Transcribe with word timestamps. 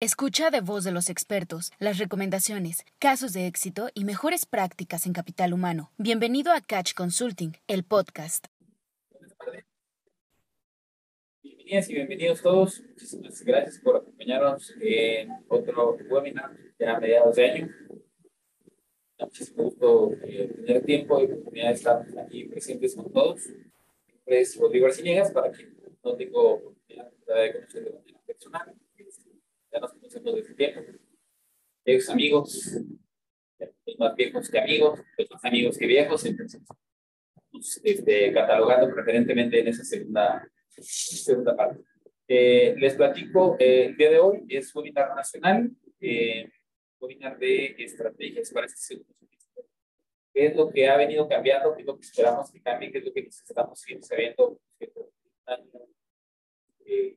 Escucha 0.00 0.50
de 0.50 0.60
voz 0.60 0.84
de 0.84 0.92
los 0.92 1.10
expertos 1.10 1.72
las 1.80 1.98
recomendaciones, 1.98 2.84
casos 3.00 3.32
de 3.32 3.48
éxito 3.48 3.88
y 3.94 4.04
mejores 4.04 4.46
prácticas 4.46 5.06
en 5.06 5.12
capital 5.12 5.52
humano. 5.52 5.90
Bienvenido 5.98 6.52
a 6.52 6.60
Catch 6.60 6.94
Consulting, 6.94 7.54
el 7.66 7.82
podcast. 7.82 8.46
Bienvenidas 11.42 11.90
y 11.90 11.94
bienvenidos 11.94 12.42
todos. 12.42 12.80
Muchísimas 12.80 13.42
gracias 13.42 13.80
por 13.80 13.96
acompañarnos 13.96 14.72
en 14.80 15.30
otro 15.48 15.98
webinar 16.08 16.56
ya 16.78 16.94
a 16.94 17.00
mediados 17.00 17.34
de 17.34 17.50
año. 17.50 17.68
Muchísimo 19.18 19.64
gusto 19.64 20.12
eh, 20.22 20.46
tener 20.64 20.84
tiempo 20.84 21.20
y 21.20 21.24
oportunidad 21.24 21.70
de 21.70 21.74
estar 21.74 22.06
aquí 22.24 22.44
presentes 22.44 22.94
con 22.94 23.12
todos. 23.12 23.40
Es 24.26 24.56
Rodrigo 24.60 24.86
Arciniegas, 24.86 25.32
para 25.32 25.50
quien 25.50 25.76
no 26.04 26.14
tengo 26.14 26.54
oportunidad 26.54 27.10
de 27.26 27.52
conocer 27.52 27.82
de 27.82 27.90
manera 27.90 28.20
personal 28.24 28.76
ya 29.72 29.80
nos 29.80 29.92
conocemos 29.92 30.34
desde 30.34 30.54
tiempo. 30.54 30.80
Viejos 31.84 32.08
amigos, 32.10 32.78
los 33.58 33.98
más 33.98 34.14
viejos 34.14 34.50
que 34.50 34.58
amigos, 34.58 35.00
los 35.16 35.30
más 35.30 35.44
amigos 35.44 35.78
que 35.78 35.86
viejos, 35.86 36.24
entonces, 36.24 36.60
este, 37.82 38.32
catalogando 38.32 38.92
preferentemente 38.94 39.60
en 39.60 39.68
esa 39.68 39.84
segunda, 39.84 40.48
segunda 40.68 41.56
parte. 41.56 41.82
Eh, 42.26 42.74
les 42.76 42.94
platico, 42.94 43.56
eh, 43.58 43.86
el 43.86 43.96
día 43.96 44.10
de 44.10 44.18
hoy 44.18 44.44
es 44.48 44.74
webinar 44.74 45.14
nacional, 45.14 45.70
eh, 45.98 46.50
webinar 47.00 47.38
de 47.38 47.74
estrategias 47.78 48.52
para 48.52 48.66
este 48.66 48.78
segundo 48.78 49.14
semestre. 49.18 49.64
¿Qué 50.34 50.46
es 50.46 50.56
lo 50.56 50.70
que 50.70 50.88
ha 50.88 50.96
venido 50.98 51.26
cambiando? 51.26 51.74
¿Qué 51.74 51.80
es 51.80 51.86
lo 51.86 51.96
que 51.96 52.04
esperamos 52.04 52.50
que 52.52 52.60
cambie? 52.60 52.92
¿Qué 52.92 52.98
es 52.98 53.04
lo 53.04 53.12
que 53.14 53.22
necesitamos 53.22 53.80
seguir 53.80 54.04
sabiendo? 54.04 54.60
Eh, 56.84 57.16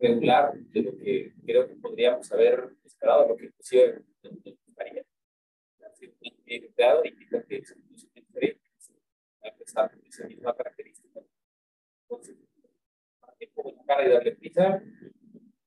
más 0.00 0.10
regular 0.10 0.54
de 0.54 0.82
lo 0.82 0.96
que 0.96 1.32
creo 1.44 1.68
que 1.68 1.74
podríamos 1.76 2.30
haber 2.32 2.76
esperado, 2.84 3.28
lo 3.28 3.36
que 3.36 3.46
inclusive 3.46 4.02
nos 4.22 4.56
gustaría. 4.66 5.04
Creado 6.74 7.04
y 7.04 7.26
creo 7.26 7.46
que 7.46 7.56
es 7.58 7.76
diferente, 8.14 8.60
a 9.42 9.48
empezar 9.48 9.90
con 9.90 10.06
esa 10.06 10.26
misma 10.26 10.56
característica. 10.56 11.20
Entonces, 12.02 12.36
para 13.20 13.34
con 13.54 13.76
la 13.76 13.84
cara 13.84 14.06
y 14.06 14.10
darle 14.10 14.36
prisa, 14.36 14.82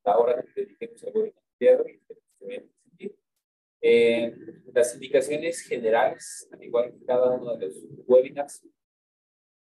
ahora 0.03 0.43
que 0.43 0.65
dediquemos 0.65 1.03
algo 1.03 1.21
de 1.23 1.29
izquierdo 1.29 1.87
y 1.87 1.99
se 1.99 2.45
vea 2.45 2.63
sentido. 2.83 3.15
Eh, 3.81 4.35
las 4.73 4.95
indicaciones 4.95 5.61
generales, 5.61 6.49
al 6.51 6.63
igual 6.63 6.91
que 6.91 7.05
cada 7.05 7.31
uno 7.31 7.55
de 7.55 7.67
los 7.67 7.85
webinars, 8.07 8.67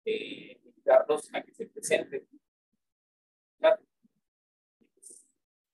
eh, 0.06 0.60
invitarlos 0.64 1.30
a 1.34 1.44
que 1.44 1.54
se 1.54 1.67
presenten 1.67 2.28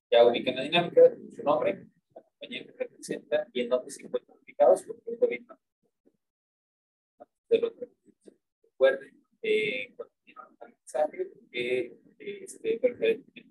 ya 0.09 0.25
ubican 0.25 0.55
la 0.55 0.63
dinámica, 0.63 1.01
su 1.35 1.43
nombre, 1.43 1.85
la 2.15 2.21
compañía 2.21 2.65
que 2.65 2.71
representa 2.71 3.47
y 3.53 3.61
en 3.61 3.69
dónde 3.69 3.91
se 3.91 4.03
encuentran 4.03 4.37
ubicados, 4.41 4.83
porque 4.83 5.11
es 5.11 5.21
lo 5.21 5.27
mismo. 5.27 5.57
Recuerden, 8.63 9.23
eh, 9.41 9.93
cuando 9.95 10.13
tienen 10.23 10.43
un 10.49 10.69
mensaje, 10.69 11.31
que 11.51 11.97
eh, 12.19 12.43
esté 12.43 12.79
preferentemente 12.79 13.47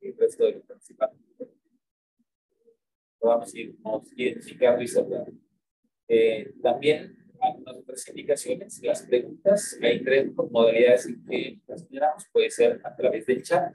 el 0.00 0.16
resto 0.16 0.44
de 0.44 0.52
los 0.52 0.62
participantes 0.64 1.21
vamos 3.22 3.54
a 3.54 3.58
ir 3.58 3.76
identificando 4.16 4.82
y 4.82 4.88
saludando. 4.88 5.32
Eh, 6.08 6.52
también 6.62 7.16
algunas 7.40 7.76
otras 7.76 8.08
indicaciones, 8.08 8.80
las 8.82 9.02
preguntas, 9.02 9.78
hay 9.82 10.02
tres 10.04 10.32
modalidades 10.34 11.06
en 11.06 11.24
que 11.24 11.60
las 11.66 11.86
generamos, 11.86 12.24
puede 12.32 12.50
ser 12.50 12.80
a 12.84 12.94
través 12.94 13.26
del 13.26 13.42
chat, 13.42 13.74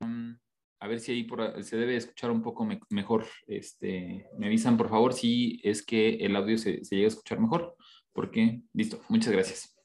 um, 0.00 0.36
a 0.80 0.88
ver 0.88 0.98
si 0.98 1.12
ahí 1.12 1.24
por, 1.24 1.62
se 1.62 1.76
debe 1.76 1.96
escuchar 1.96 2.30
un 2.30 2.42
poco 2.42 2.66
mejor. 2.90 3.24
Este, 3.46 4.28
me 4.36 4.46
avisan, 4.46 4.76
por 4.76 4.88
favor, 4.88 5.12
si 5.12 5.60
es 5.62 5.84
que 5.84 6.16
el 6.16 6.34
audio 6.34 6.58
se, 6.58 6.84
se 6.84 6.96
llega 6.96 7.06
a 7.06 7.08
escuchar 7.08 7.38
mejor. 7.40 7.76
Porque, 8.14 8.62
listo, 8.72 9.02
muchas 9.08 9.32
gracias. 9.32 9.76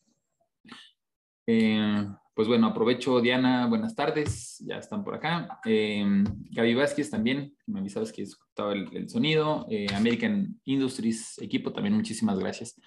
Eh, 1.47 2.05
pues 2.39 2.47
bueno, 2.47 2.67
aprovecho, 2.67 3.19
Diana, 3.19 3.67
buenas 3.67 3.93
tardes, 3.97 4.63
ya 4.65 4.77
están 4.77 5.03
por 5.03 5.13
acá. 5.13 5.59
Eh, 5.65 6.05
Gaby 6.51 6.73
Vázquez 6.73 7.09
también, 7.09 7.53
me 7.67 7.81
avisabas 7.81 8.13
que 8.13 8.21
escuchaba 8.21 8.71
el, 8.71 9.09
sonido. 9.09 9.65
Eh, 9.69 9.87
American 9.93 10.57
Industries, 10.63 11.37
equipo, 11.39 11.73
también 11.73 11.95
muchísimas 11.95 12.39
gracias. 12.39 12.79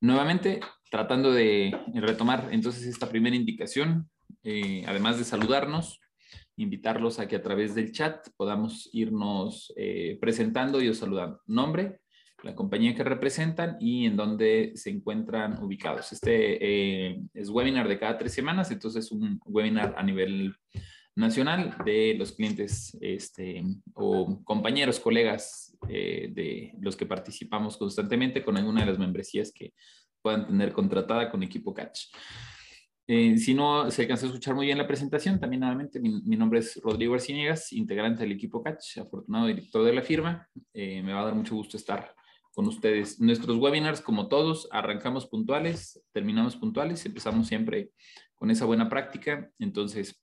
Nuevamente, 0.00 0.58
tratando 0.90 1.30
de 1.30 1.80
retomar 1.94 2.48
entonces 2.50 2.86
esta 2.86 3.08
primera 3.08 3.36
indicación, 3.36 4.10
eh, 4.42 4.82
además 4.84 5.18
de 5.18 5.26
saludarnos, 5.26 6.00
invitarlos 6.56 7.20
a 7.20 7.28
que 7.28 7.36
a 7.36 7.42
través 7.42 7.76
del 7.76 7.92
chat 7.92 8.30
podamos 8.36 8.90
irnos 8.92 9.72
presentando 10.20 10.82
y 10.82 10.88
os 10.88 10.98
saludando. 10.98 11.40
Nombre, 11.46 12.00
la 12.42 12.54
compañía 12.54 12.94
que 12.94 13.04
representan 13.04 13.76
y 13.80 14.06
en 14.06 14.16
dónde 14.16 14.72
se 14.74 14.90
encuentran 14.90 15.62
ubicados. 15.62 16.12
Este 16.12 16.58
eh, 16.60 17.20
es 17.34 17.50
webinar 17.50 17.88
de 17.88 17.98
cada 17.98 18.18
tres 18.18 18.32
semanas, 18.32 18.70
entonces 18.70 19.06
es 19.06 19.12
un 19.12 19.40
webinar 19.44 19.94
a 19.96 20.02
nivel 20.02 20.54
nacional 21.16 21.76
de 21.84 22.14
los 22.18 22.32
clientes 22.32 22.96
este, 23.00 23.62
o 23.94 24.42
compañeros, 24.44 25.00
colegas 25.00 25.76
eh, 25.88 26.30
de 26.32 26.72
los 26.80 26.96
que 26.96 27.06
participamos 27.06 27.76
constantemente 27.76 28.42
con 28.42 28.56
alguna 28.56 28.80
de 28.80 28.86
las 28.86 28.98
membresías 28.98 29.52
que 29.52 29.74
puedan 30.22 30.46
tener 30.46 30.72
contratada 30.72 31.30
con 31.30 31.42
equipo 31.42 31.74
Catch. 31.74 32.06
Eh, 33.06 33.38
si 33.38 33.54
no 33.54 33.90
se 33.90 34.02
alcanza 34.02 34.26
a 34.26 34.28
escuchar 34.28 34.54
muy 34.54 34.66
bien 34.66 34.78
la 34.78 34.86
presentación, 34.86 35.40
también 35.40 35.60
nuevamente 35.60 35.98
mi, 35.98 36.36
nombre 36.36 36.60
es 36.60 36.80
Rodrigo 36.80 37.14
Arciniegas, 37.14 37.72
integrante 37.72 38.22
del 38.22 38.32
equipo 38.32 38.62
Catch, 38.62 38.98
afortunado 38.98 39.48
director 39.48 39.84
de 39.84 39.92
la 39.92 40.02
firma. 40.02 40.48
me 40.72 41.12
va 41.12 41.22
a 41.22 41.24
dar 41.24 41.34
mucho 41.34 41.56
gusto 41.56 41.76
estar 41.76 42.14
con 42.52 42.66
ustedes. 42.66 43.20
Nuestros 43.20 43.56
webinars, 43.56 44.00
como 44.00 44.28
todos, 44.28 44.68
arrancamos 44.70 45.26
puntuales, 45.26 46.02
terminamos 46.12 46.56
puntuales, 46.56 47.04
empezamos 47.06 47.48
siempre 47.48 47.90
con 48.34 48.50
esa 48.50 48.64
buena 48.64 48.88
práctica. 48.88 49.50
Entonces, 49.58 50.20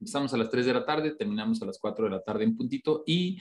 empezamos 0.00 0.32
a 0.34 0.36
las 0.36 0.50
3 0.50 0.66
de 0.66 0.74
la 0.74 0.84
tarde, 0.84 1.14
terminamos 1.14 1.62
a 1.62 1.66
las 1.66 1.78
4 1.78 2.04
de 2.04 2.10
la 2.10 2.22
tarde 2.22 2.44
en 2.44 2.56
puntito 2.56 3.02
y 3.06 3.38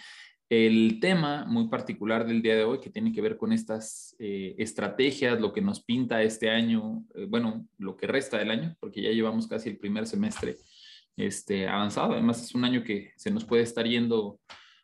el 0.50 1.00
tema 1.02 1.46
muy 1.46 1.68
particular 1.68 2.26
del 2.26 2.42
día 2.42 2.56
de 2.56 2.64
hoy 2.64 2.80
que 2.80 2.90
tiene 2.90 3.12
que 3.12 3.22
ver 3.22 3.36
con 3.36 3.52
estas 3.52 4.16
eh, 4.18 4.56
estrategias, 4.58 5.42
lo 5.42 5.52
que 5.52 5.62
nos 5.62 5.84
pinta 5.84 6.24
este 6.24 6.50
año, 6.50 7.04
eh, 7.16 7.26
bueno, 7.28 7.68
lo 7.78 7.98
que 7.98 8.08
resta 8.08 8.38
del 8.38 8.52
año, 8.52 8.76
porque 8.80 9.02
ya 9.02 9.10
llevamos 9.10 9.48
casi 9.48 9.70
el 9.70 9.78
primer 9.78 10.08
semestre 10.08 10.56
este, 11.18 11.68
avanzado. 11.68 12.14
Además, 12.14 12.42
es 12.42 12.56
un 12.56 12.64
año 12.64 12.84
que 12.84 13.12
se 13.18 13.30
nos 13.30 13.44
puede 13.44 13.64
estar 13.64 13.86
yendo 13.86 14.40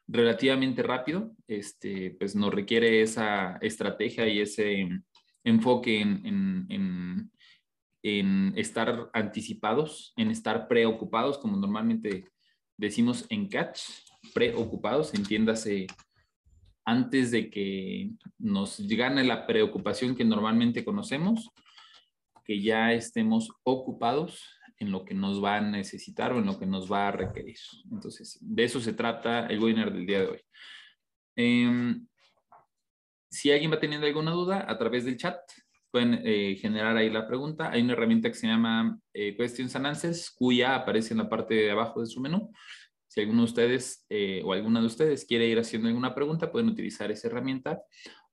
relativamente 0.08 0.84
rápido, 0.84 1.36
este, 1.48 2.16
pues 2.20 2.36
nos 2.36 2.54
requiere 2.54 3.02
esa 3.02 3.58
estrategia 3.62 4.28
y 4.28 4.42
ese 4.42 4.90
enfoque 5.44 6.02
en, 6.02 6.68
en, 6.70 7.32
en, 8.04 8.54
estar 8.58 9.10
anticipados, 9.14 10.14
en 10.18 10.32
estar 10.32 10.68
preocupados, 10.68 11.38
como 11.38 11.58
normalmente 11.58 12.26
decimos 12.78 13.26
en 13.30 13.48
catch, 13.48 13.82
preocupados, 14.34 15.14
entiéndase 15.14 15.88
antes 16.86 17.32
de 17.32 17.50
que 17.50 18.12
nos 18.38 18.86
gane 18.88 19.24
la 19.24 19.48
preocupación 19.48 20.16
que 20.16 20.26
normalmente 20.26 20.84
conocemos, 20.84 21.50
que 22.44 22.62
ya 22.62 22.92
estemos 22.92 23.50
ocupados 23.64 24.44
en 24.84 24.92
lo 24.92 25.04
que 25.04 25.14
nos 25.14 25.44
va 25.44 25.56
a 25.56 25.62
necesitar 25.62 26.34
o 26.34 26.40
en 26.40 26.46
lo 26.46 26.60
que 26.60 26.66
nos 26.66 26.92
va 26.92 27.08
a 27.08 27.12
requerir. 27.12 27.58
Entonces, 27.92 28.38
de 28.42 28.64
eso 28.64 28.80
se 28.80 28.94
trata 28.94 29.48
el 29.48 29.60
webinar 29.60 29.92
del 29.92 30.06
día 30.06 30.20
de 30.20 30.28
hoy. 30.28 30.42
Em, 31.36 32.06
si 33.30 33.52
alguien 33.52 33.72
va 33.72 33.80
teniendo 33.80 34.06
alguna 34.06 34.32
duda, 34.32 34.66
a 34.68 34.78
través 34.78 35.06
del 35.06 35.18
chat 35.18 35.40
pueden 35.90 36.22
eh, 36.24 36.56
generar 36.60 36.98
ahí 36.98 37.10
la 37.10 37.28
pregunta. 37.28 37.72
Hay 37.72 37.82
una 37.82 37.94
herramienta 37.94 38.30
que 38.30 38.36
se 38.36 38.48
llama 38.48 39.00
eh, 39.14 39.36
Questions 39.36 39.76
and 39.76 39.88
Answers, 39.88 40.32
cuya 40.32 40.76
aparece 40.76 41.14
en 41.14 41.20
la 41.20 41.30
parte 41.30 41.54
de 41.54 41.72
abajo 41.72 42.02
de 42.02 42.08
su 42.08 42.20
menú. 42.20 42.52
Si 43.08 43.22
alguno 43.22 43.44
de 43.44 43.46
ustedes 43.46 44.06
eh, 44.10 44.42
o 44.44 44.54
alguna 44.54 44.82
de 44.82 44.88
ustedes 44.88 45.24
quiere 45.26 45.48
ir 45.48 45.60
haciendo 45.60 45.88
alguna 45.88 46.16
pregunta, 46.16 46.52
pueden 46.52 46.70
utilizar 46.70 47.12
esa 47.12 47.28
herramienta 47.28 47.82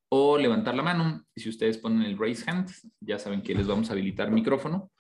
o 0.09 0.39
levantar 0.39 0.75
la 0.75 0.83
mano. 0.83 1.25
Si 1.37 1.49
ustedes 1.49 1.79
ponen 1.79 2.03
el 2.03 2.19
raise 2.19 2.51
hand, 2.51 2.71
ya 3.01 3.19
saben 3.19 3.43
que 3.43 3.55
les 3.55 3.67
vamos 3.67 3.91
a 3.91 3.93
habilitar 3.93 4.31
micrófono 4.31 4.91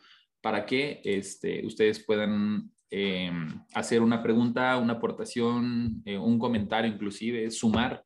para 0.40 0.66
que 0.66 1.00
este, 1.04 1.64
ustedes 1.66 2.04
puedan 2.04 2.70
eh, 2.90 3.31
hacer 3.75 4.02
una 4.02 4.22
pregunta, 4.22 4.76
una 4.78 4.94
aportación, 4.94 6.02
eh, 6.04 6.19
un 6.19 6.38
comentario 6.38 6.90
inclusive, 6.90 7.50
sumar. 7.50 8.02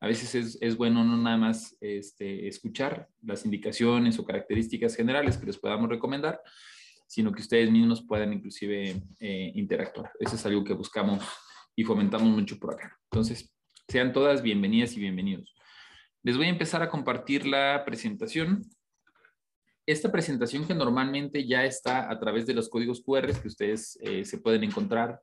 A 0.00 0.06
veces 0.06 0.58
es, 0.60 0.76
bueno 0.76 1.02
no 1.04 1.16
nada 1.16 1.38
más 1.38 1.76
este, 1.80 2.46
escuchar 2.46 3.08
las 3.22 3.44
indicaciones 3.44 4.18
o 4.18 4.24
características 4.24 4.94
generales 4.94 5.38
que 5.38 5.46
les 5.46 5.56
podamos 5.56 5.88
recomendar, 5.88 6.40
sino 7.06 7.32
que 7.32 7.40
ustedes 7.40 7.70
mismos 7.70 8.04
puedan 8.06 8.32
inclusive 8.32 9.02
eh, 9.20 9.52
interactuar. 9.54 10.10
Eso 10.20 10.36
es 10.36 10.44
algo 10.44 10.64
que 10.64 10.74
buscamos 10.74 11.24
y 11.74 11.84
fomentamos 11.84 12.28
mucho 12.28 12.58
por 12.58 12.74
acá. 12.74 12.98
Entonces, 13.10 13.54
sean 13.88 14.12
todas 14.12 14.42
bienvenidas 14.42 14.94
y 14.96 15.00
bienvenidos. 15.00 15.54
Les 16.22 16.36
voy 16.36 16.46
a 16.46 16.50
empezar 16.50 16.82
a 16.82 16.88
compartir 16.88 17.46
la 17.46 17.84
presentación. 17.86 18.62
Esta 19.86 20.10
presentación 20.10 20.66
que 20.66 20.74
normalmente 20.74 21.46
ya 21.46 21.64
está 21.64 22.10
a 22.10 22.18
través 22.18 22.44
de 22.44 22.54
los 22.54 22.68
códigos 22.68 23.00
QR 23.00 23.32
que 23.40 23.48
ustedes 23.48 23.98
eh, 24.02 24.24
se 24.24 24.38
pueden 24.38 24.64
encontrar 24.64 25.20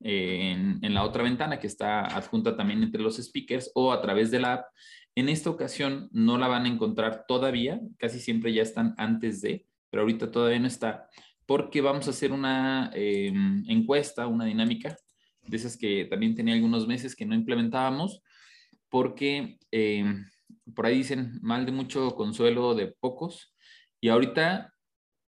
eh, 0.00 0.52
en, 0.52 0.94
la 0.94 1.02
otra 1.04 1.22
ventana 1.22 1.58
que 1.58 1.66
está 1.66 2.04
adjunta 2.06 2.56
también 2.56 2.82
entre 2.82 3.02
los 3.02 3.16
speakers 3.16 3.70
o 3.74 3.92
a 3.92 4.00
través 4.00 4.30
de 4.30 4.40
la 4.40 4.54
app. 4.54 4.66
En 5.14 5.28
esta 5.28 5.50
ocasión 5.50 6.08
no 6.12 6.36
la 6.38 6.46
van 6.46 6.66
a 6.66 6.68
encontrar 6.68 7.24
todavía, 7.26 7.80
casi 7.98 8.20
siempre 8.20 8.52
ya 8.52 8.62
están 8.62 8.94
antes 8.98 9.40
de, 9.40 9.66
pero 9.90 10.02
ahorita 10.02 10.30
todavía 10.30 10.58
no 10.58 10.66
está, 10.66 11.08
porque 11.46 11.80
vamos 11.80 12.06
a 12.06 12.10
hacer 12.10 12.32
una 12.32 12.90
eh, 12.94 13.32
encuesta, 13.66 14.26
una 14.26 14.44
dinámica 14.44 14.96
de 15.46 15.56
esas 15.56 15.76
que 15.76 16.04
también 16.06 16.34
tenía 16.34 16.54
algunos 16.54 16.86
meses 16.86 17.14
que 17.14 17.26
no 17.26 17.34
implementábamos, 17.34 18.22
porque 18.88 19.58
eh, 19.70 20.04
por 20.74 20.86
ahí 20.86 20.98
dicen 20.98 21.38
mal 21.42 21.64
de 21.64 21.72
mucho 21.72 22.14
consuelo 22.14 22.74
de 22.74 22.88
pocos, 22.88 23.53
y 24.04 24.10
ahorita 24.10 24.74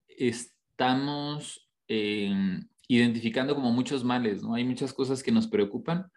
estamos 0.07 1.67
eh, 1.89 2.61
identificando 2.89 3.55
como 3.55 3.73
muchos 3.73 4.05
males, 4.05 4.43
¿no? 4.43 4.55
Hay 4.55 4.65
muchas 4.65 4.93
cosas 4.93 5.23
que 5.23 5.33
nos 5.33 5.47
preocupan 5.47 6.11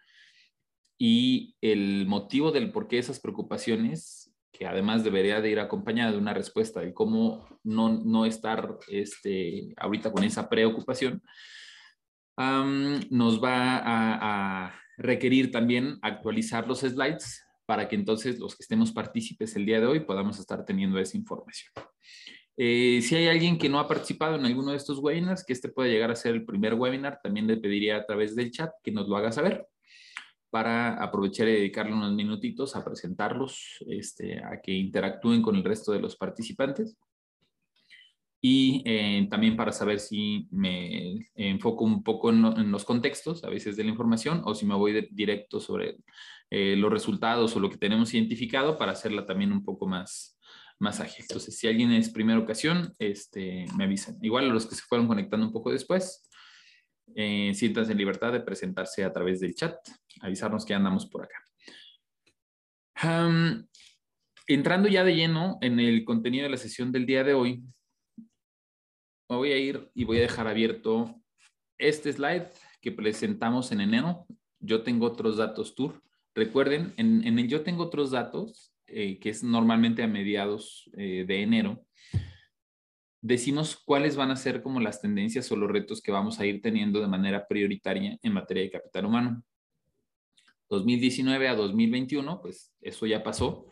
y 0.98 1.56
el 1.62 2.06
motivo 2.06 2.52
del 2.52 2.70
por 2.70 2.86
qué 2.86 2.98
esas 2.98 3.18
preocupaciones, 3.18 4.30
que 4.52 4.66
además 4.66 5.04
debería 5.04 5.40
de 5.40 5.48
ir 5.48 5.58
acompañada 5.58 6.12
de 6.12 6.18
una 6.18 6.34
respuesta 6.34 6.80
de 6.80 6.92
cómo 6.92 7.48
no, 7.64 7.88
no 8.04 8.26
estar 8.26 8.76
este, 8.88 9.72
ahorita 9.78 10.12
con 10.12 10.24
esa 10.24 10.50
preocupación, 10.50 11.22
nos 12.36 13.42
va 13.42 13.78
a, 13.78 14.66
a, 14.66 14.74
requerir 14.98 15.50
también 15.50 15.98
actualizar 16.02 16.68
los 16.68 16.80
slides 16.80 17.42
para 17.64 17.88
que 17.88 17.96
entonces 17.96 18.38
los 18.38 18.54
que 18.54 18.64
estemos 18.64 18.92
partícipes 18.92 19.56
el 19.56 19.64
día 19.64 19.80
de 19.80 19.86
hoy 19.86 20.00
podamos 20.00 20.38
estar 20.38 20.62
teniendo 20.66 20.98
esa 20.98 21.16
información. 21.16 21.72
Eh, 22.62 23.00
si 23.00 23.16
hay 23.16 23.26
alguien 23.26 23.56
que 23.56 23.70
no 23.70 23.78
ha 23.78 23.88
participado 23.88 24.36
en 24.36 24.44
alguno 24.44 24.72
de 24.72 24.76
estos 24.76 24.98
webinars, 24.98 25.46
que 25.46 25.54
este 25.54 25.70
puede 25.70 25.90
llegar 25.90 26.10
a 26.10 26.14
ser 26.14 26.34
el 26.34 26.44
primer 26.44 26.74
webinar, 26.74 27.18
también 27.22 27.46
le 27.46 27.56
pediría 27.56 27.96
a 27.96 28.04
través 28.04 28.36
del 28.36 28.50
chat 28.50 28.70
que 28.82 28.92
nos 28.92 29.08
lo 29.08 29.16
haga 29.16 29.32
saber 29.32 29.66
para 30.50 31.02
aprovechar 31.02 31.48
y 31.48 31.52
dedicarle 31.52 31.94
unos 31.94 32.12
minutitos 32.12 32.76
a 32.76 32.84
presentarlos, 32.84 33.82
este, 33.88 34.44
a 34.44 34.60
que 34.60 34.72
interactúen 34.72 35.40
con 35.40 35.56
el 35.56 35.64
resto 35.64 35.92
de 35.92 36.00
los 36.00 36.16
participantes. 36.16 36.98
Y 38.42 38.82
eh, 38.84 39.26
también 39.30 39.56
para 39.56 39.72
saber 39.72 39.98
si 39.98 40.46
me 40.50 41.30
enfoco 41.34 41.86
un 41.86 42.02
poco 42.02 42.28
en, 42.28 42.70
los 42.70 42.84
contextos, 42.84 43.42
a 43.42 43.48
veces 43.48 43.74
de 43.78 43.84
la 43.84 43.90
información, 43.90 44.42
o 44.44 44.54
si 44.54 44.66
me 44.66 44.74
voy 44.74 45.08
directo 45.12 45.60
sobre 45.60 45.96
eh, 46.50 46.76
los 46.76 46.92
resultados 46.92 47.56
o 47.56 47.60
lo 47.60 47.70
que 47.70 47.78
tenemos 47.78 48.12
identificado 48.12 48.76
para 48.76 48.92
hacerla 48.92 49.24
también 49.24 49.50
un 49.50 49.64
poco 49.64 49.86
más, 49.86 50.36
ágil. 50.80 51.24
Entonces, 51.28 51.58
si 51.58 51.68
alguien 51.68 51.92
es 51.92 52.10
primera 52.10 52.38
ocasión, 52.38 52.94
este, 52.98 53.66
me 53.76 53.84
avisan. 53.84 54.18
Igual 54.22 54.50
a 54.50 54.54
los 54.54 54.66
que 54.66 54.74
se 54.74 54.82
fueron 54.82 55.06
conectando 55.06 55.46
un 55.46 55.52
poco 55.52 55.70
después, 55.70 56.28
eh, 57.14 57.52
siéntanse 57.54 57.92
en 57.92 57.98
libertad 57.98 58.32
de 58.32 58.40
presentarse 58.40 59.04
a 59.04 59.12
través 59.12 59.40
del 59.40 59.54
chat, 59.54 59.76
avisarnos 60.20 60.64
que 60.64 60.74
andamos 60.74 61.06
por 61.06 61.24
acá. 61.24 61.44
entrando 64.46 64.88
ya 64.88 65.04
de 65.04 65.14
lleno 65.14 65.58
en 65.60 65.80
el 65.80 66.04
contenido 66.04 66.44
de 66.44 66.50
la 66.50 66.56
sesión 66.56 66.90
del 66.92 67.06
día 67.06 67.24
de 67.24 67.34
hoy, 67.34 67.62
me 69.28 69.36
voy 69.36 69.52
a 69.52 69.58
ir 69.58 69.90
y 69.94 70.04
voy 70.04 70.18
a 70.18 70.22
dejar 70.22 70.48
abierto 70.48 71.14
este 71.78 72.12
slide 72.12 72.48
que 72.80 72.90
presentamos 72.90 73.70
en 73.70 73.80
enero. 73.80 74.26
Yo 74.58 74.82
tengo 74.82 75.06
otros 75.06 75.36
datos 75.36 75.74
tour. 75.74 76.02
Recuerden, 76.34 76.92
en, 76.96 77.38
el 77.38 77.48
yo 77.48 77.62
tengo 77.62 77.84
otros 77.84 78.10
datos, 78.10 78.72
eh, 78.92 79.18
que 79.18 79.30
es 79.30 79.42
normalmente 79.42 80.02
a 80.02 80.08
mediados 80.08 80.90
eh, 80.96 81.24
de 81.26 81.42
enero, 81.42 81.86
decimos 83.22 83.76
cuáles 83.84 84.16
van 84.16 84.30
a 84.30 84.36
ser 84.36 84.62
como 84.62 84.80
las 84.80 85.00
tendencias 85.00 85.50
o 85.52 85.56
los 85.56 85.70
retos 85.70 86.00
que 86.00 86.12
vamos 86.12 86.40
a 86.40 86.46
ir 86.46 86.62
teniendo 86.62 87.00
de 87.00 87.08
manera 87.08 87.46
prioritaria 87.46 88.18
en 88.22 88.32
materia 88.32 88.62
de 88.62 88.70
capital 88.70 89.06
humano. 89.06 89.42
2019 90.68 91.48
a 91.48 91.54
2021, 91.54 92.40
pues 92.40 92.72
eso 92.80 93.06
ya 93.06 93.22
pasó. 93.22 93.66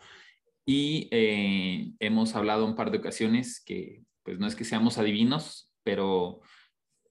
Y 0.67 1.09
eh, 1.11 1.93
hemos 2.01 2.35
hablado 2.35 2.67
un 2.67 2.75
par 2.75 2.91
de 2.91 2.99
ocasiones 2.99 3.63
que, 3.65 4.03
pues 4.23 4.39
no 4.39 4.47
es 4.47 4.55
que 4.55 4.65
seamos 4.65 4.99
adivinos, 4.99 5.73
pero 5.83 6.43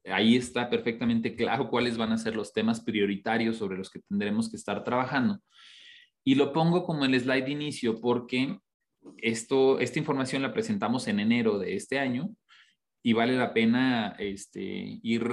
ahí 0.06 0.36
está 0.36 0.70
perfectamente 0.70 1.36
claro 1.36 1.70
cuáles 1.70 1.98
van 1.98 2.12
a 2.12 2.18
ser 2.18 2.36
los 2.36 2.54
temas 2.54 2.82
prioritarios 2.82 3.58
sobre 3.58 3.78
los 3.78 3.90
que 3.90 4.02
tendremos 4.02 4.50
que 4.50 4.58
estar 4.58 4.84
trabajando. 4.84 5.40
Y 6.28 6.36
lo 6.36 6.52
pongo 6.52 6.84
como 6.84 7.06
el 7.06 7.18
slide 7.18 7.46
de 7.46 7.52
inicio 7.52 8.02
porque 8.02 8.60
esto, 9.16 9.80
esta 9.80 9.98
información 9.98 10.42
la 10.42 10.52
presentamos 10.52 11.08
en 11.08 11.22
enero 11.22 11.58
de 11.58 11.76
este 11.76 12.00
año 12.00 12.36
y 13.02 13.14
vale 13.14 13.38
la 13.38 13.54
pena 13.54 14.14
este, 14.20 15.00
ir 15.04 15.24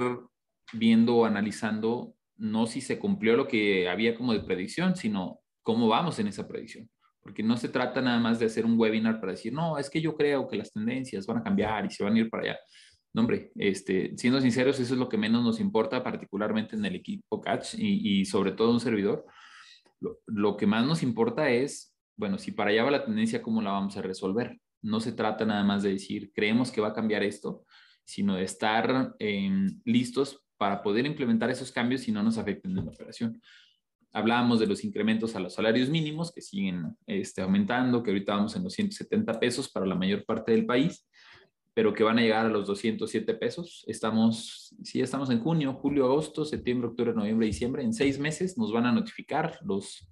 viendo 0.73 1.17
o 1.17 1.25
analizando 1.25 2.15
no 2.37 2.69
si 2.69 2.81
se 2.81 3.01
cumplió 3.01 3.35
lo 3.35 3.49
que 3.49 3.89
había 3.89 4.15
como 4.15 4.35
de 4.35 4.45
predicción, 4.45 4.95
sino 4.95 5.41
cómo 5.65 5.89
vamos 5.89 6.21
en 6.21 6.29
esa 6.29 6.47
predicción. 6.47 6.89
Porque 7.21 7.43
no 7.43 7.57
se 7.57 7.71
trata 7.71 8.01
nada 8.01 8.21
más 8.21 8.39
de 8.39 8.47
hacer 8.47 8.65
un 8.65 8.79
webinar 8.79 9.19
para 9.19 9.33
decir, 9.33 9.53
no, 9.53 9.79
es 9.79 9.91
que 9.91 10.01
yo 10.01 10.15
creo 10.15 10.47
que 10.47 10.59
las 10.59 10.73
tendencias 10.73 11.27
van 11.27 11.39
a 11.39 11.43
cambiar 11.43 11.85
y 11.87 11.91
se 11.91 12.05
van 12.05 12.15
a 12.15 12.21
ir 12.21 12.31
para 12.31 12.45
allá. 12.45 12.59
No, 13.13 13.23
hombre, 13.23 13.51
este, 13.57 14.17
siendo 14.17 14.41
sinceros, 14.41 14.79
eso 14.79 14.95
es 14.95 15.01
lo 15.01 15.09
que 15.09 15.19
menos 15.19 15.43
nos 15.43 15.59
importa, 15.59 16.05
particularmente 16.05 16.77
en 16.77 16.85
el 16.85 16.95
equipo 16.95 17.41
Catch 17.41 17.75
y, 17.79 18.21
y 18.21 18.25
sobre 18.27 18.53
todo 18.53 18.71
un 18.71 18.79
servidor. 18.79 19.27
Lo, 20.27 20.57
que 20.57 20.67
más 20.67 20.87
nos 20.87 21.03
importa 21.03 21.51
es 21.51 21.95
bueno, 22.17 22.39
si 22.39 22.53
para 22.53 22.71
allá 22.71 22.85
va 22.85 22.91
la 22.91 23.05
tendencia, 23.05 23.43
¿cómo 23.43 23.61
la 23.61 23.73
vamos 23.73 23.97
a 23.97 24.03
resolver? 24.03 24.61
No 24.83 25.01
se 25.01 25.13
trata 25.13 25.45
nada 25.45 25.65
más 25.65 25.83
de 25.83 25.93
decir, 25.93 26.31
creemos 26.33 26.71
que 26.71 26.81
va 26.81 26.89
a 26.89 26.95
cambiar 26.95 27.23
esto, 27.23 27.65
sino 28.05 28.37
de 28.37 28.45
estar 28.45 29.15
eh, 29.19 29.51
listos 29.85 30.45
para 30.57 30.83
poder 30.83 31.07
implementar 31.07 31.51
esos 31.51 31.73
cambios 31.73 32.07
y 32.07 32.13
no 32.13 32.23
nos 32.23 32.39
afecten 32.39 32.71
en 32.71 32.85
la 32.85 32.91
operación. 32.93 33.41
Hablábamos 34.13 34.61
de 34.61 34.67
los 34.67 34.85
incrementos 34.85 35.35
a 35.35 35.41
los 35.41 35.55
salarios 35.55 35.89
mínimos 35.89 36.33
que 36.33 36.41
siguen 36.41 36.97
este, 37.07 37.43
aumentando, 37.43 38.03
que 38.03 38.11
ahorita 38.11 38.37
vamos 38.37 38.55
en 38.55 38.63
los 38.63 38.73
170 38.75 39.41
pesos 39.41 39.69
para 39.69 39.87
la 39.87 39.97
mayor 39.97 40.25
parte 40.25 40.53
del 40.53 40.67
país, 40.67 41.09
pero 41.75 41.93
que 41.93 42.05
van 42.05 42.19
a 42.19 42.23
llegar 42.23 42.47
a 42.47 42.51
los 42.51 42.67
207 42.67 43.35
pesos. 43.35 43.85
Estamos, 43.87 44.75
sí, 44.83 45.01
estamos 45.01 45.29
en 45.31 45.41
junio, 45.41 45.75
julio, 45.75 46.07
agosto, 46.07 46.45
septiembre, 46.45 46.89
octubre, 46.89 47.13
noviembre, 47.13 47.47
diciembre. 47.47 47.83
En 47.83 47.93
seis 47.93 48.19
meses 48.19 48.57
nos 48.57 48.73
van 48.73 48.87
a 48.87 48.93
notificar 48.93 49.59
los 49.63 50.09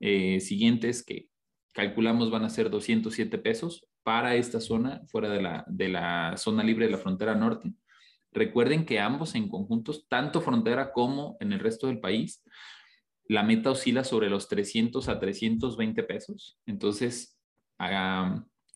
eh, 0.00 0.40
siguientes 0.40 1.04
que, 1.04 1.28
calculamos 1.72 2.30
van 2.30 2.44
a 2.44 2.50
ser 2.50 2.70
207 2.70 3.38
pesos 3.38 3.86
para 4.02 4.34
esta 4.34 4.60
zona, 4.60 5.02
fuera 5.08 5.28
de 5.30 5.42
la, 5.42 5.64
de 5.68 5.88
la 5.88 6.36
zona 6.36 6.62
libre 6.62 6.86
de 6.86 6.92
la 6.92 6.98
frontera 6.98 7.34
norte. 7.34 7.72
Recuerden 8.32 8.84
que 8.84 9.00
ambos 9.00 9.34
en 9.34 9.48
conjuntos, 9.48 10.06
tanto 10.08 10.40
frontera 10.40 10.92
como 10.92 11.36
en 11.40 11.52
el 11.52 11.60
resto 11.60 11.86
del 11.86 12.00
país, 12.00 12.42
la 13.28 13.42
meta 13.42 13.70
oscila 13.70 14.04
sobre 14.04 14.28
los 14.28 14.48
300 14.48 15.08
a 15.08 15.20
320 15.20 16.02
pesos. 16.02 16.58
Entonces, 16.66 17.38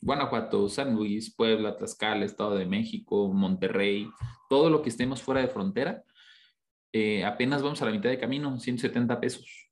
Guanajuato, 0.01 0.69
San 0.69 0.95
Luis, 0.95 1.35
Puebla, 1.35 1.77
Tlaxcala, 1.77 2.25
Estado 2.25 2.57
de 2.57 2.67
México, 2.67 3.33
Monterrey, 3.33 4.09
todo 4.49 4.71
lo 4.71 4.83
que 4.83 4.91
estemos 4.91 5.23
fuera 5.23 5.41
de 5.41 5.49
frontera, 5.49 6.03
eh, 6.93 7.25
apenas 7.25 7.63
vamos 7.63 7.83
a 7.83 7.87
la 7.87 7.91
mitad 7.91 8.09
de 8.09 8.19
camino, 8.19 8.59
170 8.59 9.21
pesos 9.21 9.67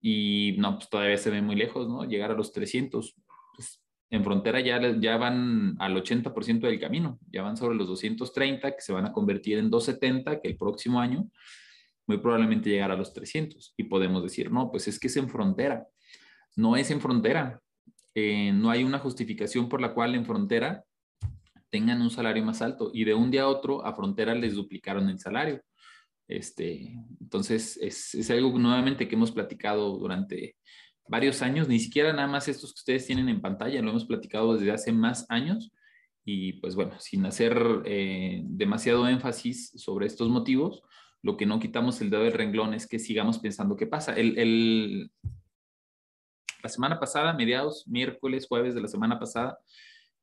y 0.00 0.54
no, 0.58 0.76
pues 0.76 0.88
todavía 0.88 1.18
se 1.18 1.30
ve 1.30 1.42
muy 1.42 1.56
lejos, 1.56 1.88
¿no? 1.88 2.04
Llegar 2.04 2.30
a 2.30 2.34
los 2.34 2.52
300. 2.52 3.16
Pues, 3.56 3.82
en 4.08 4.22
frontera 4.22 4.60
ya, 4.60 4.80
ya 5.00 5.16
van 5.16 5.74
al 5.80 5.96
80% 5.96 6.60
del 6.60 6.78
camino, 6.78 7.18
ya 7.28 7.42
van 7.42 7.56
sobre 7.56 7.74
los 7.74 7.88
230 7.88 8.70
que 8.70 8.80
se 8.80 8.92
van 8.92 9.06
a 9.06 9.12
convertir 9.12 9.58
en 9.58 9.68
270 9.68 10.40
que 10.40 10.48
el 10.48 10.56
próximo 10.56 11.00
año 11.00 11.28
muy 12.06 12.18
probablemente 12.18 12.70
llegar 12.70 12.92
a 12.92 12.96
los 12.96 13.12
300 13.12 13.74
y 13.76 13.82
podemos 13.84 14.22
decir, 14.22 14.50
no, 14.50 14.70
pues 14.70 14.86
es 14.86 15.00
que 15.00 15.08
es 15.08 15.16
en 15.16 15.28
frontera. 15.28 15.88
No 16.54 16.76
es 16.76 16.90
en 16.92 17.00
frontera. 17.00 17.60
Eh, 18.18 18.50
no 18.50 18.70
hay 18.70 18.82
una 18.82 18.98
justificación 18.98 19.68
por 19.68 19.82
la 19.82 19.92
cual 19.92 20.14
en 20.14 20.24
frontera 20.24 20.82
tengan 21.68 22.00
un 22.00 22.08
salario 22.08 22.42
más 22.42 22.62
alto 22.62 22.90
y 22.94 23.04
de 23.04 23.12
un 23.12 23.30
día 23.30 23.42
a 23.42 23.48
otro 23.48 23.84
a 23.84 23.94
frontera 23.94 24.34
les 24.34 24.54
duplicaron 24.54 25.10
el 25.10 25.18
salario. 25.18 25.60
Este, 26.26 26.94
entonces, 27.20 27.76
es, 27.76 28.14
es, 28.14 28.30
algo 28.30 28.58
nuevamente 28.58 29.06
que 29.06 29.16
hemos 29.16 29.32
platicado 29.32 29.98
durante 29.98 30.56
varios 31.06 31.42
años, 31.42 31.68
ni 31.68 31.78
siquiera 31.78 32.14
nada 32.14 32.26
más 32.26 32.48
estos 32.48 32.72
que 32.72 32.80
ustedes 32.80 33.06
tienen 33.06 33.28
en 33.28 33.42
pantalla, 33.42 33.82
lo 33.82 33.90
hemos 33.90 34.06
platicado 34.06 34.54
desde 34.54 34.72
hace 34.72 34.92
más 34.92 35.26
años 35.28 35.70
y 36.24 36.54
pues 36.54 36.74
bueno, 36.74 36.98
sin 36.98 37.26
hacer 37.26 37.82
eh, 37.84 38.40
demasiado 38.44 39.06
énfasis 39.06 39.72
sobre 39.76 40.06
estos 40.06 40.30
motivos, 40.30 40.82
lo 41.22 41.36
que 41.36 41.44
no 41.44 41.60
quitamos 41.60 42.00
el 42.00 42.08
dedo 42.08 42.22
del 42.22 42.32
renglón 42.32 42.72
es 42.72 42.86
que 42.86 42.98
sigamos 42.98 43.40
pensando 43.40 43.76
qué 43.76 43.86
pasa. 43.86 44.14
El, 44.14 44.38
el, 44.38 45.10
la 46.62 46.68
semana 46.68 46.98
pasada, 46.98 47.32
mediados, 47.32 47.86
miércoles, 47.86 48.46
jueves 48.48 48.74
de 48.74 48.80
la 48.80 48.88
semana 48.88 49.18
pasada, 49.18 49.58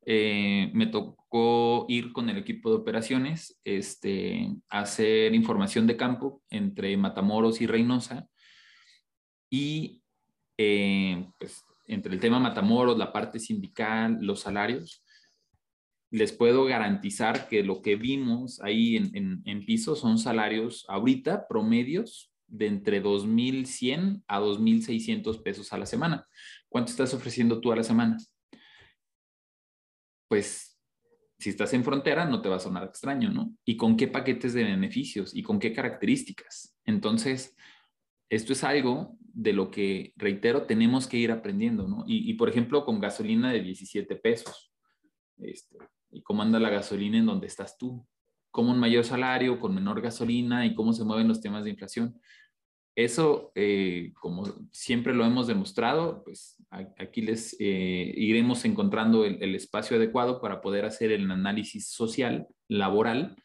eh, 0.06 0.70
me 0.74 0.86
tocó 0.86 1.86
ir 1.88 2.12
con 2.12 2.28
el 2.28 2.36
equipo 2.36 2.68
de 2.70 2.76
operaciones 2.76 3.58
este, 3.64 4.50
a 4.68 4.80
hacer 4.80 5.34
información 5.34 5.86
de 5.86 5.96
campo 5.96 6.42
entre 6.50 6.96
Matamoros 6.96 7.60
y 7.60 7.66
Reynosa. 7.66 8.28
Y 9.50 10.02
eh, 10.58 11.26
pues, 11.38 11.64
entre 11.86 12.12
el 12.12 12.20
tema 12.20 12.38
Matamoros, 12.38 12.98
la 12.98 13.12
parte 13.12 13.38
sindical, 13.38 14.18
los 14.20 14.40
salarios, 14.40 15.02
les 16.10 16.32
puedo 16.32 16.64
garantizar 16.64 17.48
que 17.48 17.64
lo 17.64 17.80
que 17.80 17.96
vimos 17.96 18.60
ahí 18.60 18.96
en, 18.96 19.42
en 19.44 19.64
piso 19.64 19.96
son 19.96 20.18
salarios 20.18 20.84
ahorita 20.88 21.48
promedios 21.48 22.33
de 22.56 22.66
entre 22.66 23.02
2.100 23.02 24.22
a 24.26 24.40
2.600 24.40 25.42
pesos 25.42 25.72
a 25.72 25.78
la 25.78 25.86
semana. 25.86 26.26
¿Cuánto 26.68 26.90
estás 26.90 27.14
ofreciendo 27.14 27.60
tú 27.60 27.72
a 27.72 27.76
la 27.76 27.84
semana? 27.84 28.16
pues 30.34 30.80
si 31.38 31.50
estás 31.50 31.72
en 31.74 31.84
frontera 31.84 32.24
no 32.24 32.42
te 32.42 32.48
va 32.48 32.56
a 32.56 32.60
sonar 32.60 32.82
extraño, 32.82 33.30
¿no? 33.30 33.54
¿Y 33.64 33.76
con 33.76 33.96
qué 33.96 34.08
paquetes 34.08 34.52
de 34.52 34.64
beneficios 34.64 35.32
y 35.32 35.44
con 35.44 35.60
qué 35.60 35.72
características? 35.72 36.76
Entonces, 36.84 37.56
esto 38.28 38.52
es 38.52 38.64
algo 38.64 39.16
de 39.20 39.52
lo 39.52 39.70
que, 39.70 40.12
reitero, 40.16 40.62
tenemos 40.64 41.06
que 41.06 41.18
ir 41.18 41.30
aprendiendo, 41.30 41.86
¿no? 41.86 42.02
Y, 42.08 42.34
por 42.34 42.48
ejemplo, 42.48 42.84
con 42.84 42.98
gasolina 42.98 43.52
de 43.52 43.62
17 43.62 44.16
pesos. 44.16 44.72
Este, 45.38 45.78
¿Y 46.10 46.22
cómo 46.22 46.42
anda 46.42 46.58
la 46.58 46.70
gasolina 46.70 47.18
en 47.18 47.26
donde 47.26 47.46
estás 47.46 47.78
tú? 47.78 48.04
¿Cómo 48.50 48.72
un 48.72 48.80
mayor 48.80 49.04
salario, 49.04 49.60
con 49.60 49.72
menor 49.72 50.00
gasolina 50.00 50.66
y 50.66 50.74
cómo 50.74 50.92
se 50.92 51.04
mueven 51.04 51.28
los 51.28 51.40
temas 51.40 51.62
de 51.62 51.70
inflación? 51.70 52.20
Eso, 52.96 53.50
eh, 53.56 54.12
como 54.20 54.44
siempre 54.70 55.14
lo 55.14 55.24
hemos 55.24 55.48
demostrado, 55.48 56.22
pues 56.22 56.62
aquí 56.70 57.22
les 57.22 57.56
eh, 57.58 58.12
iremos 58.16 58.64
encontrando 58.64 59.24
el, 59.24 59.54
espacio 59.54 59.96
adecuado 59.96 60.40
para 60.40 60.60
poder 60.60 60.84
hacer 60.84 61.10
el 61.10 61.28
análisis 61.28 61.88
social, 61.88 62.46
laboral, 62.68 63.36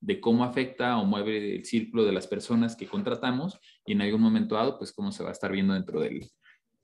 de 0.00 0.20
cómo 0.20 0.44
afecta 0.44 0.98
o 0.98 1.06
mueve 1.06 1.56
el 1.56 1.64
círculo 1.64 2.04
de 2.04 2.12
las 2.12 2.26
personas 2.26 2.76
que 2.76 2.86
contratamos 2.86 3.58
y 3.86 3.92
en 3.92 4.02
algún 4.02 4.20
momento 4.20 4.56
dado, 4.56 4.78
pues 4.78 4.92
cómo 4.92 5.10
se 5.10 5.22
va 5.22 5.30
a 5.30 5.32
estar 5.32 5.52
viendo 5.52 5.74
dentro 5.74 6.00
del 6.00 6.28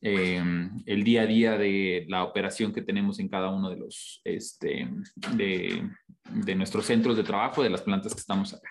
eh, 0.01 0.41
el 0.87 1.03
día 1.03 1.23
a 1.23 1.27
día 1.27 1.59
de 1.59 2.07
la 2.09 2.23
operación 2.23 2.73
que 2.73 2.83
tenemos 2.83 3.19
en 3.19 3.29
cada 3.29 3.51
uno 3.51 3.69
de 3.69 3.77
los, 3.77 4.21
este, 4.25 4.89
de, 5.35 5.91
de 6.33 6.55
nuestros 6.55 6.87
centros 6.87 7.17
de 7.17 7.25
trabajo, 7.25 7.63
de 7.63 7.71
las 7.71 7.83
plantas 7.83 8.15
que 8.15 8.21
estamos 8.21 8.55
acá. 8.55 8.71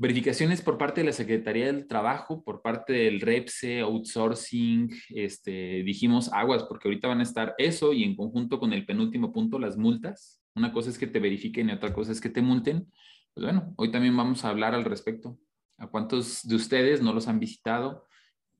Verificaciones 0.00 0.62
por 0.62 0.78
parte 0.78 1.00
de 1.00 1.06
la 1.06 1.12
Secretaría 1.12 1.66
del 1.66 1.88
Trabajo, 1.88 2.44
por 2.44 2.62
parte 2.62 2.92
del 2.92 3.20
REPSE, 3.20 3.80
outsourcing, 3.80 4.88
este, 5.08 5.82
dijimos 5.82 6.32
aguas, 6.32 6.62
porque 6.62 6.86
ahorita 6.86 7.08
van 7.08 7.18
a 7.18 7.24
estar 7.24 7.56
eso 7.58 7.92
y 7.92 8.04
en 8.04 8.14
conjunto 8.14 8.60
con 8.60 8.72
el 8.72 8.86
penúltimo 8.86 9.32
punto, 9.32 9.58
las 9.58 9.76
multas. 9.76 10.40
Una 10.54 10.72
cosa 10.72 10.90
es 10.90 10.98
que 10.98 11.08
te 11.08 11.18
verifiquen 11.18 11.68
y 11.68 11.72
otra 11.72 11.92
cosa 11.92 12.12
es 12.12 12.20
que 12.20 12.28
te 12.28 12.42
multen. 12.42 12.86
Pues 13.34 13.42
bueno, 13.44 13.74
hoy 13.76 13.90
también 13.90 14.16
vamos 14.16 14.44
a 14.44 14.50
hablar 14.50 14.72
al 14.72 14.84
respecto. 14.84 15.36
¿A 15.78 15.88
cuántos 15.88 16.46
de 16.46 16.54
ustedes 16.54 17.02
no 17.02 17.12
los 17.12 17.26
han 17.26 17.40
visitado? 17.40 18.06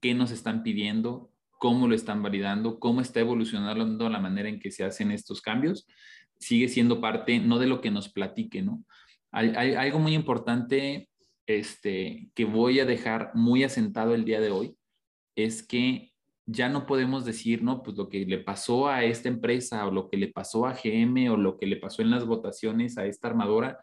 ¿Qué 0.01 0.15
nos 0.15 0.33
están 0.33 0.65
pidiendo? 0.65 1.31
¿Cómo 1.61 1.87
lo 1.87 1.95
están 1.95 2.21
validando? 2.21 2.81
¿Cómo 2.81 3.01
está 3.01 3.21
evolucionando 3.21 4.09
la 4.09 4.19
manera 4.19 4.49
en 4.49 4.59
que 4.59 4.73
se 4.73 4.83
hacen 4.83 5.13
estos 5.13 5.41
cambios? 5.41 5.87
Sigue 6.41 6.67
siendo 6.67 7.01
parte, 7.01 7.39
no 7.39 7.61
de 7.61 7.69
lo 7.69 7.81
que 7.81 7.93
nos 7.93 8.09
platique, 8.09 8.61
¿no? 8.61 8.85
Hay, 9.31 9.51
hay 9.51 9.75
algo 9.75 10.01
muy 10.01 10.15
importante 10.15 11.09
este, 11.49 12.31
que 12.35 12.45
voy 12.45 12.79
a 12.79 12.85
dejar 12.85 13.33
muy 13.35 13.65
asentado 13.65 14.15
el 14.15 14.27
día 14.27 14.39
de 14.39 14.51
hoy 14.51 14.77
es 15.35 15.67
que 15.67 16.13
ya 16.45 16.69
no 16.69 16.87
podemos 16.87 17.25
decir, 17.25 17.63
no, 17.63 17.83
pues 17.83 17.97
lo 17.97 18.09
que 18.11 18.27
le 18.27 18.39
pasó 18.39 18.89
a 18.89 19.03
esta 19.05 19.29
empresa 19.29 19.87
o 19.87 19.91
lo 19.91 20.09
que 20.09 20.19
le 20.19 20.29
pasó 20.29 20.67
a 20.67 20.75
GM 20.75 21.31
o 21.31 21.37
lo 21.37 21.59
que 21.59 21.67
le 21.67 21.77
pasó 21.77 22.03
en 22.03 22.11
las 22.11 22.27
votaciones 22.27 22.99
a 22.99 23.07
esta 23.07 23.29
armadora. 23.29 23.79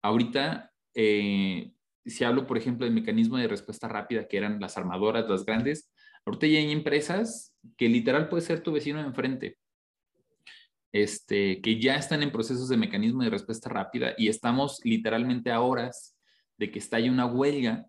Ahorita, 0.00 0.70
eh, 0.94 1.72
si 2.06 2.24
hablo, 2.24 2.46
por 2.46 2.56
ejemplo, 2.56 2.86
del 2.86 2.94
mecanismo 2.94 3.36
de 3.36 3.48
respuesta 3.48 3.88
rápida, 3.88 4.28
que 4.28 4.36
eran 4.36 4.60
las 4.60 4.76
armadoras, 4.76 5.28
las 5.28 5.44
grandes, 5.44 5.92
ahorita 6.24 6.46
ya 6.46 6.58
hay 6.58 6.70
empresas 6.70 7.56
que 7.76 7.88
literal 7.88 8.28
puede 8.28 8.42
ser 8.42 8.62
tu 8.62 8.72
vecino 8.72 9.00
de 9.00 9.06
enfrente, 9.06 9.58
este, 10.92 11.60
que 11.62 11.80
ya 11.80 11.96
están 11.96 12.22
en 12.22 12.30
procesos 12.30 12.68
de 12.68 12.76
mecanismo 12.76 13.24
de 13.24 13.30
respuesta 13.30 13.68
rápida 13.68 14.14
y 14.16 14.28
estamos 14.28 14.80
literalmente 14.84 15.50
a 15.50 15.60
horas 15.60 16.16
de 16.60 16.70
que 16.70 16.78
estalle 16.78 17.10
una 17.10 17.24
huelga, 17.24 17.86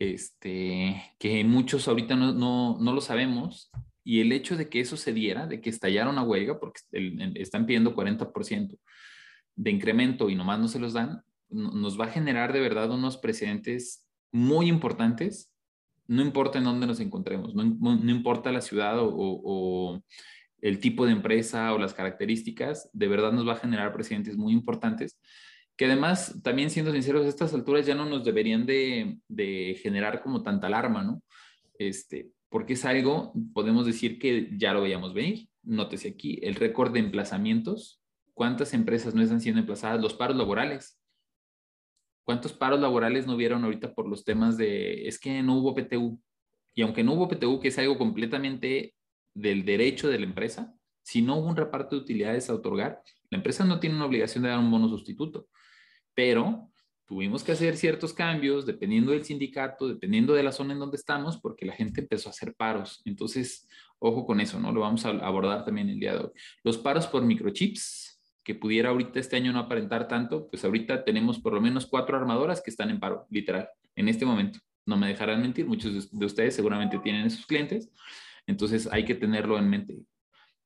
este, 0.00 1.00
que 1.20 1.44
muchos 1.44 1.86
ahorita 1.86 2.16
no, 2.16 2.32
no, 2.32 2.76
no, 2.80 2.92
lo 2.92 3.00
sabemos, 3.00 3.70
y 4.02 4.20
el 4.20 4.32
hecho 4.32 4.56
de 4.56 4.68
que 4.68 4.80
eso 4.80 4.96
se 4.96 5.12
diera, 5.12 5.46
de 5.46 5.60
que 5.60 5.70
estallara 5.70 6.10
una 6.10 6.24
huelga, 6.24 6.58
porque 6.58 6.80
están 7.36 7.64
pidiendo 7.64 7.94
40% 7.94 8.76
de 9.54 9.70
incremento 9.70 10.28
y 10.28 10.34
nomás 10.34 10.58
no 10.58 10.66
se 10.66 10.80
los 10.80 10.94
dan, 10.94 11.22
nos 11.48 11.98
va 11.98 12.06
a 12.06 12.10
generar 12.10 12.52
de 12.52 12.60
verdad 12.60 12.90
unos 12.90 13.18
precedentes 13.18 14.04
muy 14.32 14.68
importantes, 14.68 15.52
no 16.08 16.22
importa 16.22 16.58
en 16.58 16.64
dónde 16.64 16.88
nos 16.88 16.98
encontremos, 16.98 17.54
no, 17.54 17.64
no 17.64 18.10
importa 18.10 18.50
la 18.50 18.62
ciudad 18.62 18.98
o, 18.98 19.10
o 19.14 20.02
el 20.60 20.80
tipo 20.80 21.06
de 21.06 21.12
empresa 21.12 21.72
o 21.72 21.78
las 21.78 21.94
características, 21.94 22.90
de 22.92 23.06
verdad 23.06 23.30
nos 23.30 23.46
va 23.46 23.52
a 23.52 23.60
generar 23.60 23.92
precedentes 23.92 24.36
muy 24.36 24.52
importantes 24.52 25.20
que 25.82 25.86
además, 25.86 26.40
también 26.44 26.70
siendo 26.70 26.92
sinceros, 26.92 27.26
a 27.26 27.28
estas 27.28 27.52
alturas 27.54 27.84
ya 27.84 27.96
no 27.96 28.06
nos 28.06 28.22
deberían 28.22 28.64
de, 28.64 29.76
generar 29.82 30.22
como 30.22 30.44
tanta 30.44 30.68
alarma, 30.68 31.02
¿no? 31.02 31.24
Este, 31.76 32.30
porque 32.48 32.74
es 32.74 32.84
algo, 32.84 33.32
podemos 33.52 33.84
decir 33.84 34.20
que 34.20 34.48
ya 34.56 34.72
lo 34.74 34.82
veíamos 34.82 35.12
venir. 35.12 35.48
Nótese 35.64 36.10
aquí, 36.10 36.38
el 36.40 36.54
récord 36.54 36.92
de 36.92 37.00
emplazamientos. 37.00 38.00
¿Cuántas 38.32 38.74
empresas 38.74 39.12
no 39.16 39.22
están 39.22 39.40
siendo 39.40 39.58
emplazadas? 39.58 40.00
Los 40.00 40.14
paros 40.14 40.36
laborales. 40.36 41.02
¿Cuántos 42.22 42.52
paros 42.52 42.78
laborales 42.78 43.26
no 43.26 43.34
hubieron 43.34 43.64
ahorita 43.64 43.92
por 43.92 44.06
los 44.06 44.24
temas 44.24 44.56
de, 44.56 45.08
es 45.08 45.18
que 45.18 45.42
no 45.42 45.58
hubo 45.58 45.74
PTU? 45.74 46.22
Y 46.76 46.82
aunque 46.82 47.02
no 47.02 47.14
hubo 47.14 47.26
PTU, 47.26 47.58
que 47.58 47.66
es 47.66 47.78
algo 47.80 47.98
completamente 47.98 48.94
del 49.34 49.64
derecho 49.64 50.08
de 50.08 50.20
la 50.20 50.26
empresa, 50.26 50.72
si 51.02 51.22
no 51.22 51.38
hubo 51.38 51.48
un 51.48 51.56
reparto 51.56 51.96
de 51.96 52.02
utilidades 52.02 52.48
a 52.50 52.54
otorgar, 52.54 53.02
la 53.30 53.38
empresa 53.38 53.64
no 53.64 53.80
tiene 53.80 53.96
una 53.96 54.06
obligación 54.06 54.44
de 54.44 54.50
dar 54.50 54.60
un 54.60 54.70
bono 54.70 54.88
sustituto 54.88 55.48
pero 56.14 56.70
tuvimos 57.06 57.42
que 57.44 57.52
hacer 57.52 57.76
ciertos 57.76 58.14
cambios 58.14 58.64
dependiendo 58.64 59.12
del 59.12 59.24
sindicato, 59.24 59.86
dependiendo 59.86 60.32
de 60.32 60.42
la 60.42 60.52
zona 60.52 60.72
en 60.72 60.78
donde 60.78 60.96
estamos, 60.96 61.38
porque 61.38 61.66
la 61.66 61.74
gente 61.74 62.00
empezó 62.00 62.28
a 62.28 62.32
hacer 62.32 62.54
paros. 62.54 63.02
Entonces, 63.04 63.68
ojo 63.98 64.24
con 64.24 64.40
eso, 64.40 64.58
¿no? 64.58 64.72
Lo 64.72 64.80
vamos 64.80 65.04
a 65.04 65.10
abordar 65.10 65.64
también 65.64 65.88
el 65.88 66.00
día 66.00 66.14
de 66.14 66.20
hoy. 66.20 66.30
Los 66.64 66.78
paros 66.78 67.06
por 67.06 67.22
microchips, 67.22 68.20
que 68.42 68.54
pudiera 68.54 68.90
ahorita 68.90 69.20
este 69.20 69.36
año 69.36 69.52
no 69.52 69.60
aparentar 69.60 70.08
tanto, 70.08 70.48
pues 70.48 70.64
ahorita 70.64 71.04
tenemos 71.04 71.38
por 71.38 71.52
lo 71.52 71.60
menos 71.60 71.86
cuatro 71.86 72.16
armadoras 72.16 72.60
que 72.60 72.70
están 72.70 72.90
en 72.90 72.98
paro, 72.98 73.26
literal, 73.30 73.68
en 73.94 74.08
este 74.08 74.24
momento. 74.24 74.58
No 74.84 74.96
me 74.96 75.06
dejarán 75.06 75.42
mentir, 75.42 75.66
muchos 75.66 76.10
de 76.10 76.26
ustedes 76.26 76.54
seguramente 76.54 76.98
tienen 76.98 77.26
esos 77.26 77.46
clientes, 77.46 77.90
entonces 78.46 78.88
hay 78.90 79.04
que 79.04 79.14
tenerlo 79.14 79.58
en 79.58 79.70
mente, 79.70 79.98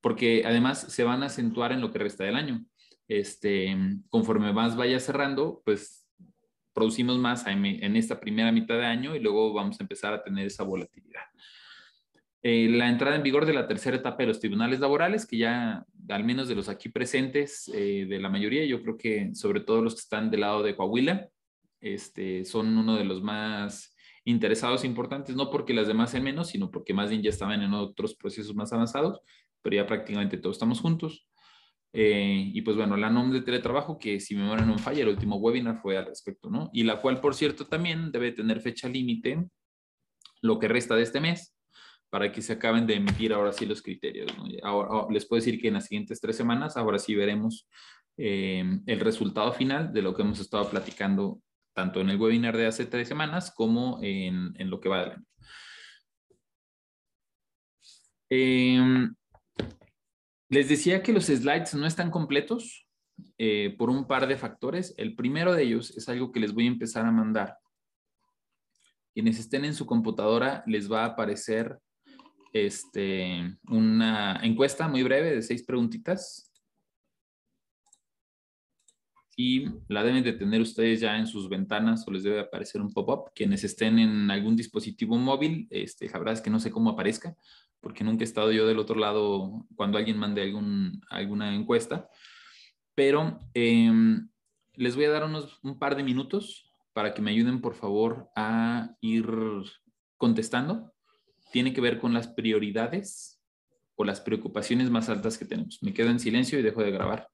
porque 0.01 0.45
además 0.47 0.81
se 0.81 1.05
van 1.05 1.23
a 1.23 1.27
acentuar 1.27 1.73
en 1.73 1.83
lo 1.83 1.91
que 1.91 1.99
resta 1.99 2.25
del 2.25 2.37
año 2.37 2.65
este, 3.09 3.77
conforme 4.09 4.53
más 4.53 4.77
vaya 4.77 4.99
cerrando, 5.01 5.63
pues 5.65 6.07
producimos 6.73 7.19
más 7.19 7.47
en, 7.47 7.97
esta 7.97 8.21
primera 8.21 8.53
mitad 8.53 8.77
de 8.77 8.85
año 8.85 9.17
y 9.17 9.21
luego 9.21 9.53
vamos 9.55 9.81
a 9.81 9.83
empezar 9.83 10.13
a 10.13 10.23
tener 10.23 10.47
esa 10.47 10.63
volatilidad. 10.63 11.23
Eh, 12.43 12.69
la 12.69 12.89
entrada 12.89 13.17
en 13.17 13.23
vigor 13.23 13.47
de 13.47 13.55
la 13.55 13.67
tercera 13.67 13.97
etapa 13.97 14.19
de 14.19 14.27
los 14.27 14.41
tribunales 14.41 14.79
laborales, 14.79 15.27
que 15.27 15.39
ya 15.39 15.87
al 16.09 16.25
menos 16.25 16.49
de 16.49 16.55
los 16.55 16.69
aquí 16.69 16.91
presentes, 16.91 17.69
eh, 17.75 18.07
de 18.07 18.21
la 18.21 18.29
mayoría, 18.29 18.65
yo 18.67 18.83
creo 18.83 18.99
que 18.99 19.35
sobre 19.35 19.61
todo 19.61 19.81
los 19.81 19.95
que 19.95 20.01
están 20.01 20.31
del 20.31 20.43
lado 20.43 20.63
de 20.63 20.77
Coahuila, 20.77 21.29
este, 21.81 22.45
son 22.45 22.77
uno 22.77 22.97
de 22.97 23.05
los 23.05 23.23
más 23.23 23.97
interesados 24.25 24.85
e 24.85 24.87
importantes, 24.87 25.35
no 25.35 25.51
porque 25.51 25.73
las 25.73 25.87
demás 25.87 26.11
sean 26.11 26.25
menos, 26.25 26.49
sino 26.49 26.71
porque 26.71 26.93
más 26.93 27.11
bien 27.11 27.23
ya 27.23 27.31
estaban 27.31 27.63
en 27.63 27.73
otros 27.73 28.15
procesos 28.15 28.55
más 28.55 28.73
avanzados, 28.73 29.21
pero 29.63 29.77
ya 29.77 29.87
prácticamente 29.87 30.37
todos 30.37 30.57
estamos 30.57 30.81
juntos. 30.81 31.27
Eh, 31.93 32.51
y 32.53 32.63
pues 32.63 32.77
bueno, 32.77 32.97
la 32.97 33.11
NOM 33.11 33.33
de 33.33 33.41
teletrabajo, 33.41 33.99
que 33.99 34.21
si 34.21 34.35
me 34.35 34.43
memoria 34.43 34.67
no 34.67 34.79
falla, 34.79 35.03
el 35.03 35.09
último 35.09 35.37
webinar 35.37 35.79
fue 35.81 35.97
al 35.97 36.07
respecto, 36.07 36.51
¿no? 36.51 36.69
Y 36.73 36.83
la 36.83 37.01
cual, 37.01 37.21
por 37.21 37.35
cierto, 37.35 37.67
también 37.67 38.13
debe 38.13 38.33
tener 38.33 38.61
fecha 38.61 38.89
límite 38.89 39.49
lo 40.43 40.59
que 40.59 40.69
resta 40.69 40.95
de 40.95 41.03
este 41.03 41.21
mes 41.21 41.57
para 42.11 42.31
que 42.31 42.43
se 42.43 42.53
acaben 42.53 42.87
de 42.87 42.95
emitir 42.95 43.33
ahora 43.33 43.53
sí 43.53 43.67
los 43.67 43.83
criterios. 43.83 44.29
¿no? 44.37 44.45
Ahora, 44.63 44.89
oh, 44.91 45.11
les 45.11 45.27
puedo 45.27 45.41
decir 45.41 45.61
que 45.61 45.69
en 45.69 45.75
las 45.75 45.87
siguientes 45.87 46.21
tres 46.21 46.37
semanas, 46.37 46.77
ahora 46.77 46.99
sí 46.99 47.15
veremos 47.15 47.69
eh, 48.17 48.65
el 48.87 49.01
resultado 49.01 49.53
final 49.53 49.93
de 49.93 50.03
lo 50.03 50.15
que 50.15 50.23
hemos 50.23 50.41
estado 50.41 50.69
platicando 50.71 51.41
tanto 51.75 52.01
en 52.01 52.11
el 52.11 52.21
webinar 52.21 52.57
de 52.57 52.67
hace 52.67 52.87
tres 52.87 53.09
semanas 53.09 53.53
como 53.55 53.99
en, 54.03 54.55
en 54.59 54.71
lo 54.71 54.81
que 54.81 54.89
va 54.89 55.01
del 55.01 55.11
año. 55.13 55.25
Eh, 58.31 59.09
les 60.49 60.69
decía 60.69 61.03
que 61.03 61.13
los 61.13 61.27
slides 61.27 61.75
no 61.75 61.87
están 61.87 62.11
completos 62.11 62.87
eh, 63.39 63.75
por 63.79 63.91
un 63.91 64.07
par 64.07 64.27
de 64.27 64.37
factores. 64.37 64.95
El 64.97 65.15
primero 65.15 65.55
de 65.55 65.65
ellos 65.65 65.91
es 65.97 66.09
algo 66.09 66.33
que 66.33 66.41
les 66.41 66.53
voy 66.53 66.65
a 66.67 66.71
empezar 66.71 67.05
a 67.07 67.11
mandar. 67.11 67.59
Quienes 69.13 69.39
estén 69.39 69.65
en 69.65 69.75
su 69.75 69.87
computadora 69.87 70.63
les 70.67 70.91
va 70.91 71.03
a 71.03 71.07
aparecer 71.07 71.79
este, 72.53 73.59
una 73.69 74.39
encuesta 74.43 74.89
muy 74.89 75.03
breve 75.03 75.35
de 75.35 75.43
seis 75.43 75.65
preguntitas. 75.65 76.53
Y 79.39 79.67
la 79.89 80.03
deben 80.03 80.25
de 80.25 80.33
tener 80.33 80.63
ustedes 80.63 81.01
ya 81.01 81.19
en 81.19 81.27
sus 81.27 81.49
ventanas 81.49 82.07
o 82.09 82.11
les 82.11 82.23
debe 82.23 82.41
aparecer 82.41 82.81
un 82.81 82.93
pop-up. 82.93 83.33
Quienes 83.35 83.65
estén 83.65 83.99
en 83.99 84.31
algún 84.31 84.57
dispositivo 84.57 85.17
móvil, 85.19 85.67
este, 85.71 86.07
es 86.07 86.41
que 86.41 86.51
no 86.51 86.59
sé 86.61 86.71
cómo 86.71 86.91
aparezca, 86.91 87.37
porque 87.81 88.05
nunca 88.05 88.23
he 88.23 88.25
estado 88.25 88.53
yo 88.53 88.67
del 88.67 88.79
otro 88.79 88.99
lado 88.99 89.67
cuando 89.75 89.99
alguien 89.99 90.19
mande 90.19 90.43
alguna 91.11 91.55
encuesta. 91.55 92.09
Pero 92.95 93.41
em, 93.55 94.29
les 94.75 94.97
voy 94.97 95.05
a 95.05 95.11
dar 95.11 95.25
unos, 95.25 95.59
un 95.63 95.79
par 95.79 95.97
de 95.97 96.03
minutos 96.03 96.73
para 96.93 97.15
que 97.15 97.23
me 97.23 97.31
ayuden, 97.31 97.61
por 97.61 97.75
favor, 97.75 98.31
a 98.35 98.91
ir 99.01 99.27
contestando 100.17 100.93
tiene 101.53 101.73
que 101.73 101.81
ver 101.81 101.99
con 101.99 102.13
las 102.13 102.29
prioridades 102.29 103.41
o 103.95 104.05
las 104.05 104.21
preocupaciones 104.21 104.91
más 104.91 105.09
altas 105.09 105.39
que 105.39 105.47
tenemos. 105.47 105.79
Me 105.83 105.95
quedo 105.95 106.11
en 106.11 106.21
silencio 106.21 106.59
y 106.59 106.63
dejo 106.63 106.83
de 106.83 106.91
grabar 106.91 107.29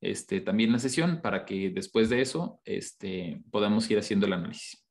este, 0.00 0.40
también 0.40 0.72
la 0.72 0.78
sesión 0.78 1.20
para 1.20 1.44
que 1.44 1.70
después 1.70 2.08
de 2.08 2.22
eso 2.22 2.60
este, 2.64 3.42
podamos 3.50 3.90
ir 3.90 3.98
haciendo 3.98 4.26
el 4.26 4.32
análisis. 4.32 4.82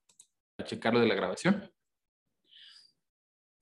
A 0.57 0.63
checarlo 0.63 0.99
de 0.99 1.07
la 1.07 1.15
grabación. 1.15 1.67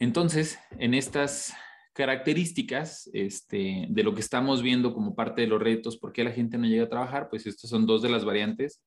Entonces, 0.03 0.59
en 0.79 0.93
estas 0.93 1.53
características 1.93 3.09
este, 3.13 3.85
de 3.89 4.03
lo 4.03 4.13
que 4.13 4.19
estamos 4.19 4.61
viendo 4.61 4.93
como 4.93 5.15
parte 5.15 5.43
de 5.43 5.47
los 5.47 5.61
retos, 5.61 5.95
por 5.95 6.11
qué 6.11 6.25
la 6.25 6.33
gente 6.33 6.57
no 6.57 6.67
llega 6.67 6.83
a 6.83 6.89
trabajar, 6.89 7.29
pues 7.29 7.47
estas 7.47 7.69
son 7.69 7.85
dos 7.85 8.01
de 8.01 8.09
las 8.09 8.25
variantes 8.25 8.83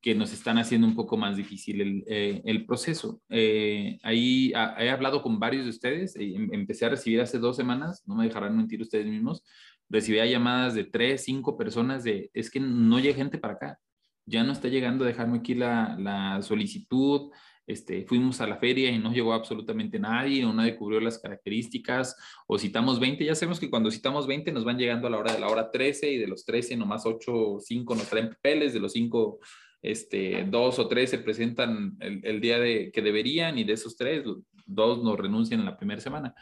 que 0.00 0.14
nos 0.14 0.32
están 0.32 0.56
haciendo 0.56 0.86
un 0.86 0.94
poco 0.94 1.18
más 1.18 1.36
difícil 1.36 1.82
el, 1.82 2.04
eh, 2.06 2.64
proceso. 2.66 3.20
Eh, 3.28 3.98
ahí 4.02 4.50
he 4.78 4.88
hablado 4.88 5.20
con 5.20 5.38
varios 5.38 5.64
de 5.64 5.70
ustedes, 5.70 6.16
em, 6.16 6.48
empecé 6.54 6.86
a 6.86 6.90
recibir 6.90 7.20
hace 7.20 7.38
dos 7.38 7.54
semanas, 7.54 8.02
no 8.06 8.14
me 8.14 8.24
dejarán 8.24 8.56
mentir 8.56 8.80
ustedes 8.80 9.04
mismos, 9.04 9.44
recibía 9.90 10.24
llamadas 10.24 10.74
de 10.74 10.84
tres, 10.84 11.24
cinco 11.24 11.58
personas 11.58 12.02
de, 12.02 12.30
es 12.32 12.50
que 12.50 12.60
no 12.60 12.98
llega 12.98 13.14
gente 13.14 13.36
para 13.36 13.54
acá, 13.54 13.78
ya 14.24 14.42
no 14.42 14.52
está 14.52 14.68
llegando 14.68 15.04
a 15.04 15.08
dejarme 15.08 15.36
aquí 15.38 15.54
la, 15.54 15.96
la 15.98 16.40
solicitud, 16.40 17.30
este, 17.66 18.04
fuimos 18.06 18.40
a 18.40 18.46
la 18.46 18.56
feria 18.56 18.90
y 18.90 18.98
no 18.98 19.12
llegó 19.12 19.32
absolutamente 19.32 19.98
nadie, 19.98 20.44
o 20.44 20.52
nadie 20.52 20.76
cubrió 20.76 21.00
las 21.00 21.18
características, 21.18 22.16
o 22.46 22.58
citamos 22.58 23.00
20, 23.00 23.24
ya 23.24 23.34
sabemos 23.34 23.58
que 23.58 23.70
cuando 23.70 23.90
citamos 23.90 24.26
20 24.26 24.52
nos 24.52 24.64
van 24.64 24.78
llegando 24.78 25.08
a 25.08 25.10
la 25.10 25.18
hora 25.18 25.32
de 25.32 25.40
la 25.40 25.48
hora 25.48 25.70
13 25.70 26.12
y 26.12 26.18
de 26.18 26.28
los 26.28 26.44
13 26.44 26.76
nomás 26.76 27.04
8 27.06 27.32
o 27.34 27.60
5 27.60 27.94
nos 27.94 28.08
traen 28.08 28.30
papeles, 28.30 28.72
de 28.72 28.80
los 28.80 28.92
5 28.92 29.40
este, 29.82 30.44
dos 30.48 30.78
o 30.78 30.88
tres 30.88 31.10
se 31.10 31.18
presentan 31.18 31.96
el, 32.00 32.40
día 32.40 32.58
de, 32.58 32.90
que 32.92 33.02
deberían 33.02 33.58
y 33.58 33.64
de 33.64 33.74
esos 33.74 33.96
tres, 33.96 34.24
dos 34.64 35.02
nos 35.02 35.18
renuncian 35.18 35.60
en 35.60 35.66
la 35.66 35.76
primera 35.76 36.00
semana. 36.00 36.34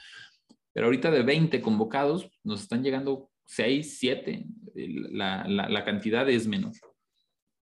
Pero 0.73 0.87
ahorita 0.87 1.11
de 1.11 1.23
20 1.23 1.61
convocados, 1.61 2.31
nos 2.43 2.62
están 2.62 2.83
llegando 2.83 3.31
6, 3.47 3.99
7, 3.99 4.47
la, 4.75 5.47
la, 5.47 5.69
la 5.69 5.85
cantidad 5.85 6.28
es 6.28 6.47
menor. 6.47 6.73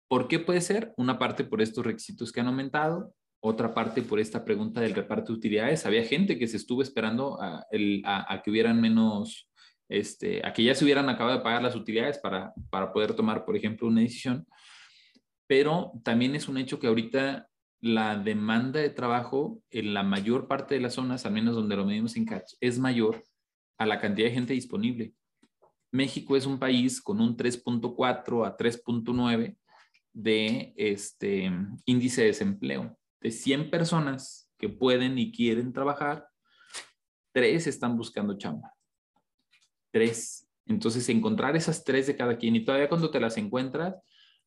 ¿Por 0.06 0.28
qué 0.28 0.38
puede 0.38 0.60
ser? 0.60 0.92
Una 0.96 1.18
parte 1.18 1.44
por 1.44 1.62
estos 1.62 1.84
requisitos 1.84 2.30
que 2.30 2.40
han 2.40 2.48
aumentado, 2.48 3.14
otra 3.40 3.72
parte 3.74 4.02
por 4.02 4.20
esta 4.20 4.44
pregunta 4.44 4.80
del 4.80 4.94
reparto 4.94 5.32
de 5.32 5.38
utilidades. 5.38 5.86
Había 5.86 6.04
gente 6.04 6.38
que 6.38 6.46
se 6.46 6.56
estuvo 6.56 6.82
esperando 6.82 7.38
a, 7.40 7.64
que 8.42 8.50
hubieran 8.50 8.80
menos, 8.80 9.48
este, 9.88 10.46
a 10.46 10.52
que 10.52 10.62
ya 10.62 10.74
se 10.74 10.84
hubieran 10.84 11.08
acabado 11.08 11.38
de 11.38 11.44
pagar 11.44 11.62
las 11.62 11.74
utilidades 11.74 12.18
para, 12.18 12.52
para 12.70 12.92
poder 12.92 13.14
tomar, 13.14 13.44
por 13.44 13.56
ejemplo, 13.56 13.88
una 13.88 14.02
decisión 14.02 14.46
pero 15.50 15.90
también 16.04 16.36
es 16.36 16.46
un 16.46 16.58
hecho 16.58 16.78
que 16.78 16.86
ahorita 16.86 17.48
la 17.80 18.16
demanda 18.16 18.78
de 18.78 18.88
trabajo 18.88 19.60
en 19.70 19.94
la 19.94 20.04
mayor 20.04 20.46
parte 20.46 20.76
de 20.76 20.80
las 20.80 20.94
zonas, 20.94 21.26
al 21.26 21.32
menos 21.32 21.56
donde 21.56 21.74
lo 21.74 21.84
medimos 21.84 22.14
en 22.14 22.24
Catch, 22.24 22.52
es 22.60 22.78
mayor 22.78 23.24
a 23.76 23.84
la 23.84 23.98
cantidad 23.98 24.28
de 24.28 24.34
gente 24.34 24.52
disponible. 24.52 25.12
México 25.90 26.36
es 26.36 26.46
un 26.46 26.60
país 26.60 27.02
con 27.02 27.20
un 27.20 27.36
3.4 27.36 28.46
a 28.46 28.56
3.9 28.56 29.56
de 30.12 30.72
este 30.76 31.50
índice 31.84 32.20
de 32.20 32.26
desempleo. 32.28 32.96
De 33.20 33.30
100 33.30 33.70
personas 33.70 34.50
que 34.58 34.68
pueden 34.68 35.18
y 35.18 35.32
quieren 35.32 35.72
trabajar, 35.72 36.26
tres 37.32 37.66
están 37.66 37.96
buscando 37.96 38.36
chamba. 38.38 38.74
Tres. 39.90 40.48
Entonces, 40.66 41.08
encontrar 41.08 41.56
esas 41.56 41.84
tres 41.84 42.06
de 42.06 42.16
cada 42.16 42.36
quien 42.36 42.56
y 42.56 42.64
todavía 42.64 42.88
cuando 42.88 43.10
te 43.10 43.20
las 43.20 43.36
encuentras, 43.36 43.96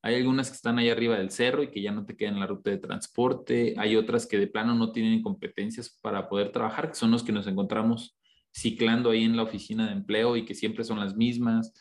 hay 0.01 0.15
algunas 0.15 0.49
que 0.49 0.55
están 0.55 0.77
ahí 0.79 0.89
arriba 0.89 1.17
del 1.17 1.31
cerro 1.31 1.63
y 1.63 1.71
que 1.71 1.81
ya 1.81 1.91
no 1.91 2.05
te 2.05 2.17
quedan 2.17 2.33
en 2.33 2.41
la 2.41 2.47
ruta 2.47 2.69
de 2.69 2.77
transporte. 2.77 3.73
Hay 3.77 3.95
otras 3.95 4.27
que 4.27 4.37
de 4.37 4.47
plano 4.47 4.75
no 4.75 4.91
tienen 4.91 5.21
competencias 5.21 5.97
para 6.01 6.27
poder 6.27 6.51
trabajar, 6.51 6.89
que 6.89 6.95
son 6.95 7.09
los 7.09 7.23
que 7.23 7.31
nos 7.31 7.47
encontramos 7.47 8.17
ciclando 8.53 9.09
ahí 9.11 9.23
en 9.23 9.37
la 9.37 9.43
oficina 9.43 9.87
de 9.87 9.93
empleo 9.93 10.35
y 10.35 10.43
que 10.45 10.55
siempre 10.55 10.83
son 10.83 10.99
las 10.99 11.15
mismas. 11.15 11.73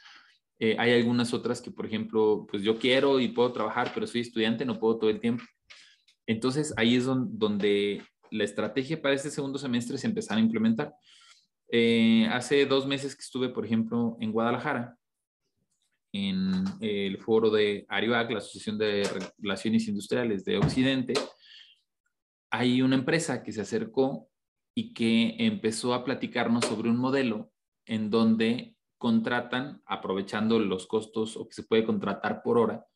Eh, 0.61 0.77
hay 0.79 0.93
algunas 0.93 1.35
otras 1.35 1.61
que, 1.61 1.73
por 1.73 1.85
ejemplo, 1.85 2.47
pues 2.49 2.63
yo 2.63 2.79
quiero 2.79 3.19
y 3.19 3.27
puedo 3.29 3.53
trabajar, 3.53 3.91
pero 3.93 4.07
soy 4.07 4.21
estudiante, 4.21 4.65
no 4.65 4.79
puedo 4.79 4.99
todo 4.99 5.11
el 5.11 5.19
tiempo. 5.19 5.43
Entonces 6.33 6.75
ahí 6.77 6.97
es 6.97 7.05
donde 7.05 8.03
la 8.31 8.45
estrategia 8.45 9.01
para 9.01 9.15
este 9.15 9.31
segundo 9.31 9.59
semestre 9.59 9.99
se 9.99 10.07
empezar 10.07 10.39
a 10.39 10.41
implementar. 10.41 10.95
Eh, 11.71 12.27
hace 12.31 12.67
dos 12.67 12.87
meses 12.87 13.15
que 13.15 13.23
estuve, 13.23 13.49
por 13.51 13.65
ejemplo, 13.65 14.17
en 14.21 14.33
Guadalajara, 14.33 14.97
en 16.13 16.65
el 16.81 17.19
foro 17.19 17.51
de 17.51 17.87
ARIVAC, 17.89 18.31
la 18.31 18.39
Asociación 18.39 18.77
de 18.77 19.09
Relaciones 19.39 19.89
Industriales 19.89 20.45
de 20.45 20.59
Occidente, 20.59 21.15
hay 22.51 22.83
una 22.83 22.97
empresa 22.97 23.43
que 23.43 23.53
se 23.53 23.63
acercó 23.63 24.29
y 24.75 24.93
que 24.93 25.37
empezó 25.39 25.95
a 25.95 26.05
platicarnos 26.05 26.65
sobre 26.67 26.91
un 26.91 26.99
modelo 26.99 27.51
en 27.87 28.11
donde 28.11 28.77
contratan, 28.99 29.83
aprovechando 29.87 30.59
los 30.59 30.87
costos 30.87 31.37
o 31.37 31.49
que 31.49 31.55
se 31.55 31.65
puede 31.65 31.85
contratar 31.85 32.43
por 32.43 32.59
hora, 32.59 32.87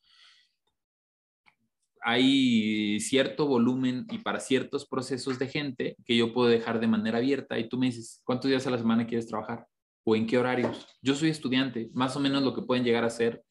hay 2.09 3.01
cierto 3.01 3.47
volumen 3.47 4.07
y 4.11 4.19
para 4.19 4.41
ciertos 4.41 4.87
procesos 4.87 5.39
de 5.39 5.49
gente 5.49 5.97
que 6.05 6.17
yo 6.17 6.33
puedo 6.33 6.49
dejar 6.49 6.81
de 6.81 6.87
manera 6.87 7.19
abierta 7.19 7.59
y 7.59 7.69
tú 7.69 7.79
me 7.79 7.87
dices, 7.87 8.23
¿cuántos 8.25 8.49
días 8.49 8.67
a 8.67 8.71
la 8.71 8.79
semana 8.79 9.07
quieres 9.07 9.27
trabajar? 9.27 9.67
o 10.07 10.15
en 10.15 10.27
qué 10.27 10.39
horarios. 10.39 10.87
Yo 11.03 11.15
soy 11.15 11.31
estudiante, 11.31 11.91
más 11.93 12.17
o 12.17 12.21
menos 12.21 12.43
lo 12.43 12.55
que 12.55 12.63
pueden 12.63 12.85
llegar 12.85 13.05
a 13.05 13.11
ser 13.11 13.43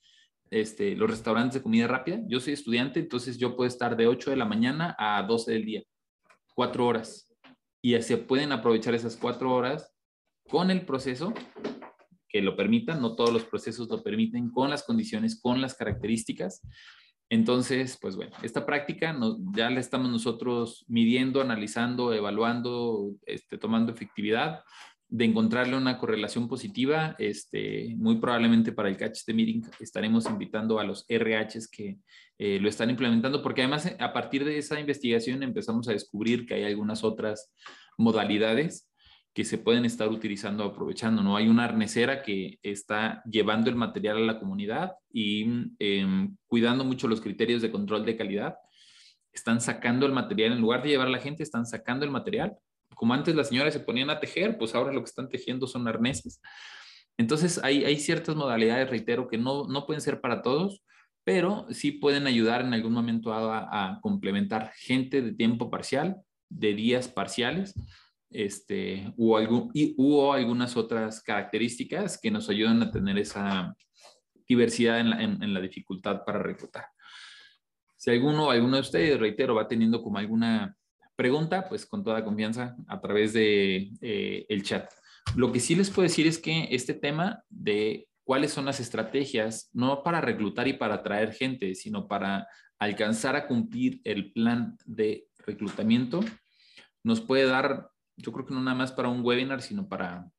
este, 0.49 0.95
los 0.95 1.09
restaurantes 1.09 1.55
de 1.55 1.61
comida 1.61 1.85
rápida. 1.85 2.21
Yo 2.27 2.39
soy 2.39 2.53
estudiante, 2.53 3.01
entonces 3.01 3.37
yo 3.37 3.57
puedo 3.57 3.67
estar 3.67 3.97
de 3.97 4.07
8 4.07 4.29
de 4.29 4.37
la 4.37 4.45
mañana 4.45 4.95
a 4.97 5.21
12 5.23 5.51
del 5.51 5.65
día, 5.65 5.83
cuatro 6.55 6.87
horas. 6.87 7.29
Y 7.81 8.01
se 8.01 8.17
pueden 8.17 8.53
aprovechar 8.53 8.95
esas 8.95 9.17
cuatro 9.17 9.53
horas 9.53 9.93
con 10.47 10.71
el 10.71 10.85
proceso 10.85 11.33
que 12.29 12.41
lo 12.41 12.55
permitan, 12.55 13.01
no 13.01 13.15
todos 13.15 13.33
los 13.33 13.43
procesos 13.43 13.89
lo 13.89 14.01
permiten, 14.01 14.49
con 14.49 14.69
las 14.69 14.83
condiciones, 14.83 15.39
con 15.39 15.59
las 15.59 15.75
características. 15.75 16.61
Entonces, 17.29 17.97
pues 17.99 18.15
bueno, 18.15 18.35
esta 18.43 18.65
práctica 18.65 19.17
ya 19.55 19.69
la 19.69 19.79
estamos 19.79 20.09
nosotros 20.11 20.85
midiendo, 20.87 21.41
analizando, 21.41 22.13
evaluando, 22.13 23.13
este, 23.25 23.57
tomando 23.57 23.91
efectividad 23.91 24.63
de 25.07 25.25
encontrarle 25.25 25.77
una 25.77 25.97
correlación 25.97 26.47
positiva, 26.47 27.15
este, 27.19 27.95
muy 27.97 28.17
probablemente 28.17 28.71
para 28.71 28.89
el 28.89 28.97
catch 28.97 29.23
de 29.25 29.33
meeting 29.33 29.61
estaremos 29.79 30.25
invitando 30.25 30.79
a 30.79 30.83
los 30.83 31.05
RHs 31.07 31.67
que 31.69 31.99
eh, 32.37 32.59
lo 32.59 32.67
están 32.67 32.89
implementando, 32.89 33.41
porque 33.41 33.61
además 33.61 33.95
a 33.99 34.13
partir 34.13 34.43
de 34.43 34.57
esa 34.57 34.79
investigación 34.79 35.43
empezamos 35.43 35.87
a 35.87 35.93
descubrir 35.93 36.45
que 36.45 36.55
hay 36.55 36.63
algunas 36.63 37.03
otras 37.03 37.53
modalidades 37.97 38.89
que 39.35 39.45
se 39.45 39.59
pueden 39.59 39.85
estar 39.85 40.09
utilizando 40.09 40.63
aprovechando, 40.63 41.21
¿no? 41.21 41.37
Hay 41.37 41.47
una 41.47 41.65
arnesera 41.65 42.23
que 42.23 42.57
está 42.63 43.21
llevando 43.29 43.69
el 43.69 43.75
material 43.75 44.17
a 44.17 44.21
la 44.21 44.39
comunidad 44.39 44.93
y 45.11 45.45
em, 45.77 46.35
cuidando 46.47 46.83
mucho 46.83 47.07
los 47.07 47.21
criterios 47.21 47.61
de 47.61 47.69
control 47.69 48.03
de 48.05 48.17
calidad. 48.17 48.55
Están 49.31 49.61
sacando 49.61 50.07
el 50.07 50.13
material, 50.13 50.53
en 50.53 50.61
lugar 50.61 50.81
de 50.81 50.89
llevar 50.89 51.07
a 51.07 51.11
la 51.11 51.19
gente, 51.19 51.43
están 51.43 51.67
sacando 51.67 52.05
el 52.05 52.11
material 52.11 52.57
como 52.95 53.13
antes 53.13 53.35
las 53.35 53.49
señoras 53.49 53.73
se 53.73 53.79
ponían 53.79 54.09
a 54.09 54.19
tejer, 54.19 54.57
pues 54.57 54.73
ahora 54.73 54.93
lo 54.93 55.01
que 55.01 55.09
están 55.09 55.29
tejiendo 55.29 55.67
son 55.67 55.87
arneses. 55.87 56.41
Entonces 57.17 57.59
hay, 57.63 57.85
hay 57.85 57.99
ciertas 57.99 58.35
modalidades, 58.35 58.89
reitero, 58.89 59.27
que 59.27 59.37
no, 59.37 59.67
no 59.67 59.85
pueden 59.85 60.01
ser 60.01 60.21
para 60.21 60.41
todos, 60.41 60.83
pero 61.23 61.67
sí 61.69 61.91
pueden 61.91 62.27
ayudar 62.27 62.61
en 62.61 62.73
algún 62.73 62.93
momento 62.93 63.33
a, 63.33 63.99
complementar 64.01 64.71
gente 64.75 65.21
de 65.21 65.33
tiempo 65.33 65.69
parcial, 65.69 66.17
de 66.49 66.73
días 66.73 67.07
parciales, 67.07 67.73
este, 68.43 69.13
o, 69.17 69.37
algún, 69.37 69.71
y, 69.73 69.95
o 69.97 70.33
algunas 70.33 70.75
otras 70.77 71.21
características 71.21 72.19
que 72.21 72.31
nos 72.31 72.49
ayudan 72.49 72.81
a 72.81 72.91
tener 72.91 73.17
esa 73.17 73.75
diversidad 74.47 74.99
en 74.99 75.09
la, 75.09 75.23
en 75.23 75.53
la 75.53 75.61
dificultad 75.61 76.23
para 76.25 76.39
reclutar. 76.39 76.85
Si 78.05 78.11
alguno, 78.11 78.51
alguno 78.51 78.75
de 78.75 78.81
ustedes, 78.81 79.19
reitero, 79.19 79.55
va 79.55 79.67
teniendo 79.67 80.03
como 80.03 80.19
alguna 80.19 80.77
pregunta, 81.15 81.67
pues 81.67 81.85
con 81.85 82.03
toda 82.03 82.23
confianza 82.23 82.75
a 82.87 83.01
través 83.01 83.33
de 83.33 83.91
eh, 83.99 84.45
el 84.47 84.63
chat. 84.63 84.91
Lo 85.35 85.51
que 85.51 85.59
sí 85.59 85.73
les 85.73 85.89
puedo 85.89 86.03
decir 86.03 86.27
es 86.27 86.37
que 86.37 86.67
este 86.69 86.93
tema 86.93 87.43
de 87.49 88.07
cuáles 88.23 88.51
son 88.51 88.65
las 88.65 88.79
estrategias, 88.79 89.69
no 89.73 90.03
para 90.03 90.21
reclutar 90.21 90.67
y 90.67 90.73
para 90.73 90.95
atraer 90.95 91.33
gente, 91.33 91.73
sino 91.73 92.07
para 92.07 92.47
alcanzar 92.77 93.35
a 93.35 93.47
cumplir 93.47 94.01
el 94.03 94.31
plan 94.33 94.77
de 94.85 95.27
reclutamiento, 95.39 96.19
nos 97.03 97.21
puede 97.21 97.45
dar 97.45 97.89
yo 98.17 98.31
creo 98.31 98.45
que 98.45 98.53
no 98.53 98.61
nada 98.61 98.77
más 98.77 98.91
para 98.91 99.09
un 99.09 99.23
webinar, 99.23 99.61
sino 99.61 99.87
para 99.87 100.29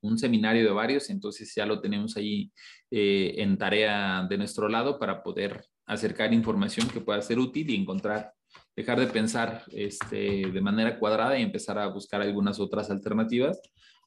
un 0.00 0.18
seminario 0.18 0.64
de 0.64 0.72
varios, 0.72 1.10
entonces 1.10 1.54
ya 1.54 1.64
lo 1.64 1.80
tenemos 1.80 2.16
ahí 2.16 2.52
eh, 2.90 3.34
en 3.38 3.56
tarea 3.56 4.26
de 4.28 4.36
nuestro 4.36 4.68
lado 4.68 4.98
para 4.98 5.22
poder 5.22 5.64
acercar 5.86 6.32
información 6.32 6.88
que 6.88 7.00
pueda 7.00 7.22
ser 7.22 7.38
útil 7.38 7.70
y 7.70 7.76
encontrar, 7.76 8.32
dejar 8.74 8.98
de 8.98 9.06
pensar 9.06 9.64
este, 9.68 10.50
de 10.50 10.60
manera 10.60 10.98
cuadrada 10.98 11.38
y 11.38 11.42
empezar 11.42 11.78
a 11.78 11.86
buscar 11.86 12.20
algunas 12.20 12.58
otras 12.58 12.90
alternativas 12.90 13.60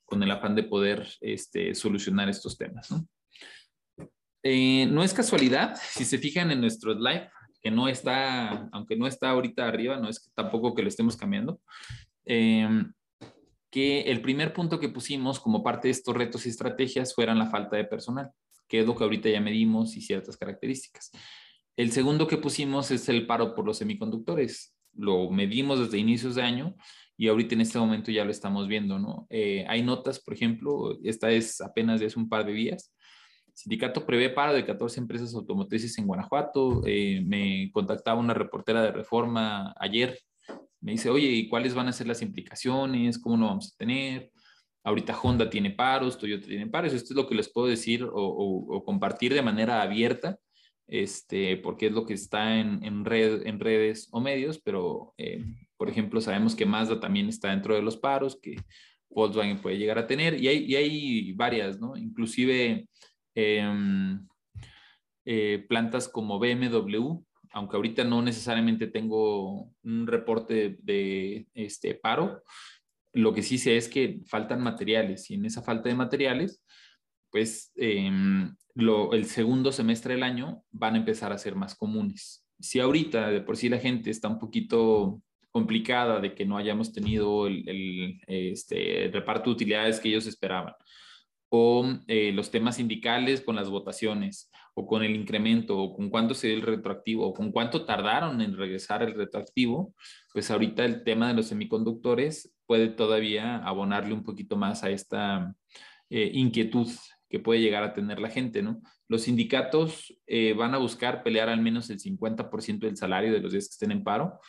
con 0.03 0.21
el 0.21 0.31
afán 0.31 0.55
de 0.55 0.63
poder 0.63 1.07
este, 1.21 1.73
solucionar 1.73 2.29
estos 2.29 2.57
temas. 2.57 2.91
¿no? 2.91 3.07
Eh, 4.43 4.85
no 4.87 5.03
es 5.03 5.13
casualidad, 5.13 5.75
si 5.81 6.05
se 6.05 6.17
fijan 6.17 6.51
en 6.51 6.61
nuestro 6.61 6.93
slide, 6.93 7.29
que 7.61 7.71
no 7.71 7.87
está, 7.87 8.69
aunque 8.71 8.95
no 8.95 9.07
está 9.07 9.31
ahorita 9.31 9.67
arriba, 9.67 9.97
no 9.97 10.07
es 10.07 10.31
tampoco 10.35 10.75
que 10.75 10.83
lo 10.83 10.87
estemos 10.87 11.17
cambiando, 11.17 11.59
eh, 12.25 12.67
que 13.75 14.03
el 14.03 14.21
primer 14.21 14.53
punto 14.53 14.79
que 14.79 14.87
pusimos 14.87 15.39
como 15.39 15.61
parte 15.61 15.89
de 15.89 15.91
estos 15.91 16.15
retos 16.15 16.45
y 16.45 16.49
estrategias 16.49 17.13
fueran 17.13 17.37
la 17.37 17.49
falta 17.49 17.75
de 17.75 17.83
personal, 17.83 18.31
que 18.69 18.79
es 18.79 18.85
lo 18.85 18.95
que 18.95 19.03
ahorita 19.03 19.29
ya 19.29 19.41
medimos 19.41 19.97
y 19.97 20.01
ciertas 20.01 20.37
características. 20.37 21.11
El 21.75 21.91
segundo 21.91 22.25
que 22.25 22.37
pusimos 22.37 22.89
es 22.91 23.09
el 23.09 23.27
paro 23.27 23.53
por 23.53 23.65
los 23.65 23.79
semiconductores. 23.79 24.73
Lo 24.93 25.29
medimos 25.29 25.79
desde 25.79 25.97
inicios 25.97 26.35
de 26.35 26.43
año 26.43 26.75
y 27.17 27.27
ahorita 27.27 27.55
en 27.55 27.61
este 27.61 27.77
momento 27.77 28.11
ya 28.11 28.23
lo 28.23 28.31
estamos 28.31 28.69
viendo, 28.69 28.97
¿no? 28.97 29.27
Eh, 29.29 29.65
hay 29.67 29.83
notas, 29.83 30.21
por 30.21 30.33
ejemplo, 30.33 30.97
esta 31.03 31.31
es 31.31 31.59
apenas 31.59 31.99
de 31.99 32.05
hace 32.05 32.17
un 32.17 32.29
par 32.29 32.45
de 32.45 32.53
días. 32.53 32.93
Sindicato 33.53 34.05
prevé 34.05 34.29
paro 34.29 34.53
de 34.53 34.65
14 34.65 35.01
empresas 35.01 35.33
automotrices 35.33 35.97
en 35.97 36.07
Guanajuato. 36.07 36.81
Eh, 36.85 37.21
me 37.25 37.69
contactaba 37.73 38.21
una 38.21 38.33
reportera 38.33 38.81
de 38.81 38.93
Reforma 38.93 39.73
ayer 39.77 40.17
me 40.85 40.91
dice, 40.91 41.09
oye, 41.09 41.27
¿y 41.29 41.49
cuáles 41.49 41.73
van 41.73 41.87
a 41.87 41.91
ser 41.91 42.05
las 42.05 42.21
implicaciones? 42.21 43.17
¿Cómo 43.17 43.37
lo 43.37 43.47
vamos 43.47 43.73
a 43.73 43.77
tener? 43.77 44.31
Ahorita 44.83 45.19
Honda 45.19 45.49
tiene 45.49 45.71
paros, 45.71 46.19
Toyota 46.19 46.45
tiene 46.45 46.67
paros. 46.67 46.93
Esto 46.93 47.13
es 47.13 47.15
lo 47.15 47.27
que 47.27 47.33
les 47.33 47.51
puedo 47.51 47.65
decir 47.65 48.07
o, 48.07 48.83
compartir 48.85 49.33
de 49.33 49.41
manera 49.41 49.81
abierta, 49.81 50.37
este, 50.85 51.57
porque 51.57 51.87
es 51.87 51.91
lo 51.91 52.05
que 52.05 52.13
está 52.13 52.59
en, 52.59 52.83
en, 52.83 53.03
red, 53.03 53.47
en 53.47 53.59
redes 53.59 54.09
o 54.11 54.21
medios, 54.21 54.59
pero, 54.59 55.15
eh, 55.17 55.43
por 55.75 55.89
ejemplo, 55.89 56.21
sabemos 56.21 56.55
que 56.55 56.67
Mazda 56.67 56.99
también 56.99 57.29
está 57.29 57.49
dentro 57.49 57.73
de 57.73 57.81
los 57.81 57.97
paros, 57.97 58.39
que 58.39 58.55
Volkswagen 59.09 59.63
puede 59.63 59.79
llegar 59.79 59.97
a 59.97 60.05
tener, 60.05 60.39
y 60.39 60.49
hay, 60.49 60.65
y 60.65 60.75
hay 60.75 61.31
varias, 61.31 61.79
¿no? 61.79 61.97
Inclusive 61.97 62.87
em, 63.33 64.23
eh, 65.25 65.65
plantas 65.67 66.07
como 66.07 66.37
BMW 66.37 67.25
aunque 67.55 67.77
ahorita 67.77 68.03
no 68.03 68.21
necesariamente 68.21 68.87
tengo 68.87 69.71
un 69.81 70.07
reporte 70.07 70.77
de 70.83 71.47
este 71.53 71.95
paro, 71.95 72.43
lo 73.13 73.33
que 73.33 73.43
sí 73.43 73.57
sé 73.57 73.77
es 73.77 73.87
que 73.87 74.19
faltan 74.27 74.61
materiales 74.61 75.31
y 75.31 75.35
en 75.35 75.45
esa 75.45 75.61
falta 75.61 75.87
de 75.87 75.95
materiales, 75.95 76.61
pues 77.31 77.71
em, 77.77 78.53
el 78.75 79.25
segundo 79.25 79.71
semestre 79.71 80.15
del 80.15 80.23
año 80.23 80.63
van 80.69 80.95
a 80.95 80.97
empezar 80.97 81.31
a 81.31 81.37
ser 81.37 81.55
más 81.55 81.75
comunes. 81.75 82.45
Si 82.59 82.81
ahorita 82.81 83.29
de 83.29 83.39
por 83.39 83.55
sí 83.55 83.69
la 83.69 83.79
gente 83.79 84.09
está 84.09 84.27
un 84.27 84.37
poquito 84.37 85.21
complicada 85.49 86.19
de 86.19 86.35
que 86.35 86.45
no 86.45 86.57
hayamos 86.57 86.91
tenido 86.91 87.47
el, 87.47 88.19
este, 88.27 89.09
reparto 89.13 89.49
de 89.49 89.53
utilidades 89.53 90.01
que 90.01 90.09
ellos 90.09 90.27
esperaban, 90.27 90.73
o 91.47 91.87
eh, 92.07 92.33
los 92.33 92.51
temas 92.51 92.75
sindicales 92.75 93.39
con 93.39 93.55
las 93.55 93.69
votaciones, 93.69 94.51
o 94.75 94.85
con 94.85 95.03
el 95.03 95.15
incremento, 95.15 95.77
o 95.77 95.95
con 95.95 96.09
cuánto 96.09 96.33
se 96.33 96.47
dio 96.47 96.57
el 96.57 96.61
retroactivo, 96.61 97.25
o 97.25 97.33
con 97.33 97.51
cuánto 97.51 97.85
tardaron 97.85 98.41
en 98.41 98.57
regresar 98.57 99.01
el 99.03 99.15
retroactivo, 99.15 99.95
pues 100.33 100.51
ahorita 100.51 100.83
el 100.83 101.03
tema 101.03 101.29
de 101.29 101.33
los 101.33 101.47
semiconductores 101.47 102.53
puede 102.65 102.89
todavía 102.89 103.57
abonarle 103.57 104.13
un 104.13 104.23
poquito 104.23 104.57
más 104.57 104.83
a 104.83 104.89
esta 104.89 105.55
eh, 106.09 106.29
inquietud 106.33 106.89
que 107.29 107.39
puede 107.39 107.61
llegar 107.61 107.83
a 107.83 107.93
tener 107.93 108.19
la 108.19 108.29
gente, 108.29 108.61
¿no? 108.61 108.81
Los 109.07 109.23
sindicatos 109.23 110.13
eh, 110.27 110.53
van 110.53 110.73
a 110.73 110.77
buscar 110.77 111.23
pelear 111.23 111.47
al 111.47 111.61
menos 111.61 111.89
el 111.89 111.99
50% 111.99 112.79
del 112.79 112.97
salario 112.97 113.31
de 113.31 113.39
los 113.39 113.53
días 113.53 113.67
que 113.67 113.73
estén 113.73 113.91
en 113.91 114.03
paro. 114.03 114.39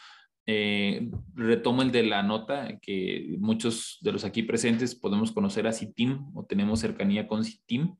Eh, 0.48 1.08
retomo 1.34 1.82
el 1.82 1.90
de 1.90 2.04
la 2.04 2.22
nota 2.22 2.78
que 2.80 3.36
muchos 3.38 3.98
de 4.00 4.12
los 4.12 4.24
aquí 4.24 4.42
presentes 4.42 4.94
podemos 4.94 5.32
conocer 5.32 5.66
a 5.66 5.72
CITIM 5.72 6.30
o 6.34 6.44
tenemos 6.44 6.80
cercanía 6.80 7.26
con 7.26 7.44
CITIM 7.44 7.96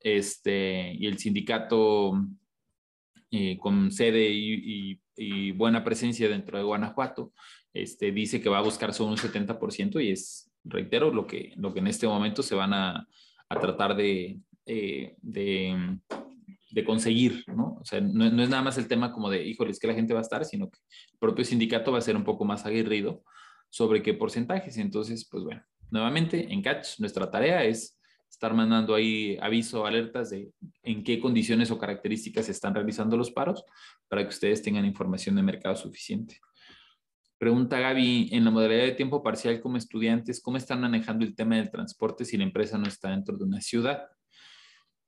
este, 0.00 0.94
y 0.98 1.06
el 1.06 1.18
sindicato 1.18 2.12
eh, 3.30 3.58
con 3.58 3.90
sede 3.92 4.28
y, 4.32 4.98
buena 5.52 5.84
presencia 5.84 6.30
dentro 6.30 6.56
de 6.56 6.64
Guanajuato, 6.64 7.34
este, 7.74 8.10
dice 8.10 8.40
que 8.40 8.48
va 8.48 8.58
a 8.58 8.62
buscar 8.62 8.94
solo 8.94 9.10
un 9.10 9.18
70% 9.18 10.02
y 10.02 10.12
es, 10.12 10.50
reitero, 10.64 11.12
lo 11.12 11.26
que, 11.26 11.52
lo 11.56 11.74
que 11.74 11.80
en 11.80 11.88
este 11.88 12.06
momento 12.06 12.42
se 12.42 12.54
van 12.54 12.72
a, 12.72 13.06
a 13.50 13.60
tratar 13.60 13.94
de, 13.94 14.40
eh, 14.64 15.16
de, 15.20 16.84
conseguir, 16.86 17.44
¿no? 17.48 17.76
O 17.80 17.84
sea, 17.84 18.00
no, 18.00 18.30
no, 18.30 18.42
es 18.42 18.48
nada 18.48 18.62
más 18.62 18.78
el 18.78 18.88
tema 18.88 19.12
como 19.12 19.28
de, 19.28 19.46
híjole, 19.46 19.72
es 19.72 19.78
que 19.78 19.88
la 19.88 19.94
gente 19.94 20.14
va 20.14 20.20
a 20.20 20.22
estar, 20.22 20.44
sino 20.46 20.70
que 20.70 20.78
el 21.12 21.18
propio 21.18 21.44
sindicato 21.44 21.92
va 21.92 21.98
a 21.98 22.02
ser 22.02 22.16
un 22.16 22.24
poco 22.24 22.46
más 22.46 22.64
aguerrido 22.64 23.22
sobre 23.68 24.02
qué 24.02 24.14
porcentajes. 24.14 24.78
Entonces, 24.78 25.28
pues 25.30 25.44
bueno, 25.44 25.62
nuevamente 25.90 26.50
en 26.50 26.62
Catch, 26.62 26.98
nuestra 27.00 27.30
tarea 27.30 27.64
es 27.64 27.99
estar 28.30 28.54
mandando 28.54 28.94
ahí 28.94 29.36
aviso, 29.40 29.84
alertas 29.84 30.30
de 30.30 30.50
en 30.82 31.02
qué 31.02 31.20
condiciones 31.20 31.70
o 31.70 31.78
características 31.78 32.46
se 32.46 32.52
están 32.52 32.74
realizando 32.74 33.16
los 33.16 33.30
paros 33.30 33.64
para 34.08 34.22
que 34.22 34.28
ustedes 34.28 34.62
tengan 34.62 34.84
información 34.84 35.34
de 35.36 35.42
mercado 35.42 35.76
suficiente. 35.76 36.40
Pregunta 37.38 37.80
Gaby, 37.80 38.28
en 38.32 38.44
la 38.44 38.50
modalidad 38.50 38.84
de 38.84 38.92
tiempo 38.92 39.22
parcial 39.22 39.60
como 39.60 39.76
estudiantes, 39.76 40.40
¿cómo 40.40 40.56
están 40.56 40.80
manejando 40.80 41.24
el 41.24 41.34
tema 41.34 41.56
del 41.56 41.70
transporte 41.70 42.24
si 42.24 42.36
la 42.36 42.44
empresa 42.44 42.78
no 42.78 42.86
está 42.86 43.10
dentro 43.10 43.36
de 43.36 43.44
una 43.44 43.60
ciudad? 43.60 44.08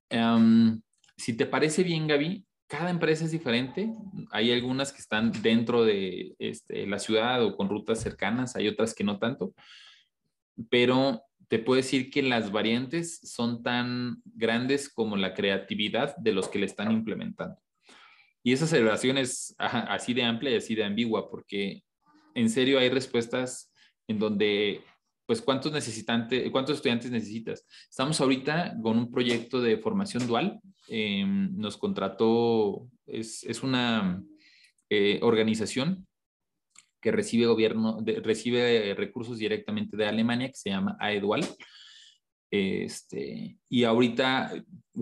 Em, 0.09 0.81
si 1.17 1.37
te 1.37 1.47
parece 1.47 1.83
bien, 1.83 2.07
Gaby, 2.07 2.45
cada 2.67 2.91
empresa 2.91 3.27
es 3.27 3.31
diferente. 3.31 3.93
Hay 4.31 4.51
algunas 4.51 4.93
que 4.93 5.01
están 5.01 5.31
dentro 5.43 5.85
de 5.85 6.35
este, 6.39 6.87
la 6.87 6.99
ciudad 6.99 7.45
o 7.45 7.55
con 7.55 7.69
rutas 7.69 8.01
cercanas, 8.01 8.57
hay 8.57 8.67
otras 8.67 8.95
que 8.95 9.05
no 9.05 9.19
tanto. 9.19 9.55
Pero 10.71 11.23
te 11.53 11.59
puedo 11.59 11.77
decir 11.77 12.11
que 12.11 12.23
las 12.23 12.51
variantes 12.51 13.21
son 13.25 13.63
tan 13.63 14.23
grandes 14.25 14.89
como 14.89 15.19
la 15.19 15.35
creatividad 15.35 16.17
de 16.17 16.33
los 16.33 16.49
que 16.49 16.59
le 16.59 16.65
están 16.65 16.91
implementando. 16.91 17.61
Y 18.43 18.55
esa 18.55 18.67
celebración 18.67 19.19
es 19.19 19.55
así 19.59 20.15
de 20.15 20.23
amplia 20.23 20.53
y 20.53 20.55
así 20.55 20.75
de 20.75 20.85
ambigua, 20.85 21.29
porque 21.29 21.83
en 22.35 22.49
serio 22.49 22.79
hay 22.79 22.89
respuestas 22.89 23.71
en 24.09 24.19
donde, 24.19 24.81
pues, 25.27 25.43
¿cuántos, 25.43 25.73
necesitantes, 25.73 26.51
cuántos 26.51 26.77
estudiantes 26.77 27.11
necesitas? 27.11 27.67
Estamos 27.87 28.19
ahorita 28.23 28.75
con 28.83 28.97
un 28.97 29.11
proyecto 29.11 29.61
de 29.61 29.77
formación 29.77 30.27
dual. 30.27 30.59
Em, 30.89 31.55
nos 31.55 31.77
contrató, 31.77 32.89
es, 33.05 33.45
es 33.45 33.63
una 33.63 34.25
eh, 34.89 35.21
organización 35.21 36.07
que 37.03 37.11
recibe 37.11 37.47
gobierno, 37.47 37.99
recibe 38.23 38.95
recursos 38.95 39.37
directamente 39.37 39.97
de 39.97 40.07
Alemania, 40.07 40.49
que 40.49 40.57
se 40.57 40.71
llama 40.71 40.97
AEDUAL. 41.01 41.45
Este, 42.51 43.59
y 43.69 43.85
ahorita 43.85 44.53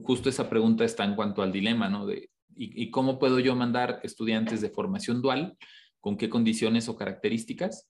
justo 0.02 0.28
esa 0.28 0.48
pregunta 0.48 0.84
está 0.84 1.04
en 1.04 1.14
cuanto 1.14 1.42
al 1.42 1.52
dilema, 1.52 1.88
¿no? 1.88 2.06
De, 2.06 2.30
y, 2.56 2.90
cómo 2.90 3.18
puedo 3.18 3.38
yo 3.38 3.54
mandar 3.54 4.00
estudiantes 4.02 4.60
de 4.60 4.70
formación 4.70 5.22
dual? 5.22 5.56
¿Con 6.00 6.16
qué 6.16 6.28
condiciones 6.28 6.88
o 6.88 6.96
características? 6.96 7.88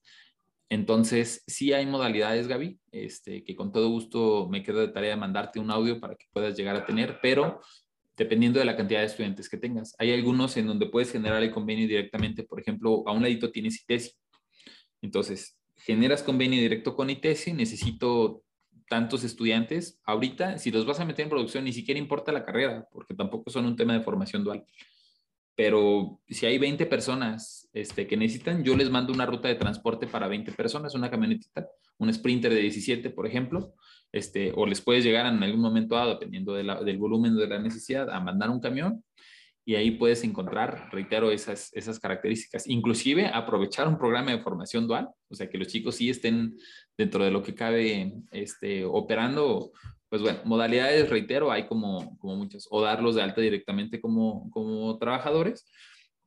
Entonces, 0.69 1.43
sí 1.47 1.73
hay 1.73 1.87
modalidades, 1.87 2.47
Gaby, 2.47 2.79
este, 2.93 3.43
que 3.43 3.57
con 3.57 3.73
todo 3.73 3.89
gusto 3.89 4.49
me 4.49 4.63
quedo 4.63 4.81
de 4.81 4.89
tarea 4.89 5.17
mandarte 5.17 5.59
un 5.59 5.71
audio 5.71 6.01
para 6.01 6.15
que 6.15 6.27
puedas 6.33 6.57
llegar 6.57 6.77
a 6.77 6.87
tener, 6.87 7.19
pero 7.21 7.61
dependiendo 8.21 8.59
de 8.59 8.67
la 8.67 8.77
cantidad 8.77 9.01
de 9.01 9.07
estudiantes 9.07 9.49
que 9.49 9.57
tengas. 9.57 9.97
Hay 9.99 10.13
algunos 10.13 10.55
en 10.59 10.67
donde 10.67 10.85
puedes 10.85 11.11
generar 11.11 11.43
el 11.43 11.51
convenio 11.51 11.89
directamente, 11.89 12.43
por 12.43 12.61
ejemplo, 12.61 13.03
a 13.07 13.13
un 13.13 13.23
ladito 13.23 13.51
tienes 13.51 13.81
ITESI. 13.81 14.13
Entonces, 15.01 15.57
generas 15.75 16.23
convenio 16.23 16.61
directo 16.61 16.95
con 16.95 17.09
ITESI, 17.09 17.55
necesito 17.55 18.43
tantos 18.91 19.25
estudiantes. 19.25 19.99
Ahorita, 20.05 20.59
si 20.59 20.71
los 20.71 20.85
vas 20.85 21.01
a 21.01 21.07
meter 21.07 21.23
en 21.23 21.31
producción, 21.31 21.65
ni 21.65 21.73
siquiera 21.73 21.99
importa 21.99 22.31
la 22.31 22.45
carrera, 22.45 22.87
porque 22.93 23.15
tampoco 23.15 23.51
son 23.51 23.65
un 23.65 23.75
tema 23.75 23.95
de 23.95 24.03
formación 24.03 24.45
dual. 24.45 24.67
Pero 25.55 26.21
si 26.29 26.45
hay 26.45 26.59
20 26.59 26.85
personas 26.85 27.71
este, 27.73 28.07
que 28.07 28.19
necesitan, 28.19 28.63
yo 28.63 28.77
les 28.77 28.91
mando 28.91 29.15
una 29.15 29.25
ruta 29.25 29.49
de 29.49 29.55
transporte 29.55 30.07
para 30.07 30.29
20 30.29 30.53
personas, 30.53 30.95
una 30.95 31.11
camionetita, 31.11 31.67
un 31.97 32.13
sprinter 32.13 32.53
de 32.53 32.61
17, 32.61 33.09
por 33.09 33.27
ejemplo, 33.27 33.73
este, 34.13 34.53
o 34.57 34.67
les 34.67 34.81
puedes 34.81 35.05
llegar 35.05 35.27
en 35.27 35.43
algún 35.43 35.61
momento 35.61 35.95
dado, 35.95 36.11
dependiendo 36.11 36.55
del 36.55 36.99
volumen 36.99 37.37
de 37.37 37.47
la 37.47 37.59
necesidad, 37.59 38.11
a 38.11 38.21
mandar 38.21 38.51
un 38.51 38.61
camión 38.61 39.03
y 39.65 39.77
ahí 39.77 39.93
puedes 39.93 40.25
encontrar, 40.25 40.89
reitero, 40.91 41.31
esas, 41.31 41.71
esas 41.75 42.01
características. 42.01 42.67
Inclusive 42.67 43.27
aprovechar 43.27 43.87
un 43.87 43.99
programa 43.99 44.33
de 44.33 44.41
formación 44.41 44.87
dual, 44.89 45.09
o 45.29 45.35
sea, 45.35 45.49
que 45.49 45.59
los 45.59 45.69
chicos 45.69 45.97
sí 45.97 46.11
estén 46.11 46.57
dentro 46.97 47.25
de 47.25 47.31
lo 47.31 47.43
que 47.43 47.55
cabe 47.55 48.15
este, 48.33 48.85
operando. 48.85 49.71
Pues 50.09 50.23
bueno, 50.23 50.41
modalidades, 50.45 51.09
reitero, 51.09 51.53
hay 51.53 51.67
como, 51.69 52.19
como 52.19 52.37
muchas, 52.37 52.67
o 52.71 52.83
darlos 52.83 53.15
de 53.15 53.23
alta 53.23 53.41
directamente 53.41 54.01
como, 54.01 54.51
como 54.51 54.99
trabajadores, 54.99 55.71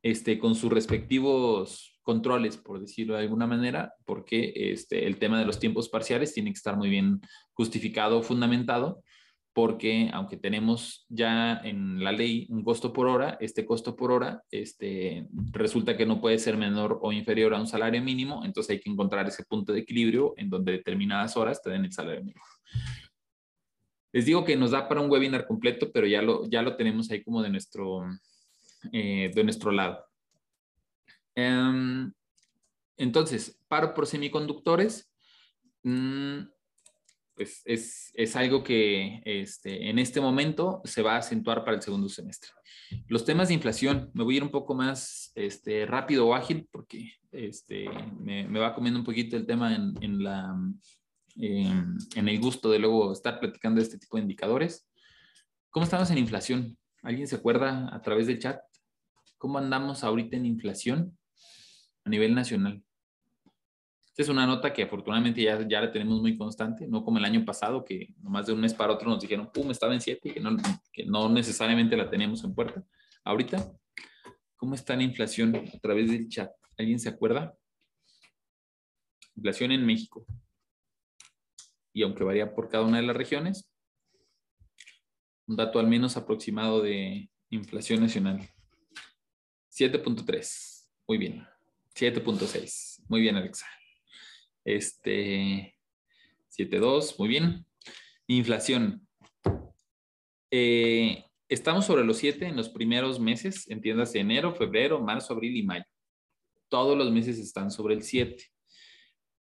este, 0.02 0.38
con 0.38 0.54
sus 0.54 0.72
respectivos 0.72 1.93
controles, 2.04 2.56
por 2.56 2.78
decirlo 2.78 3.14
de 3.14 3.22
alguna 3.22 3.48
manera, 3.48 3.94
porque 4.04 4.52
este, 4.54 5.06
el 5.06 5.18
tema 5.18 5.38
de 5.38 5.46
los 5.46 5.58
tiempos 5.58 5.88
parciales 5.88 6.32
tiene 6.32 6.50
que 6.50 6.58
estar 6.58 6.76
muy 6.76 6.88
bien 6.88 7.20
justificado, 7.54 8.22
fundamentado, 8.22 9.02
porque 9.54 10.10
aunque 10.12 10.36
tenemos 10.36 11.06
ya 11.08 11.60
en 11.64 12.02
la 12.02 12.12
ley 12.12 12.46
un 12.50 12.62
costo 12.62 12.92
por 12.92 13.06
hora, 13.06 13.38
este 13.40 13.64
costo 13.64 13.96
por 13.96 14.12
hora 14.12 14.42
este, 14.50 15.28
resulta 15.52 15.96
que 15.96 16.06
no 16.06 16.20
puede 16.20 16.38
ser 16.38 16.56
menor 16.56 16.98
o 17.02 17.12
inferior 17.12 17.54
a 17.54 17.60
un 17.60 17.66
salario 17.66 18.02
mínimo, 18.02 18.44
entonces 18.44 18.70
hay 18.70 18.80
que 18.80 18.90
encontrar 18.90 19.26
ese 19.26 19.44
punto 19.44 19.72
de 19.72 19.80
equilibrio 19.80 20.34
en 20.36 20.50
donde 20.50 20.72
determinadas 20.72 21.36
horas 21.36 21.62
te 21.62 21.70
den 21.70 21.84
el 21.84 21.92
salario 21.92 22.22
mínimo. 22.22 22.44
Les 24.12 24.26
digo 24.26 24.44
que 24.44 24.56
nos 24.56 24.72
da 24.72 24.88
para 24.88 25.00
un 25.00 25.10
webinar 25.10 25.46
completo, 25.46 25.90
pero 25.92 26.06
ya 26.06 26.22
lo, 26.22 26.48
ya 26.48 26.62
lo 26.62 26.76
tenemos 26.76 27.10
ahí 27.10 27.22
como 27.22 27.42
de 27.42 27.50
nuestro, 27.50 28.02
eh, 28.92 29.30
de 29.34 29.44
nuestro 29.44 29.72
lado. 29.72 30.04
Em, 31.34 32.12
entonces, 32.96 33.60
paro 33.68 33.94
por 33.94 34.06
semiconductores. 34.06 35.10
Mm, 35.82 36.46
pues 37.34 37.62
es, 37.64 38.12
es, 38.14 38.36
algo 38.36 38.62
que 38.62 39.20
este, 39.24 39.90
en 39.90 39.98
este 39.98 40.20
momento 40.20 40.80
se 40.84 41.02
va 41.02 41.14
a 41.14 41.18
acentuar 41.18 41.64
para 41.64 41.76
el 41.76 41.82
segundo 41.82 42.08
semestre. 42.08 42.50
Los 43.08 43.24
temas 43.24 43.48
de 43.48 43.54
inflación, 43.54 44.10
me 44.14 44.22
voy 44.22 44.34
a 44.34 44.36
ir 44.38 44.42
un 44.44 44.50
poco 44.50 44.74
más 44.74 45.32
este, 45.34 45.84
rápido 45.84 46.28
o 46.28 46.34
ágil 46.34 46.68
porque 46.70 47.12
este, 47.32 47.88
me, 48.20 48.46
me, 48.46 48.60
va 48.60 48.74
comiendo 48.74 49.00
un 49.00 49.04
poquito 49.04 49.36
el 49.36 49.46
tema 49.46 49.74
en, 49.74 49.94
en 50.00 50.22
la, 50.22 50.56
en 51.36 52.28
el 52.28 52.40
gusto 52.40 52.70
de 52.70 52.78
luego 52.78 53.12
estar 53.12 53.40
platicando 53.40 53.80
de 53.80 53.86
este 53.86 53.98
tipo 53.98 54.16
de 54.16 54.22
indicadores. 54.22 54.88
¿Cómo 55.70 55.84
estamos 55.84 56.10
en 56.10 56.18
inflación? 56.18 56.78
¿Alguien 57.02 57.26
se 57.26 57.36
acuerda 57.36 57.92
a 57.92 58.00
través 58.00 58.28
del 58.28 58.38
chat? 58.38 58.60
¿Cómo 59.38 59.58
andamos 59.58 60.04
ahorita 60.04 60.36
en 60.36 60.46
inflación 60.46 61.18
a 62.04 62.10
nivel 62.10 62.34
nacional? 62.34 62.82
Esta 64.06 64.22
es 64.22 64.28
una 64.28 64.46
nota 64.46 64.72
que 64.72 64.84
afortunadamente 64.84 65.42
ya, 65.42 65.66
ya 65.66 65.80
la 65.80 65.90
tenemos 65.90 66.20
muy 66.20 66.36
constante, 66.36 66.86
no 66.86 67.04
como 67.04 67.18
el 67.18 67.24
año 67.24 67.44
pasado, 67.44 67.84
que 67.84 68.14
nomás 68.22 68.46
de 68.46 68.52
un 68.52 68.60
mes 68.60 68.72
para 68.72 68.92
otro 68.92 69.08
nos 69.08 69.20
dijeron, 69.20 69.50
pum, 69.52 69.70
estaba 69.70 69.92
en 69.92 70.00
7 70.00 70.28
y 70.28 70.32
que 70.32 70.40
no, 70.40 70.56
que 70.92 71.04
no 71.04 71.28
necesariamente 71.28 71.96
la 71.96 72.08
teníamos 72.08 72.44
en 72.44 72.54
puerta. 72.54 72.84
Ahorita, 73.24 73.72
¿cómo 74.56 74.74
está 74.74 74.94
la 74.94 75.02
inflación 75.02 75.56
a 75.56 75.78
través 75.80 76.10
del 76.10 76.28
chat? 76.28 76.52
¿Alguien 76.78 77.00
se 77.00 77.08
acuerda? 77.08 77.56
Inflación 79.34 79.72
en 79.72 79.84
México 79.84 80.24
y 81.94 82.02
aunque 82.02 82.24
varía 82.24 82.52
por 82.54 82.68
cada 82.68 82.84
una 82.84 82.98
de 82.98 83.06
las 83.06 83.16
regiones, 83.16 83.70
un 85.46 85.56
dato 85.56 85.78
al 85.78 85.86
menos 85.86 86.16
aproximado 86.16 86.82
de 86.82 87.30
inflación 87.50 88.00
nacional. 88.00 88.40
7.3, 89.70 90.90
muy 91.06 91.18
bien. 91.18 91.46
7.6, 91.94 93.04
muy 93.08 93.20
bien 93.20 93.36
Alexa. 93.36 93.66
Este, 94.64 95.76
7.2, 96.50 97.18
muy 97.18 97.28
bien. 97.28 97.66
Inflación. 98.26 99.06
Eh, 100.50 101.24
estamos 101.48 101.84
sobre 101.84 102.04
los 102.04 102.18
7 102.18 102.46
en 102.46 102.56
los 102.56 102.68
primeros 102.68 103.20
meses, 103.20 103.68
entiéndase 103.68 104.18
enero, 104.18 104.54
febrero, 104.54 105.00
marzo, 105.00 105.34
abril 105.34 105.56
y 105.56 105.62
mayo. 105.62 105.84
Todos 106.68 106.96
los 106.96 107.10
meses 107.10 107.38
están 107.38 107.70
sobre 107.70 107.94
el 107.94 108.02
7. 108.02 108.44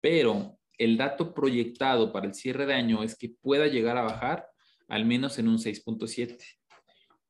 Pero 0.02 0.60
el 0.78 0.98
dato 0.98 1.34
proyectado 1.34 2.12
para 2.12 2.28
el 2.28 2.34
cierre 2.34 2.66
de 2.66 2.74
año 2.74 3.04
es 3.04 3.16
que 3.18 3.30
pueda 3.30 3.68
llegar 3.68 3.98
a 3.98 4.04
bajar 4.04 4.48
al 4.88 5.06
menos 5.06 5.40
en 5.40 5.48
un 5.48 5.58
6.7. 5.58 6.38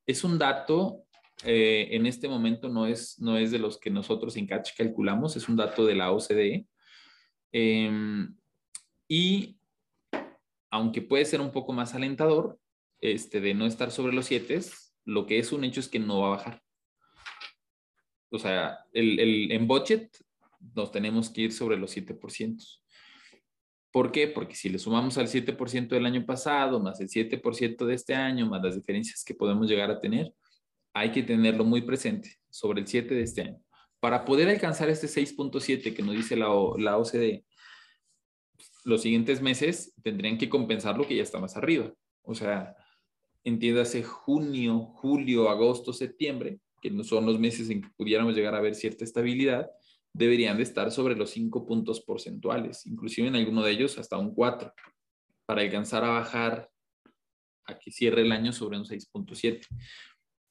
Es 0.05 0.23
un 0.23 0.37
dato, 0.37 1.05
eh, 1.45 1.89
en 1.91 2.05
este 2.05 2.27
momento 2.27 2.69
no 2.69 2.87
es, 2.87 3.19
no 3.19 3.37
es 3.37 3.51
de 3.51 3.59
los 3.59 3.77
que 3.77 3.89
nosotros 3.89 4.37
en 4.37 4.47
Catch 4.47 4.71
calculamos, 4.77 5.35
es 5.35 5.49
un 5.49 5.55
dato 5.55 5.85
de 5.85 5.95
la 5.95 6.11
OCDE. 6.11 6.67
Em, 7.51 8.35
y 9.07 9.57
aunque 10.71 11.01
puede 11.01 11.25
ser 11.25 11.41
un 11.41 11.51
poco 11.51 11.73
más 11.73 11.93
alentador, 11.93 12.59
este, 12.99 13.41
de 13.41 13.53
no 13.53 13.65
estar 13.65 13.91
sobre 13.91 14.13
los 14.13 14.25
7, 14.25 14.59
lo 15.05 15.25
que 15.25 15.37
es 15.39 15.51
un 15.51 15.63
hecho 15.63 15.79
es 15.79 15.89
que 15.89 15.99
no 15.99 16.21
va 16.21 16.27
a 16.27 16.37
bajar. 16.37 16.63
O 18.31 18.39
sea, 18.39 18.79
el, 18.93 19.19
el, 19.19 19.51
en 19.51 19.67
budget 19.67 20.09
nos 20.73 20.91
tenemos 20.91 21.29
que 21.29 21.41
ir 21.41 21.51
sobre 21.51 21.77
los 21.77 21.95
7%. 21.95 22.79
¿Por 23.91 24.11
qué? 24.11 24.27
Porque 24.27 24.55
si 24.55 24.69
le 24.69 24.79
sumamos 24.79 25.17
al 25.19 25.27
7% 25.27 25.89
del 25.89 26.05
año 26.07 26.25
pasado, 26.25 26.79
más 26.79 26.99
el 26.99 27.09
7% 27.09 27.85
de 27.85 27.93
este 27.93 28.15
año, 28.15 28.47
más 28.47 28.63
las 28.63 28.75
diferencias 28.75 29.23
que 29.23 29.35
podemos 29.35 29.69
llegar 29.69 29.91
a 29.91 29.99
tener, 29.99 30.33
hay 30.93 31.11
que 31.11 31.23
tenerlo 31.23 31.63
muy 31.63 31.81
presente 31.81 32.37
sobre 32.49 32.81
el 32.81 32.87
7 32.87 33.13
de 33.13 33.23
este 33.23 33.41
año. 33.41 33.59
Para 33.99 34.25
poder 34.25 34.49
alcanzar 34.49 34.89
este 34.89 35.07
6.7 35.07 35.93
que 35.93 36.03
nos 36.03 36.15
dice 36.15 36.35
la, 36.35 36.47
la 36.77 36.97
OCDE, 36.97 37.45
los 38.85 39.01
siguientes 39.01 39.41
meses 39.41 39.93
tendrían 40.03 40.37
que 40.37 40.49
compensar 40.49 40.97
lo 40.97 41.07
que 41.07 41.15
ya 41.15 41.23
está 41.23 41.39
más 41.39 41.55
arriba. 41.55 41.91
O 42.21 42.35
sea, 42.35 42.75
entiéndase 43.43 44.03
junio, 44.03 44.79
julio, 44.95 45.49
agosto, 45.49 45.93
septiembre, 45.93 46.59
que 46.81 46.91
no 46.91 47.03
son 47.03 47.25
los 47.25 47.39
meses 47.39 47.69
en 47.69 47.81
que 47.81 47.89
pudiéramos 47.95 48.35
llegar 48.35 48.55
a 48.55 48.61
ver 48.61 48.75
cierta 48.75 49.03
estabilidad, 49.03 49.69
deberían 50.13 50.57
de 50.57 50.63
estar 50.63 50.91
sobre 50.91 51.15
los 51.15 51.31
5 51.31 51.65
puntos 51.65 52.01
porcentuales, 52.01 52.85
inclusive 52.85 53.27
en 53.29 53.35
alguno 53.35 53.63
de 53.63 53.71
ellos 53.71 53.97
hasta 53.97 54.17
un 54.17 54.33
4, 54.33 54.71
para 55.45 55.61
alcanzar 55.61 56.03
a 56.03 56.09
bajar 56.09 56.69
a 57.65 57.79
que 57.79 57.91
cierre 57.91 58.21
el 58.21 58.31
año 58.31 58.51
sobre 58.51 58.77
un 58.77 58.85
6.7. 58.85 59.65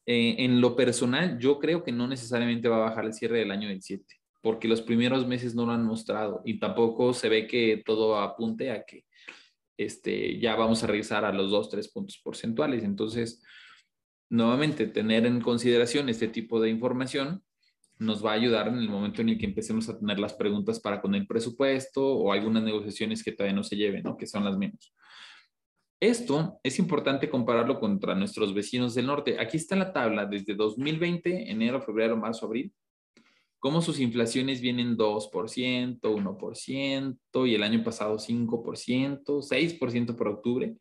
Eh, 0.06 0.36
en 0.38 0.60
lo 0.60 0.74
personal, 0.74 1.38
yo 1.38 1.58
creo 1.58 1.84
que 1.84 1.92
no 1.92 2.08
necesariamente 2.08 2.68
va 2.68 2.76
a 2.76 2.90
bajar 2.90 3.04
el 3.04 3.14
cierre 3.14 3.38
del 3.38 3.50
año 3.50 3.68
del 3.68 3.82
7, 3.82 4.04
porque 4.40 4.68
los 4.68 4.82
primeros 4.82 5.26
meses 5.26 5.54
no 5.54 5.66
lo 5.66 5.72
han 5.72 5.84
mostrado 5.84 6.42
y 6.44 6.58
tampoco 6.58 7.14
se 7.14 7.28
ve 7.28 7.46
que 7.46 7.82
todo 7.84 8.18
apunte 8.18 8.70
a 8.72 8.84
que 8.84 9.04
este, 9.76 10.38
ya 10.38 10.56
vamos 10.56 10.82
a 10.82 10.86
regresar 10.86 11.24
a 11.24 11.32
los 11.32 11.50
2, 11.50 11.70
3 11.70 11.88
puntos 11.92 12.20
porcentuales. 12.22 12.82
Entonces, 12.82 13.42
nuevamente, 14.28 14.86
tener 14.86 15.26
en 15.26 15.40
consideración 15.40 16.08
este 16.08 16.28
tipo 16.28 16.60
de 16.60 16.70
información 16.70 17.42
nos 17.98 18.24
va 18.24 18.32
a 18.32 18.34
ayudar 18.34 18.68
en 18.68 18.78
el 18.78 18.88
momento 18.88 19.22
en 19.22 19.30
el 19.30 19.38
que 19.38 19.46
empecemos 19.46 19.88
a 19.88 19.98
tener 19.98 20.18
las 20.18 20.34
preguntas 20.34 20.80
para 20.80 21.00
con 21.00 21.14
el 21.14 21.26
presupuesto 21.26 22.04
o 22.04 22.32
algunas 22.32 22.64
negociaciones 22.64 23.22
que 23.22 23.32
todavía 23.32 23.54
no 23.54 23.62
se 23.62 23.76
lleven, 23.76 24.02
¿no? 24.02 24.16
que 24.16 24.26
son 24.26 24.44
las 24.44 24.56
menos. 24.58 24.92
Esto 26.02 26.58
es 26.64 26.80
importante 26.80 27.30
compararlo 27.30 27.78
contra 27.78 28.16
nuestros 28.16 28.52
vecinos 28.52 28.92
del 28.92 29.06
norte. 29.06 29.38
Aquí 29.38 29.56
está 29.56 29.76
la 29.76 29.92
tabla 29.92 30.26
desde 30.26 30.56
2020, 30.56 31.48
enero, 31.48 31.80
febrero, 31.80 32.16
marzo, 32.16 32.46
abril, 32.46 32.72
cómo 33.60 33.80
sus 33.80 34.00
inflaciones 34.00 34.60
vienen 34.60 34.96
2%, 34.96 36.00
1% 36.00 37.48
y 37.48 37.54
el 37.54 37.62
año 37.62 37.84
pasado 37.84 38.18
5%, 38.18 39.24
6% 39.24 40.16
por 40.16 40.26
octubre. 40.26 40.74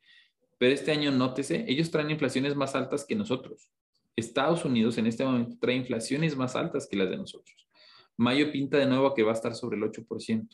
Pero 0.58 0.74
este 0.74 0.92
año, 0.92 1.12
nótese, 1.12 1.66
ellos 1.68 1.92
traen 1.92 2.10
inflaciones 2.10 2.56
más 2.56 2.74
altas 2.74 3.06
que 3.06 3.14
nosotros. 3.14 3.70
Estados 4.16 4.66
Unidos 4.66 4.98
en 4.98 5.06
este 5.06 5.24
momento 5.24 5.56
trae 5.62 5.76
inflaciones 5.76 6.36
más 6.36 6.56
altas 6.56 6.88
que 6.90 6.98
las 6.98 7.12
de 7.12 7.18
nosotros. 7.18 7.70
Mayo 8.18 8.52
pinta 8.52 8.80
de 8.80 8.88
nuevo 8.88 9.14
que 9.14 9.22
va 9.22 9.34
a 9.34 9.36
estar 9.36 9.54
sobre 9.54 9.78
el 9.78 9.84
8%. 9.84 10.48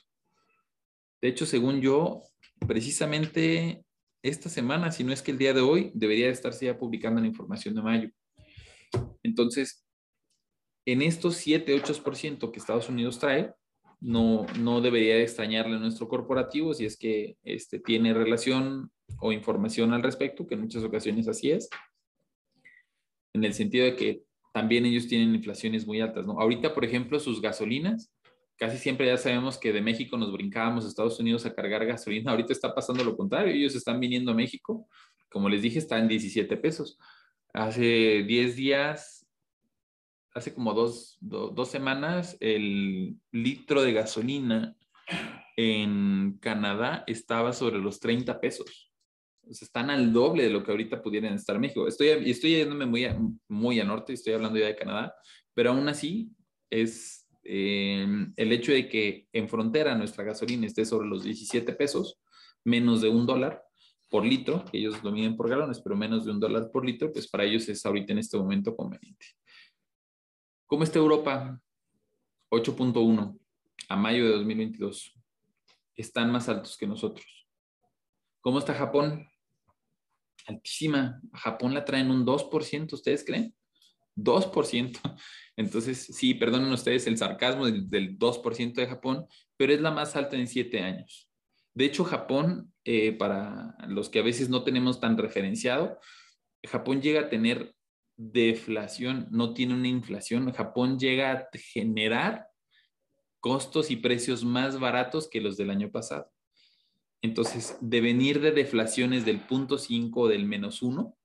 De 1.22 1.30
hecho, 1.30 1.46
según 1.46 1.80
yo, 1.80 2.22
precisamente 2.68 3.86
esta 4.24 4.50
semana, 4.50 4.92
si 4.92 5.04
no 5.04 5.14
es 5.14 5.22
que 5.22 5.32
el 5.32 5.38
día 5.38 5.54
de 5.54 5.62
hoy, 5.62 5.92
debería 5.94 6.30
estarse 6.30 6.66
ya 6.66 6.78
publicando 6.78 7.22
la 7.22 7.28
información 7.28 7.76
de 7.76 7.82
mayo. 7.82 8.10
Entonces, 9.24 9.86
en 10.86 11.02
estos 11.02 11.36
7, 11.36 11.76
8% 11.76 12.52
que 12.52 12.60
Estados 12.60 12.90
Unidos 12.90 13.20
trae, 13.20 13.54
no, 14.00 14.46
no 14.60 14.82
debería 14.82 15.18
extrañarle 15.18 15.76
a 15.76 15.80
nuestro 15.80 16.08
corporativo 16.08 16.74
si 16.74 16.86
es 16.86 16.98
que 16.98 17.38
este, 17.44 17.80
tiene 17.80 18.14
relación 18.14 18.92
o 19.20 19.32
información 19.32 19.94
al 19.94 20.04
respecto, 20.04 20.46
que 20.46 20.56
en 20.56 20.62
muchas 20.62 20.84
ocasiones 20.84 21.28
así 21.28 21.52
es 21.52 21.70
en 23.38 23.44
el 23.44 23.54
sentido 23.54 23.86
de 23.86 23.96
que 23.96 24.24
también 24.54 24.86
ellos 24.86 25.08
tienen 25.08 25.36
inflaciones 25.36 25.86
muy 25.86 26.02
altas, 26.02 26.26
¿no? 26.26 26.40
Ahorita, 26.40 26.74
por 26.74 26.84
ejemplo, 26.84 27.20
sus 27.20 27.42
gasolinas, 27.42 28.12
casi 28.58 28.78
siempre 28.78 29.08
ya 29.08 29.18
sabemos 29.18 29.58
que 29.58 29.72
de 29.72 29.82
México 29.82 30.18
nos 30.18 30.32
brincábamos 30.32 30.86
a 30.86 30.88
Estados 30.88 31.20
Unidos 31.20 31.46
a 31.46 31.54
cargar 31.54 31.86
gasolina. 31.86 32.32
Ahorita 32.32 32.54
está 32.54 32.74
pasando 32.74 33.04
lo 33.04 33.16
contrario, 33.16 33.54
ellos 33.54 33.76
están 33.76 34.00
viniendo 34.00 34.32
a 34.32 34.36
México, 34.36 34.88
como 35.30 35.50
les 35.50 35.62
dije, 35.62 35.80
está 35.80 36.00
en 36.00 36.08
17 36.08 36.58
pesos. 36.58 36.98
Hace 37.54 38.24
10 38.24 38.56
días, 38.56 39.28
hace 40.34 40.54
como 40.54 40.74
dos, 40.74 41.18
dos 41.22 41.70
semanas, 41.70 42.38
el 42.40 43.18
litro 43.32 43.82
de 43.82 43.94
gasolina 43.94 44.76
en 45.56 46.38
Canadá 46.40 47.04
estaba 47.08 47.54
sobre 47.54 47.80
los 47.80 48.00
30 48.00 48.40
pesos 48.40 48.88
están 49.50 49.90
al 49.90 50.14
doble 50.14 50.44
de 50.44 50.50
lo 50.50 50.64
que 50.64 50.72
ahorita 50.72 51.02
pudieran 51.02 51.34
estar 51.34 51.56
en 51.56 51.62
México. 51.62 51.88
Estoy, 51.88 52.08
estoy 52.30 52.52
yéndome 52.52 52.86
muy 52.86 53.06
a, 53.06 53.18
muy 53.48 53.80
a 53.80 53.84
norte, 53.84 54.14
estoy 54.14 54.34
hablando 54.34 54.60
ya 54.60 54.68
de 54.68 54.76
Canadá, 54.76 55.16
pero 55.54 55.72
aún 55.72 55.88
así 55.88 56.30
es 56.70 57.27
em, 57.48 58.34
el 58.36 58.52
hecho 58.52 58.72
de 58.72 58.90
que 58.90 59.28
en 59.32 59.48
frontera 59.48 59.96
nuestra 59.96 60.24
gasolina 60.24 60.68
esté 60.68 60.86
sobre 60.86 61.08
los 61.08 61.24
17 61.24 61.74
pesos, 61.74 62.20
menos 62.64 63.02
de 63.02 63.10
un 63.10 63.26
dólar 63.26 63.64
por 64.10 64.26
litro, 64.26 64.66
que 64.66 64.78
ellos 64.78 65.02
lo 65.04 65.12
miden 65.12 65.36
por 65.36 65.50
galones, 65.50 65.82
pero 65.82 65.96
menos 65.96 66.26
de 66.26 66.32
un 66.32 66.40
dólar 66.40 66.70
por 66.72 66.86
litro, 66.86 67.12
pues 67.12 67.28
para 67.28 67.46
ellos 67.46 67.68
es 67.70 67.86
ahorita 67.86 68.14
en 68.14 68.20
este 68.20 68.38
momento 68.38 68.76
conveniente. 68.76 69.26
¿Cómo 70.66 70.84
está 70.84 71.00
Europa? 71.00 71.60
8.1 72.50 73.40
a 73.90 73.96
mayo 73.96 74.26
de 74.26 74.32
2022. 74.32 75.14
Están 75.96 76.32
más 76.32 76.50
altos 76.50 76.78
que 76.78 76.88
nosotros. 76.88 77.48
¿Cómo 78.42 78.60
está 78.60 78.74
Japón? 78.74 79.28
Altísima. 80.46 81.22
Japón 81.34 81.74
la 81.74 81.84
traen 81.84 82.12
un 82.12 82.26
2%, 82.26 82.94
¿ustedes 82.94 83.26
creen? 83.26 83.54
2%. 84.18 85.00
Entonces, 85.56 86.06
sí, 86.12 86.34
perdonen 86.34 86.72
ustedes 86.72 87.08
el 87.08 87.18
sarcasmo 87.18 87.66
del, 87.66 88.18
2% 88.20 88.74
de 88.74 88.88
Japón, 88.88 89.26
pero 89.56 89.74
es 89.74 89.82
la 89.82 89.92
más 89.92 90.16
alta 90.16 90.36
en 90.36 90.48
siete 90.48 90.82
años. 90.82 91.30
De 91.74 91.86
hecho, 91.86 92.04
Japón, 92.04 92.74
eh, 92.84 93.14
para 93.14 93.76
los 93.88 94.10
que 94.10 94.20
a 94.20 94.24
veces 94.24 94.50
no 94.50 94.64
tenemos 94.64 95.00
tan 95.00 95.18
referenciado, 95.18 96.00
Japón 96.64 97.02
llega 97.02 97.22
a 97.22 97.30
tener 97.30 97.74
deflación, 98.18 99.28
no 99.32 99.54
tiene 99.54 99.76
una 99.76 99.88
inflación. 99.88 100.52
Japón 100.52 101.00
llega 101.00 101.32
a 101.32 101.48
generar 101.54 102.48
costos 103.40 103.92
y 103.92 103.96
precios 103.96 104.44
más 104.44 104.80
baratos 104.80 105.30
que 105.30 105.42
los 105.42 105.56
del 105.58 105.70
año 105.70 105.92
pasado. 105.92 106.32
Entonces, 107.22 107.78
de 107.82 108.02
venir 108.02 108.42
de 108.42 108.52
deflaciones 108.52 109.26
del 109.26 109.40
punto 109.40 109.78
5 109.78 110.22
o 110.22 110.28
del 110.28 110.46
menos 110.46 110.82
1, 110.82 111.17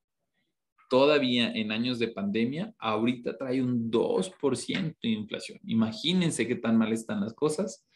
todavía 0.93 1.51
en 1.55 1.73
años 1.73 1.99
de 1.99 2.09
pandemia, 2.09 2.75
ahorita 2.79 3.39
trae 3.39 3.63
un 3.63 3.91
2% 3.91 4.97
de 5.03 5.09
inflación. 5.09 5.59
Imagínense 5.65 6.47
qué 6.47 6.55
tan 6.55 6.77
mal 6.77 6.93
están 6.93 7.23
las 7.23 7.33
cosas 7.33 7.87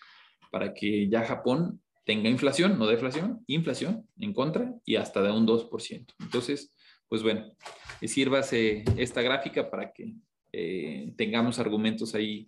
para 0.51 0.73
que 0.73 1.07
ya 1.07 1.23
Japón 1.23 1.83
tenga 2.07 2.31
inflación, 2.31 2.79
no 2.79 2.87
deflación, 2.87 3.45
inflación 3.49 4.09
en 4.19 4.33
contra 4.33 4.73
y 4.87 4.97
hasta 4.97 5.21
de 5.21 5.31
un 5.31 5.47
2%. 5.47 6.07
Entonces, 6.21 6.73
pues 7.07 7.23
bueno, 7.23 7.55
sírvase 8.01 8.83
esta 8.97 9.21
gráfica 9.21 9.71
para 9.71 9.93
que 9.93 10.15
eh, 10.53 11.13
tengamos 11.19 11.59
argumentos 11.59 12.15
ahí 12.15 12.47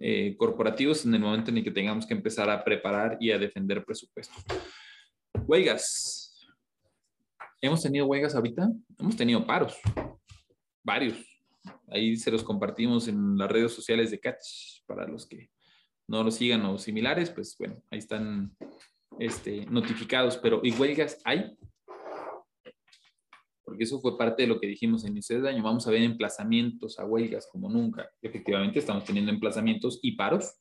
eh, 0.00 0.34
corporativos 0.38 1.04
en 1.04 1.12
el 1.12 1.20
momento 1.20 1.50
en 1.50 1.58
el 1.58 1.64
que 1.64 1.70
tengamos 1.70 2.06
que 2.06 2.14
empezar 2.14 2.48
a 2.48 2.64
preparar 2.64 3.18
y 3.20 3.30
a 3.30 3.38
defender 3.38 3.84
presupuestos. 3.84 4.42
Huelgas. 5.46 6.11
¿Hemos 7.64 7.80
tenido 7.80 8.06
huelgas 8.06 8.34
ahorita? 8.34 8.72
Hemos 8.98 9.14
tenido 9.14 9.46
paros, 9.46 9.78
varios. 10.82 11.16
Ahí 11.86 12.16
se 12.16 12.32
los 12.32 12.42
compartimos 12.42 13.06
en 13.06 13.38
las 13.38 13.48
redes 13.48 13.72
sociales 13.72 14.10
de 14.10 14.18
Catch 14.18 14.82
para 14.84 15.06
los 15.06 15.28
que 15.28 15.48
no 16.08 16.24
lo 16.24 16.32
sigan 16.32 16.64
o 16.64 16.76
similares, 16.76 17.30
pues 17.30 17.56
bueno, 17.56 17.80
ahí 17.92 18.00
están 18.00 18.56
este, 19.20 19.64
notificados. 19.66 20.38
Pero 20.38 20.60
¿y 20.64 20.72
huelgas 20.72 21.20
hay? 21.24 21.56
Porque 23.62 23.84
eso 23.84 24.00
fue 24.00 24.18
parte 24.18 24.42
de 24.42 24.48
lo 24.48 24.58
que 24.58 24.66
dijimos 24.66 25.04
en 25.04 25.12
inicio 25.12 25.40
de 25.40 25.48
año. 25.48 25.62
Vamos 25.62 25.86
a 25.86 25.92
ver 25.92 26.02
emplazamientos 26.02 26.98
a 26.98 27.04
huelgas 27.04 27.46
como 27.46 27.68
nunca. 27.68 28.10
Efectivamente, 28.20 28.80
estamos 28.80 29.04
teniendo 29.04 29.30
emplazamientos 29.30 30.00
y 30.02 30.16
paros 30.16 30.52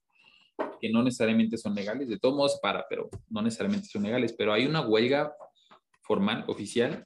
que 0.80 0.92
no 0.92 1.02
necesariamente 1.02 1.58
son 1.58 1.74
legales. 1.74 2.10
De 2.10 2.20
todos 2.20 2.36
modos, 2.36 2.60
para, 2.62 2.86
pero 2.88 3.10
no 3.28 3.42
necesariamente 3.42 3.88
son 3.88 4.04
legales. 4.04 4.34
Pero 4.38 4.54
hay 4.54 4.68
una 4.68 4.82
huelga 4.82 5.34
formal, 6.02 6.44
oficial, 6.48 7.06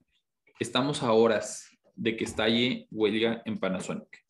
estamos 0.60 1.04
a 1.04 1.12
horas 1.12 1.70
de 1.96 2.16
que 2.18 2.24
estalle 2.24 2.88
huelga 2.92 3.42
en 3.46 3.60
Panasonic. 3.60 4.26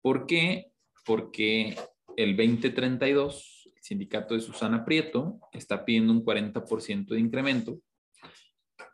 ¿Por 0.00 0.26
qué? 0.26 0.72
Porque 1.04 1.76
el 2.16 2.36
2032, 2.36 3.68
el 3.74 3.82
sindicato 3.82 4.34
de 4.34 4.40
Susana 4.40 4.84
Prieto 4.84 5.38
está 5.52 5.84
pidiendo 5.84 6.12
un 6.12 6.24
40% 6.24 7.06
de 7.08 7.20
incremento 7.20 7.78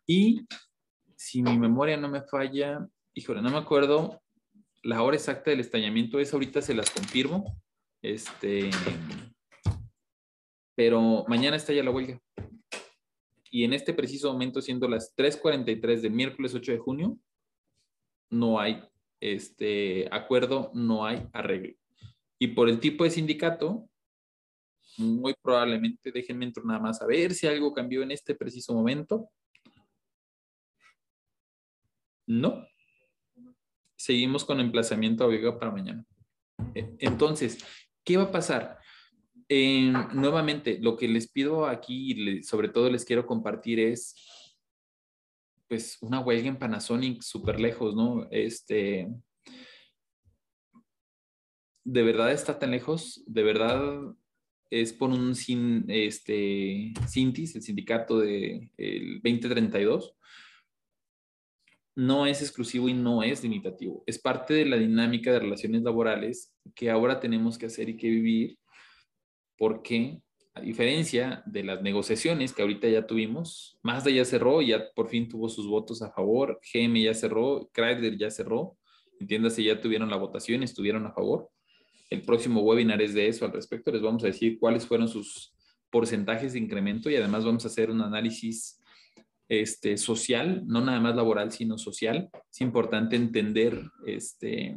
y 0.07 0.47
si 1.17 1.43
mi 1.43 1.59
memoria 1.59 1.97
no 1.97 2.09
me 2.09 2.23
falla, 2.23 2.87
híjole, 3.15 3.43
no 3.43 3.51
me 3.51 3.59
acuerdo, 3.59 4.23
la 4.83 5.03
hora 5.03 5.17
exacta 5.17 5.51
del 5.51 5.61
estallamiento 5.61 6.21
es 6.21 6.33
ahorita 6.33 6.63
se 6.63 6.75
las 6.75 6.91
confirmo, 6.91 7.61
este, 8.01 8.71
pero 10.75 11.25
mañana 11.27 11.57
estalla 11.57 11.83
la 11.83 11.91
huelga 11.91 12.21
y 13.51 13.65
en 13.65 13.73
este 13.73 13.95
preciso 13.95 14.33
momento, 14.33 14.61
siendo 14.61 14.89
las 14.89 15.15
3.43 15.17 16.01
del 16.01 16.13
miércoles 16.13 16.55
8 16.55 16.73
de 16.73 16.79
junio, 16.79 17.19
no 18.31 18.61
hay 18.61 18.83
este 19.21 20.09
acuerdo, 20.11 20.71
no 20.75 21.07
hay 21.07 21.27
arreglo. 21.33 21.75
Y 22.39 22.49
por 22.49 22.69
el 22.69 22.79
tipo 22.79 23.05
de 23.05 23.11
sindicato, 23.11 23.89
muy 24.99 25.35
probablemente, 25.41 26.13
déjenme 26.13 26.45
entrar 26.47 26.67
nada 26.67 26.81
más 26.81 27.01
a 27.03 27.07
ver 27.07 27.35
si 27.35 27.47
algo 27.47 27.73
cambió 27.73 28.03
en 28.03 28.11
este 28.11 28.35
preciso 28.35 28.75
momento. 28.75 29.31
No. 32.27 32.67
Seguimos 33.97 34.45
con 34.45 34.61
emplazamiento 34.61 35.25
a 35.25 35.59
para 35.59 35.73
mañana. 35.73 36.05
E, 36.75 36.95
entonces, 37.01 37.65
¿qué 38.05 38.17
va 38.17 38.25
a 38.25 38.33
pasar? 38.33 38.79
Eh, 39.51 39.93
nuevamente, 40.13 40.79
lo 40.81 40.97
que 40.97 41.09
les 41.09 41.31
pido 41.31 41.67
aquí 41.67 42.13
y 42.13 42.43
sobre 42.43 42.69
todo 42.69 42.91
les 42.91 43.05
quiero 43.05 43.27
compartir 43.27 43.81
es, 43.81 44.15
pues, 45.69 45.99
una 46.03 46.21
huelga 46.21 46.49
en 46.49 46.59
Panasonic 46.59 47.23
súper 47.23 47.59
lejos, 47.59 47.95
¿no? 47.95 48.29
Este, 48.31 49.09
¿de 51.85 52.03
verdad 52.03 52.33
está 52.33 52.59
tan 52.59 52.73
lejos? 52.73 53.23
¿De 53.27 53.43
verdad 53.43 54.15
es 54.71 54.93
por 54.93 55.11
un 55.11 55.35
sin, 55.35 55.87
este, 55.89 56.93
Sintis, 57.07 57.57
el 57.57 57.63
sindicato 57.63 58.19
del 58.21 58.71
de, 58.77 59.21
2032? 59.23 60.15
no 61.99 62.27
es 62.27 62.43
exclusivo 62.43 62.89
y 62.89 62.95
no 62.95 63.25
es 63.25 63.43
limitativo. 63.43 64.05
Es 64.07 64.21
parte 64.21 64.55
de 64.55 64.65
la 64.65 64.77
dinámica 64.77 65.33
de 65.33 65.41
relaciones 65.41 65.83
laborales 65.83 66.55
que 66.77 66.91
ahora 66.91 67.19
tenemos 67.19 67.59
que 67.59 67.67
hacer 67.67 67.89
y 67.89 67.97
que 67.97 68.09
vivir 68.09 68.57
porque 69.59 70.21
a 70.55 70.61
diferencia 70.61 71.43
de 71.47 71.63
las 71.63 71.83
negociaciones 71.83 72.53
que 72.53 72.63
ahorita 72.63 72.89
ya 72.89 73.07
tuvimos, 73.07 73.79
Mazda 73.83 74.11
ya 74.11 74.25
cerró, 74.25 74.63
ya 74.63 74.91
por 74.95 75.09
fin 75.09 75.29
tuvo 75.29 75.49
sus 75.49 75.69
votos 75.69 76.03
a 76.03 76.11
favor, 76.11 76.61
GM 76.73 77.01
ya 77.03 77.15
cerró, 77.15 77.71
Chrysler 77.73 78.17
ya 78.17 78.31
cerró, 78.31 78.77
entiéndase, 79.21 79.63
ya 79.63 79.81
tuvieron 79.81 80.11
la 80.11 80.17
votación, 80.17 80.63
estuvieron 80.63 81.07
a 81.07 81.13
favor. 81.13 81.51
El 82.11 82.23
próximo 82.23 82.63
webinar 82.63 83.03
es 83.03 83.15
de 83.15 83.29
eso 83.29 83.45
al 83.45 83.53
respecto, 83.53 83.93
les 83.93 84.03
vamos 84.03 84.25
a 84.25 84.29
decir 84.29 84.59
cuáles 84.59 84.87
fueron 84.87 85.09
sus 85.09 85.55
porcentajes 85.91 86.53
de 86.53 86.59
incremento 86.59 87.11
y 87.11 87.17
además 87.17 87.45
vamos 87.45 87.65
a 87.65 87.69
hacer 87.69 87.91
un 87.91 88.01
análisis 88.01 88.81
este, 89.49 89.97
social, 89.97 90.65
no 90.67 90.81
nada 90.81 91.01
más 91.01 91.17
laboral, 91.17 91.53
sino 91.53 91.79
social. 91.79 92.31
Es 92.51 92.61
importante 92.61 93.17
entender 93.17 93.81
este, 94.07 94.77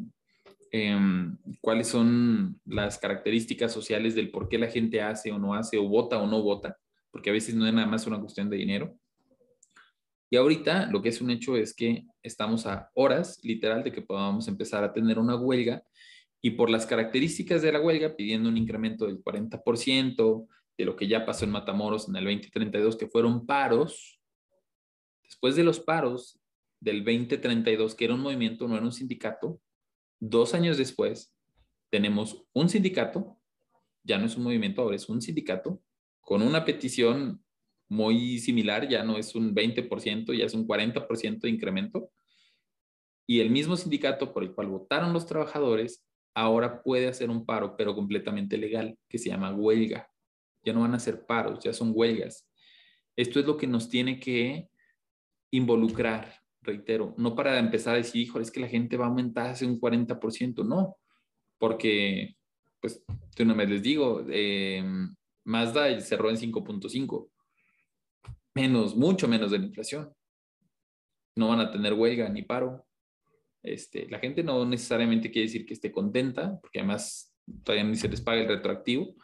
Em, 0.73 1.37
cuáles 1.59 1.89
son 1.89 2.61
las 2.65 2.97
características 2.97 3.73
sociales 3.73 4.15
del 4.15 4.31
por 4.31 4.47
qué 4.47 4.57
la 4.57 4.67
gente 4.67 5.01
hace 5.01 5.29
o 5.31 5.37
no 5.37 5.53
hace, 5.53 5.77
o 5.77 5.83
vota 5.83 6.17
o 6.17 6.27
no 6.27 6.41
vota, 6.41 6.77
porque 7.11 7.29
a 7.29 7.33
veces 7.33 7.55
no 7.55 7.67
es 7.67 7.73
nada 7.73 7.87
más 7.87 8.07
una 8.07 8.21
cuestión 8.21 8.49
de 8.49 8.55
dinero. 8.55 8.97
Y 10.29 10.37
ahorita 10.37 10.85
lo 10.85 11.01
que 11.01 11.09
es 11.09 11.19
un 11.19 11.29
hecho 11.29 11.57
es 11.57 11.75
que 11.75 12.05
estamos 12.23 12.65
a 12.65 12.89
horas, 12.93 13.41
literal, 13.43 13.83
de 13.83 13.91
que 13.91 14.01
podamos 14.01 14.47
empezar 14.47 14.81
a 14.85 14.93
tener 14.93 15.19
una 15.19 15.35
huelga 15.35 15.83
y 16.41 16.51
por 16.51 16.69
las 16.69 16.85
características 16.85 17.61
de 17.61 17.73
la 17.73 17.81
huelga, 17.81 18.15
pidiendo 18.15 18.47
un 18.47 18.55
incremento 18.55 19.05
del 19.05 19.21
40% 19.21 20.47
de 20.77 20.85
lo 20.85 20.95
que 20.95 21.07
ya 21.09 21.25
pasó 21.25 21.43
en 21.43 21.51
Matamoros 21.51 22.07
en 22.07 22.15
el 22.15 22.23
2032, 22.23 22.95
que 22.95 23.07
fueron 23.07 23.45
paros. 23.45 24.21
Después 25.21 25.57
de 25.57 25.63
los 25.63 25.81
paros 25.81 26.39
del 26.79 27.03
2032, 27.03 27.93
que 27.93 28.05
era 28.05 28.13
un 28.13 28.21
movimiento, 28.21 28.69
no 28.69 28.77
era 28.77 28.85
un 28.85 28.93
sindicato, 28.93 29.59
Dos 30.23 30.53
años 30.53 30.77
después, 30.77 31.35
tenemos 31.89 32.45
un 32.53 32.69
sindicato, 32.69 33.39
ya 34.03 34.19
no 34.19 34.27
es 34.27 34.37
un 34.37 34.43
movimiento, 34.43 34.83
ahora 34.83 34.95
es 34.95 35.09
un 35.09 35.19
sindicato, 35.19 35.81
con 36.19 36.43
una 36.43 36.63
petición 36.63 37.43
muy 37.89 38.37
similar, 38.37 38.87
ya 38.87 39.03
no 39.03 39.17
es 39.17 39.33
un 39.33 39.55
20%, 39.55 40.31
ya 40.33 40.45
es 40.45 40.53
un 40.53 40.67
40% 40.67 41.39
de 41.39 41.49
incremento. 41.49 42.11
Y 43.25 43.39
el 43.39 43.49
mismo 43.49 43.75
sindicato 43.75 44.31
por 44.31 44.43
el 44.43 44.53
cual 44.53 44.67
votaron 44.67 45.11
los 45.11 45.25
trabajadores 45.25 46.05
ahora 46.35 46.83
puede 46.83 47.07
hacer 47.07 47.31
un 47.31 47.43
paro, 47.43 47.75
pero 47.75 47.95
completamente 47.95 48.57
legal, 48.57 48.95
que 49.09 49.17
se 49.17 49.29
llama 49.29 49.55
huelga. 49.55 50.07
Ya 50.63 50.71
no 50.71 50.81
van 50.81 50.93
a 50.93 50.99
ser 50.99 51.25
paros, 51.25 51.63
ya 51.63 51.73
son 51.73 51.93
huelgas. 51.95 52.47
Esto 53.15 53.39
es 53.39 53.47
lo 53.47 53.57
que 53.57 53.65
nos 53.65 53.89
tiene 53.89 54.19
que 54.19 54.69
involucrar 55.49 56.40
reitero, 56.61 57.13
no 57.17 57.35
para 57.35 57.59
empezar 57.59 57.95
a 57.95 57.97
decir, 57.97 58.21
híjole, 58.21 58.43
es 58.43 58.51
que 58.51 58.59
la 58.59 58.67
gente 58.67 58.97
va 58.97 59.05
a 59.05 59.09
aumentar 59.09 59.51
hace 59.51 59.65
un 59.65 59.79
40%, 59.79 60.63
no, 60.65 60.97
porque, 61.57 62.35
pues, 62.79 63.03
de 63.35 63.43
una 63.43 63.53
vez 63.53 63.69
les 63.69 63.81
digo, 63.81 64.25
eh, 64.29 64.83
Mazda 65.45 65.99
cerró 66.01 66.29
en 66.29 66.37
5.5, 66.37 67.29
menos, 68.55 68.95
mucho 68.95 69.27
menos 69.27 69.51
de 69.51 69.59
la 69.59 69.65
inflación. 69.65 70.13
No 71.35 71.49
van 71.49 71.61
a 71.61 71.71
tener 71.71 71.93
huelga 71.93 72.29
ni 72.29 72.43
paro. 72.43 72.85
Este, 73.63 74.09
la 74.09 74.19
gente 74.19 74.43
no 74.43 74.65
necesariamente 74.65 75.31
quiere 75.31 75.47
decir 75.47 75.65
que 75.65 75.73
esté 75.73 75.91
contenta, 75.91 76.59
porque 76.59 76.79
además 76.79 77.33
todavía 77.63 77.83
ni 77.85 77.95
se 77.95 78.09
les 78.09 78.21
paga 78.21 78.41
el 78.41 78.47
retroactivo. 78.47 79.15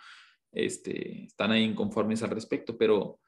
Este, 0.52 1.26
están 1.26 1.52
ahí 1.52 1.64
inconformes 1.64 2.24
al 2.24 2.30
respecto, 2.30 2.78
pero 2.78 3.20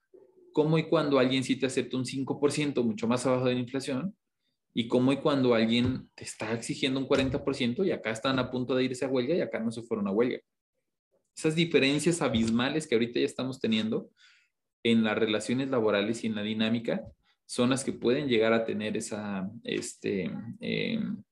cómo 0.60 0.78
y 0.78 0.90
cuando 0.90 1.20
alguien 1.20 1.42
sí 1.42 1.56
te 1.56 1.68
acepta 1.68 1.96
un 1.96 2.04
5%, 2.04 2.84
mucho 2.84 3.08
más 3.08 3.26
abajo 3.26 3.46
de 3.46 3.54
la 3.54 3.62
inflación, 3.62 4.14
y 4.74 4.90
cómo 4.90 5.14
y 5.14 5.16
cuando 5.16 5.54
alguien 5.54 6.10
te 6.16 6.26
está 6.26 6.52
exigiendo 6.52 7.00
un 7.00 7.08
40% 7.08 7.86
y 7.86 7.92
acá 7.92 8.12
están 8.12 8.40
a 8.40 8.52
punto 8.52 8.76
de 8.76 8.84
irse 8.84 9.06
a 9.06 9.08
huelga 9.08 9.36
y 9.36 9.40
acá 9.40 9.62
no 9.62 9.72
se 9.72 9.84
fueron 9.84 10.10
a 10.10 10.12
huelga. 10.12 10.40
esas 11.34 11.56
diferencias 11.56 12.22
abismales 12.22 12.88
que 12.88 12.96
ahorita 12.96 13.22
ya 13.22 13.26
estamos 13.26 13.62
teniendo 13.62 14.10
en 14.84 15.06
las 15.06 15.18
relaciones 15.18 15.70
laborales 15.70 16.26
y 16.26 16.28
en 16.28 16.36
la 16.36 16.44
dinámica 16.44 17.06
son 17.46 17.70
las 17.70 17.86
que 17.86 17.94
pueden 17.94 18.28
llegar 18.28 18.52
a 18.52 18.66
tener 18.66 18.98
esa 18.98 19.50
este, 19.64 20.30
em, 20.60 21.24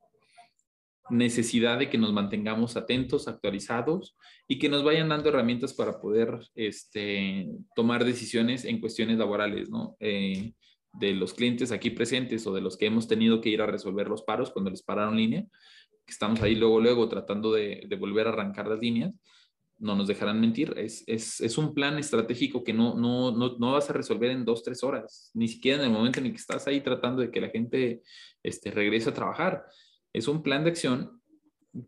necesidad 1.10 1.80
de 1.80 1.90
que 1.90 1.98
nos 1.98 2.14
mantengamos 2.14 2.78
atentos, 2.78 3.28
actualizados 3.28 4.18
y 4.48 4.60
que 4.60 4.70
nos 4.70 4.84
vayan 4.84 5.10
dando 5.10 5.30
herramientas 5.30 5.74
para 5.74 6.00
poder 6.00 6.40
este, 6.56 7.48
tomar 7.76 8.06
decisiones 8.06 8.66
en 8.66 8.80
cuestiones 8.80 9.18
laborales, 9.18 9.70
¿no? 9.70 9.96
Eh, 10.00 10.54
de 10.94 11.14
los 11.14 11.34
clientes 11.34 11.72
aquí 11.72 11.92
presentes 11.92 12.48
o 12.48 12.54
de 12.54 12.62
los 12.62 12.78
que 12.78 12.88
hemos 12.88 13.08
tenido 13.08 13.40
que 13.42 13.50
ir 13.50 13.62
a 13.62 13.68
resolver 13.68 14.08
los 14.08 14.24
paros 14.24 14.52
cuando 14.52 14.72
les 14.72 14.82
pararon 14.82 15.18
línea, 15.18 15.44
que 16.06 16.12
estamos 16.14 16.42
ahí 16.42 16.56
luego, 16.56 16.80
luego 16.80 17.08
tratando 17.08 17.52
de, 17.52 17.84
de 17.88 17.96
volver 17.96 18.28
a 18.28 18.32
arrancar 18.32 18.68
las 18.68 18.80
líneas, 18.80 19.14
no 19.80 19.96
nos 19.96 20.08
dejarán 20.08 20.40
mentir, 20.40 20.74
es, 20.78 21.04
es, 21.08 21.40
es 21.40 21.58
un 21.58 21.74
plan 21.74 22.00
estratégico 22.00 22.64
que 22.64 22.74
no, 22.74 22.96
no, 22.96 23.32
no, 23.32 23.58
no, 23.60 23.74
vas 23.74 23.90
a 23.90 23.94
resolver 23.94 24.32
en 24.32 24.44
dos, 24.44 24.64
tres 24.64 24.84
horas, 24.84 25.30
ni 25.34 25.48
siquiera 25.48 25.80
en 25.80 25.86
el 25.86 25.92
momento 25.92 26.20
en 26.20 26.28
el 26.28 26.32
que 26.32 26.40
estás 26.40 26.68
ahí 26.68 26.82
tratando 26.82 27.22
de 27.22 27.30
que 27.30 27.42
la 27.42 27.50
gente 27.50 28.02
este, 28.42 28.72
regrese 28.72 29.10
a 29.10 29.14
trabajar. 29.14 29.66
Es 30.18 30.28
un 30.28 30.42
plan 30.42 30.64
de 30.64 30.72
acción 30.72 31.22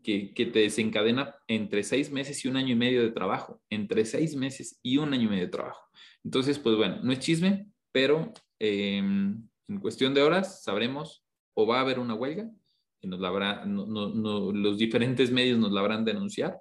que, 0.04 0.32
que, 0.34 0.46
te 0.46 0.60
desencadena 0.60 1.34
entre 1.48 1.82
seis 1.82 2.12
meses 2.12 2.44
y 2.44 2.48
un 2.48 2.56
año 2.56 2.74
y 2.74 2.76
medio 2.76 3.02
de 3.02 3.10
trabajo, 3.10 3.60
entre 3.70 4.04
seis 4.04 4.36
meses 4.36 4.78
y 4.84 4.98
un 4.98 5.12
año 5.12 5.24
y 5.24 5.30
medio 5.30 5.46
de 5.46 5.50
trabajo. 5.50 5.84
Entonces, 6.22 6.58
pues 6.60 6.76
bueno, 6.76 7.00
no 7.02 7.12
es 7.12 7.18
chisme, 7.18 7.66
pero 7.90 8.32
eh, 8.60 8.98
en 8.98 9.80
cuestión 9.80 10.14
de 10.14 10.22
horas 10.22 10.62
sabremos 10.62 11.24
o 11.54 11.66
va 11.66 11.78
a 11.78 11.80
haber 11.80 11.98
una 11.98 12.14
huelga, 12.14 12.48
y 13.00 13.08
nos 13.08 13.18
la 13.18 13.64
los 13.66 14.78
diferentes 14.78 15.32
medios 15.32 15.58
nos 15.58 15.72
la 15.72 15.80
habrán 15.80 16.04
de 16.04 16.12
anunciar, 16.12 16.60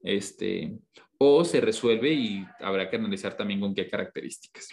este, 0.00 0.80
o 1.16 1.44
se 1.44 1.60
resuelve 1.60 2.12
y 2.12 2.44
habrá 2.58 2.90
que 2.90 2.96
analizar 2.96 3.36
también 3.36 3.60
con 3.60 3.72
qué 3.72 3.88
características. 3.88 4.68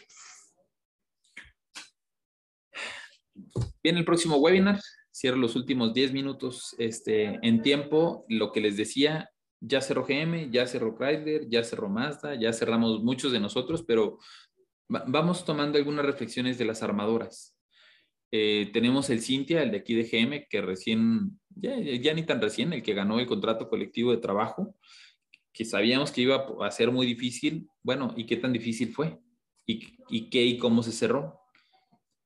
Bien, 3.83 3.97
el 3.97 4.05
próximo 4.05 4.37
webinar, 4.37 4.79
cierro 5.13 5.37
los 5.37 5.55
últimos 5.55 5.93
10 5.93 6.13
minutos 6.13 6.75
este, 6.77 7.39
en 7.41 7.61
tiempo. 7.61 8.25
Lo 8.29 8.51
que 8.51 8.61
les 8.61 8.77
decía, 8.77 9.29
ya 9.59 9.81
cerró 9.81 10.05
GM, 10.05 10.49
ya 10.51 10.65
cerró 10.67 10.95
Chrysler, 10.95 11.47
ya 11.49 11.63
cerró 11.63 11.89
Mazda, 11.89 12.35
ya 12.35 12.53
cerramos 12.53 13.03
muchos 13.03 13.31
de 13.31 13.39
nosotros, 13.39 13.83
pero 13.85 14.17
vamos 14.87 15.45
tomando 15.45 15.77
algunas 15.77 16.05
reflexiones 16.05 16.57
de 16.57 16.65
las 16.65 16.83
armadoras. 16.83 17.55
Eh, 18.31 18.69
tenemos 18.71 19.09
el 19.09 19.21
Cintia, 19.21 19.61
el 19.61 19.71
de 19.71 19.77
aquí 19.77 19.93
de 19.93 20.03
GM, 20.03 20.47
que 20.49 20.61
recién, 20.61 21.39
ya, 21.49 21.77
ya, 21.77 22.13
ni 22.13 22.23
tan 22.23 22.41
recién, 22.41 22.71
el 22.73 22.81
que 22.81 22.93
ganó 22.93 23.19
el 23.19 23.27
contrato 23.27 23.69
colectivo 23.69 24.11
de 24.11 24.17
trabajo, 24.17 24.75
que 25.53 25.65
sabíamos 25.65 26.11
que 26.11 26.21
iba 26.21 26.47
a 26.61 26.71
ser 26.71 26.91
muy 26.91 27.05
difícil. 27.05 27.67
Bueno, 27.83 28.13
¿y 28.15 28.25
qué 28.25 28.37
tan 28.37 28.53
difícil 28.53 28.93
fue? 28.93 29.19
¿Y, 29.65 29.97
y 30.09 30.29
qué 30.29 30.43
y 30.43 30.57
cómo 30.57 30.81
se 30.81 30.93
cerró? 30.93 31.40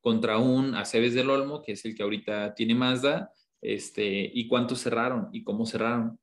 Contra 0.05 0.37
un 0.37 0.75
Aceves 0.75 1.15
del 1.15 1.31
Olmo, 1.31 1.63
que 1.63 1.71
es 1.71 1.83
el 1.83 1.95
que 1.95 2.03
ahorita 2.03 2.53
tiene 2.53 2.75
Mazda, 2.75 3.31
este, 3.59 4.29
y 4.31 4.47
cuántos 4.47 4.79
cerraron 4.81 5.29
y 5.33 5.43
cómo 5.43 5.65
cerraron 5.65 6.19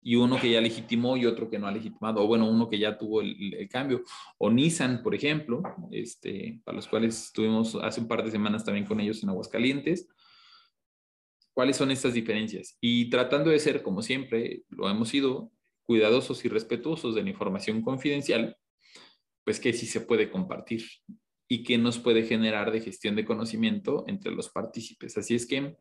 y 0.00 0.14
uno 0.14 0.38
que 0.38 0.52
ya 0.52 0.60
legitimó 0.60 1.16
y 1.16 1.26
otro 1.26 1.50
que 1.50 1.58
no 1.58 1.66
ha 1.66 1.72
legitimado, 1.72 2.22
o 2.22 2.28
bueno, 2.28 2.48
uno 2.48 2.68
que 2.68 2.78
ya 2.78 2.96
tuvo 2.96 3.22
el, 3.22 3.68
cambio, 3.68 4.04
o 4.38 4.50
Nissan, 4.50 5.02
por 5.02 5.16
ejemplo, 5.16 5.64
este, 5.90 6.60
para 6.62 6.76
los 6.76 6.86
cuales 6.86 7.24
estuvimos 7.24 7.74
hace 7.74 8.02
un 8.02 8.06
par 8.06 8.22
de 8.22 8.30
semanas 8.30 8.64
también 8.64 8.86
con 8.86 9.00
ellos 9.00 9.20
en 9.24 9.30
Aguascalientes. 9.30 10.06
¿Cuáles 11.54 11.76
son 11.76 11.90
estas 11.90 12.14
diferencias? 12.14 12.78
Y 12.80 13.10
tratando 13.10 13.50
de 13.50 13.58
ser, 13.58 13.82
como 13.82 14.00
siempre, 14.00 14.62
lo 14.68 14.88
hemos 14.88 15.08
sido, 15.08 15.50
cuidadosos 15.86 16.44
y 16.44 16.48
respetuosos 16.48 17.16
de 17.16 17.24
la 17.24 17.30
información 17.30 17.82
confidencial, 17.82 18.56
pues 19.42 19.58
que 19.58 19.72
sí 19.72 19.86
se 19.86 20.02
puede 20.02 20.30
compartir 20.30 20.84
y 21.48 21.62
que 21.62 21.78
nos 21.78 21.98
puede 21.98 22.24
generar 22.24 22.72
de 22.72 22.80
gestión 22.80 23.16
de 23.16 23.24
conocimiento 23.24 24.04
entre 24.06 24.32
los 24.32 24.50
partícipes. 24.50 25.16
Así 25.18 25.34
es 25.34 25.46
que, 25.46 25.76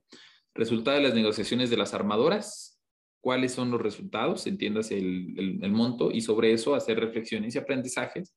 resultado 0.53 0.97
de 0.97 1.03
las 1.03 1.15
negociaciones 1.15 1.69
de 1.69 1.77
las 1.77 1.93
armadoras, 1.93 2.81
cuáles 3.21 3.53
son 3.53 3.71
los 3.71 3.81
resultados, 3.81 4.45
entiéndase 4.47 4.97
el, 4.97 5.71
monto, 5.71 6.11
y 6.11 6.21
sobre 6.21 6.51
eso 6.51 6.75
hacer 6.75 6.99
reflexiones 6.99 7.55
y 7.55 7.57
aprendizajes 7.57 8.35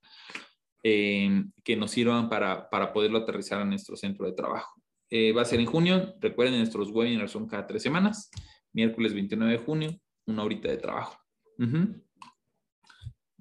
eh, 0.84 1.44
que 1.64 1.76
nos 1.76 1.90
sirvan 1.90 2.28
para, 2.28 2.70
para, 2.70 2.92
poderlo 2.92 3.18
aterrizar 3.18 3.60
en 3.62 3.70
nuestro 3.70 3.96
centro 3.96 4.26
de 4.26 4.32
trabajo. 4.32 4.80
Eh, 5.10 5.32
va 5.32 5.42
a 5.42 5.44
ser 5.44 5.58
en 5.58 5.66
junio, 5.66 6.14
recuerden, 6.20 6.58
nuestros 6.58 6.90
webinars 6.90 7.32
son 7.32 7.48
cada 7.48 7.66
tres 7.66 7.82
semanas, 7.82 8.30
miércoles 8.72 9.12
29 9.12 9.52
de 9.52 9.58
junio, 9.58 10.00
una 10.26 10.44
horita 10.44 10.68
de 10.68 10.76
trabajo. 10.76 11.18
Uh. 11.58 12.05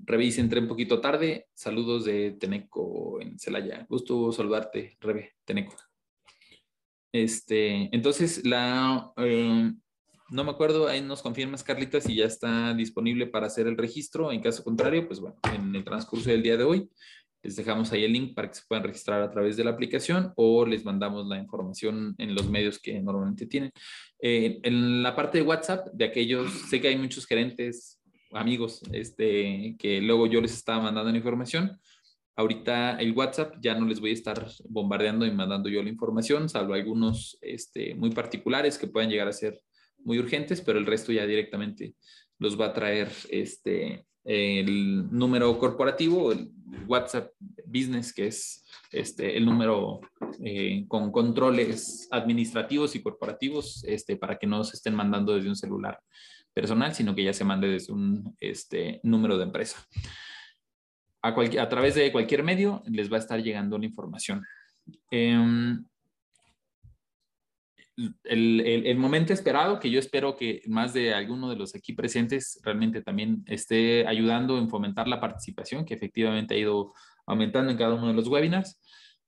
Revise, 0.05 0.41
entré 0.41 0.59
un 0.59 0.67
poquito 0.67 1.01
tarde. 1.01 1.47
Saludos 1.53 2.05
de 2.05 2.31
Teneco 2.31 3.19
en 3.21 3.39
Celaya. 3.39 3.85
Gusto 3.89 4.31
saludarte, 4.31 4.97
Rebe, 4.99 5.33
Teneco. 5.43 5.75
Este, 7.11 7.89
entonces, 7.95 8.45
la, 8.45 9.11
eh, 9.17 9.71
no 10.29 10.43
me 10.43 10.51
acuerdo, 10.51 10.87
ahí 10.87 11.01
nos 11.01 11.21
confirmas, 11.21 11.63
Carlita, 11.63 12.01
si 12.01 12.15
ya 12.15 12.25
está 12.25 12.73
disponible 12.73 13.27
para 13.27 13.47
hacer 13.47 13.67
el 13.67 13.77
registro. 13.77 14.31
En 14.31 14.41
caso 14.41 14.63
contrario, 14.63 15.07
pues 15.07 15.19
bueno, 15.19 15.37
en 15.53 15.75
el 15.75 15.83
transcurso 15.83 16.29
del 16.29 16.43
día 16.43 16.57
de 16.57 16.63
hoy 16.63 16.89
les 17.45 17.55
dejamos 17.55 17.91
ahí 17.91 18.03
el 18.03 18.11
link 18.11 18.33
para 18.33 18.49
que 18.49 18.55
se 18.55 18.63
puedan 18.67 18.83
registrar 18.83 19.21
a 19.21 19.29
través 19.29 19.55
de 19.55 19.63
la 19.63 19.69
aplicación 19.69 20.33
o 20.35 20.65
les 20.65 20.83
mandamos 20.83 21.27
la 21.27 21.37
información 21.37 22.15
en 22.17 22.33
los 22.33 22.49
medios 22.49 22.79
que 22.79 22.99
normalmente 22.99 23.45
tienen. 23.45 23.71
Eh, 24.19 24.59
en 24.63 25.03
la 25.03 25.15
parte 25.15 25.37
de 25.37 25.43
WhatsApp, 25.43 25.87
de 25.93 26.05
aquellos, 26.05 26.51
sé 26.69 26.81
que 26.81 26.87
hay 26.87 26.97
muchos 26.97 27.27
gerentes, 27.27 27.94
amigos, 28.35 28.81
este, 28.91 29.75
que 29.79 30.01
luego 30.01 30.27
yo 30.27 30.41
les 30.41 30.53
estaba 30.53 30.83
mandando 30.83 31.11
la 31.11 31.17
información. 31.17 31.79
Ahorita 32.35 32.97
el 32.97 33.13
WhatsApp 33.13 33.55
ya 33.61 33.75
no 33.75 33.85
les 33.85 33.99
voy 33.99 34.09
a 34.09 34.13
estar 34.13 34.47
bombardeando 34.67 35.25
y 35.25 35.31
mandando 35.31 35.69
yo 35.69 35.81
la 35.81 35.89
información, 35.89 36.49
salvo 36.49 36.73
algunos 36.73 37.37
este, 37.41 37.95
muy 37.95 38.11
particulares 38.11 38.77
que 38.77 38.87
puedan 38.87 39.09
llegar 39.09 39.27
a 39.27 39.33
ser 39.33 39.61
muy 39.99 40.19
urgentes, 40.19 40.61
pero 40.61 40.77
el 40.77 40.85
resto 40.85 41.13
ya 41.13 41.25
directamente 41.25 41.95
los 42.37 42.59
va 42.59 42.67
a 42.67 42.73
traer 42.73 43.09
este, 43.29 44.05
el 44.25 45.09
número 45.11 45.57
corporativo, 45.57 46.33
el 46.33 46.51
WhatsApp 46.87 47.31
Business, 47.65 48.13
que 48.13 48.27
es 48.27 48.65
este, 48.91 49.37
el 49.37 49.45
número 49.45 50.01
eh, 50.43 50.83
con 50.89 51.11
controles 51.11 52.07
administrativos 52.11 52.95
y 52.95 53.01
corporativos 53.01 53.83
este, 53.85 54.17
para 54.17 54.37
que 54.37 54.45
no 54.45 54.63
se 54.65 54.75
estén 54.75 54.93
mandando 54.93 55.35
desde 55.35 55.49
un 55.49 55.55
celular 55.55 55.99
personal, 56.55 56.95
sino 56.95 57.13
que 57.13 57.23
ya 57.23 57.33
se 57.33 57.43
mande 57.43 57.67
desde 57.67 57.93
un 57.93 58.35
este, 58.39 59.01
número 59.03 59.37
de 59.37 59.43
empresa. 59.43 59.85
A, 61.21 61.29
a, 61.29 61.69
través 61.69 61.95
de 61.95 62.11
cualquier 62.11 62.43
medio 62.43 62.81
les 62.87 63.11
va 63.11 63.17
a 63.17 63.19
estar 63.19 63.43
llegando 63.43 63.77
la 63.77 63.85
información. 63.85 64.43
Eh, 65.11 65.35
el, 67.97 68.61
el, 68.61 68.85
el, 68.87 68.97
momento 68.97 69.33
esperado, 69.33 69.79
que 69.79 69.89
yo 69.89 69.99
espero 69.99 70.35
que 70.35 70.61
más 70.67 70.93
de 70.93 71.13
alguno 71.13 71.49
de 71.49 71.55
los 71.55 71.75
aquí 71.75 71.93
presentes 71.93 72.59
realmente 72.63 73.01
también 73.01 73.43
esté 73.47 74.05
ayudando 74.07 74.57
en 74.57 74.69
fomentar 74.69 75.07
la 75.07 75.19
participación, 75.19 75.85
que 75.85 75.93
efectivamente 75.93 76.55
ha 76.55 76.57
ido 76.57 76.93
aumentando 77.25 77.71
en 77.71 77.77
cada 77.77 77.95
uno 77.95 78.07
de 78.07 78.13
los 78.13 78.27
webinars. 78.27 78.79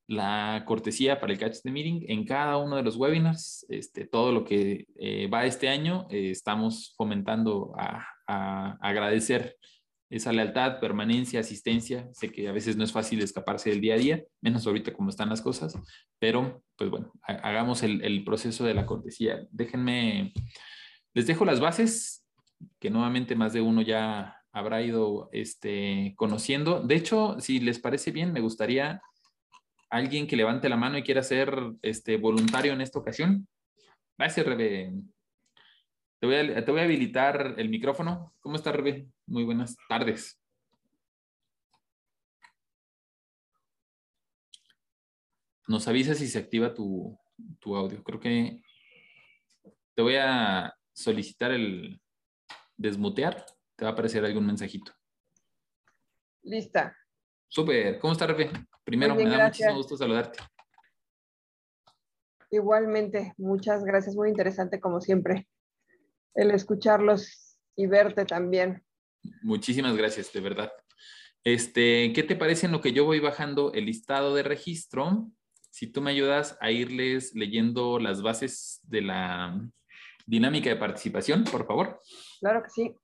La 0.07 0.63
cortesía 0.65 1.19
para 1.19 1.33
el 1.33 1.39
Catch 1.39 1.61
the 1.63 1.71
Meeting 1.71 2.05
en 2.07 2.25
cada 2.25 2.57
uno 2.57 2.77
de 2.77 2.83
los 2.83 2.95
webinars, 2.95 3.65
este, 3.69 4.05
todo 4.05 4.31
lo 4.31 4.43
que 4.43 4.87
eh, 4.95 5.27
va 5.27 5.45
este 5.45 5.67
año, 5.67 6.07
eh, 6.09 6.31
estamos 6.31 6.93
fomentando 6.95 7.73
a, 7.77 8.05
a 8.25 8.77
agradecer 8.81 9.57
esa 10.09 10.31
lealtad, 10.31 10.79
permanencia, 10.79 11.41
asistencia. 11.41 12.07
Sé 12.13 12.31
que 12.31 12.47
a 12.47 12.53
veces 12.53 12.77
no 12.77 12.83
es 12.83 12.91
fácil 12.93 13.21
escaparse 13.21 13.69
del 13.69 13.81
día 13.81 13.95
a 13.95 13.97
día, 13.97 14.23
menos 14.41 14.65
ahorita 14.65 14.93
como 14.93 15.09
están 15.09 15.29
las 15.29 15.41
cosas, 15.41 15.77
pero 16.19 16.63
pues 16.77 16.89
bueno, 16.89 17.11
hagamos 17.21 17.83
el, 17.83 18.01
el 18.03 18.23
proceso 18.23 18.63
de 18.63 18.73
la 18.73 18.85
cortesía. 18.85 19.45
Déjenme, 19.51 20.31
les 21.13 21.27
dejo 21.27 21.43
las 21.43 21.59
bases, 21.59 22.25
que 22.79 22.89
nuevamente 22.89 23.35
más 23.35 23.53
de 23.53 23.61
uno 23.61 23.81
ya 23.81 24.37
habrá 24.51 24.81
ido 24.81 25.29
este, 25.33 26.13
conociendo. 26.15 26.81
De 26.81 26.95
hecho, 26.95 27.35
si 27.39 27.59
les 27.59 27.79
parece 27.79 28.11
bien, 28.11 28.31
me 28.31 28.41
gustaría 28.41 29.01
alguien 29.89 30.27
que 30.27 30.35
levante 30.35 30.69
la 30.69 30.77
mano 30.77 30.97
y 30.97 31.03
quiera 31.03 31.23
ser 31.23 31.53
este, 31.81 32.17
voluntario 32.17 32.73
en 32.73 32.81
esta 32.81 32.99
ocasión. 32.99 33.47
Gracias, 34.17 34.45
Rebe. 34.45 34.93
Te 36.19 36.25
voy, 36.25 36.35
a, 36.35 36.65
te 36.65 36.71
voy, 36.71 36.81
a, 36.81 36.83
habilitar 36.83 37.55
el 37.57 37.69
micrófono. 37.69 38.33
¿Cómo 38.39 38.55
está, 38.55 38.71
Rebe? 38.71 39.07
Muy 39.27 39.43
buenas 39.43 39.75
tardes. 39.87 40.39
Nos 45.67 45.87
avisa 45.87 46.15
si 46.15 46.27
se 46.27 46.39
activa 46.39 46.73
tu, 46.73 47.17
tu 47.59 47.75
audio. 47.75 48.03
Creo 48.03 48.19
que 48.19 48.61
te 49.93 50.01
voy 50.01 50.15
a 50.15 50.73
solicitar 50.93 51.51
el 51.51 52.01
desmutear. 52.77 53.45
Te 53.75 53.85
va 53.85 53.91
a 53.91 53.93
aparecer 53.93 54.25
algún 54.25 54.47
mensajito. 54.47 54.93
Lista. 56.43 56.95
Súper. 57.47 57.99
¿Cómo 57.99 58.13
está, 58.13 58.27
Rebe? 58.27 58.51
Primero, 58.83 59.15
bien, 59.15 59.29
me 59.29 59.35
da 59.35 59.43
gracias. 59.43 59.67
muchísimo 59.67 59.77
gusto 59.77 59.97
saludarte. 59.97 60.39
Igualmente, 62.49 63.33
muchas 63.37 63.83
gracias. 63.83 64.15
Muy 64.15 64.29
interesante, 64.29 64.79
como 64.79 65.01
siempre 65.01 65.47
el 66.37 66.51
escucharlos 66.51 67.57
y 67.75 67.87
verte 67.87 68.23
también. 68.23 68.83
Muchísimas 69.41 69.97
gracias, 69.97 70.31
de 70.31 70.39
verdad. 70.39 70.71
Este, 71.43 72.13
¿qué 72.13 72.23
te 72.23 72.35
parece 72.35 72.67
en 72.67 72.71
lo 72.71 72.81
que 72.81 72.93
yo 72.93 73.05
voy 73.05 73.19
bajando 73.19 73.73
el 73.73 73.85
listado 73.85 74.33
de 74.35 74.43
registro? 74.43 75.29
Si 75.71 75.87
tú 75.87 76.01
me 76.01 76.11
ayudas 76.11 76.57
a 76.61 76.71
irles 76.71 77.33
leyendo 77.35 77.99
las 77.99 78.21
bases 78.21 78.79
de 78.83 79.01
la 79.01 79.59
dinámica 80.25 80.69
de 80.69 80.75
participación, 80.75 81.43
por 81.43 81.65
favor. 81.65 81.99
Claro 82.39 82.63
que 82.63 82.69
sí. 82.69 82.95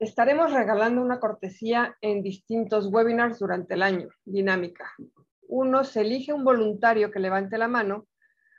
Estaremos 0.00 0.52
regalando 0.52 1.00
una 1.00 1.20
cortesía 1.20 1.96
en 2.00 2.22
distintos 2.22 2.88
webinars 2.88 3.38
durante 3.38 3.74
el 3.74 3.82
año, 3.82 4.08
dinámica. 4.24 4.92
Uno, 5.48 5.84
se 5.84 6.00
elige 6.00 6.32
un 6.32 6.42
voluntario 6.42 7.10
que 7.10 7.20
levante 7.20 7.58
la 7.58 7.68
mano, 7.68 8.06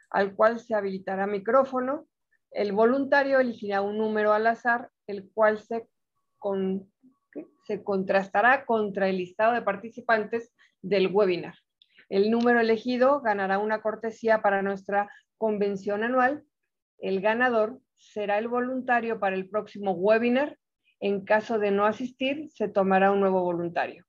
al 0.09 0.33
cual 0.33 0.59
se 0.59 0.75
habilitará 0.75 1.27
micrófono. 1.27 2.07
El 2.51 2.71
voluntario 2.71 3.39
elegirá 3.39 3.81
un 3.81 3.97
número 3.97 4.31
al 4.31 4.47
azar, 4.47 4.89
el 5.07 5.29
cual 5.33 5.59
se, 5.59 5.89
se 7.65 7.83
contrastará 7.83 8.65
contra 8.65 9.09
el 9.09 9.17
listado 9.17 9.53
de 9.53 9.61
participantes 9.61 10.53
del 10.81 11.07
webinar. 11.07 11.55
El 12.07 12.31
número 12.31 12.59
elegido 12.61 13.19
ganará 13.21 13.57
una 13.57 13.81
cortesía 13.81 14.41
para 14.41 14.61
nuestra 14.61 15.09
convención 15.37 16.03
anual. 16.03 16.45
El 16.97 17.19
ganador 17.19 17.81
será 17.97 18.37
el 18.37 18.47
voluntario 18.47 19.19
para 19.19 19.35
el 19.35 19.49
próximo 19.49 19.91
webinar. 19.91 20.57
En 20.99 21.25
caso 21.25 21.59
de 21.59 21.71
no 21.71 21.85
asistir, 21.85 22.49
se 22.51 22.67
tomará 22.67 23.11
un 23.11 23.19
nuevo 23.19 23.41
voluntario. 23.41 24.05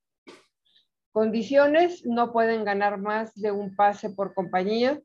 Condiciones, 1.11 2.05
no 2.05 2.31
pueden 2.31 2.63
ganar 2.63 2.99
más 2.99 3.33
de 3.33 3.51
un 3.51 3.75
pase 3.75 4.09
por 4.11 4.33
compañía. 4.33 5.01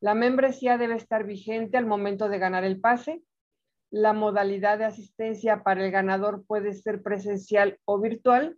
La 0.00 0.14
membresía 0.14 0.78
debe 0.78 0.96
estar 0.96 1.24
vigente 1.24 1.76
al 1.76 1.86
momento 1.86 2.28
de 2.28 2.38
ganar 2.38 2.64
el 2.64 2.80
pase. 2.80 3.22
La 3.90 4.14
modalidad 4.14 4.78
de 4.78 4.86
asistencia 4.86 5.62
para 5.62 5.84
el 5.84 5.90
ganador 5.90 6.46
puede 6.46 6.72
ser 6.72 7.02
presencial 7.02 7.78
o 7.84 8.00
virtual. 8.00 8.56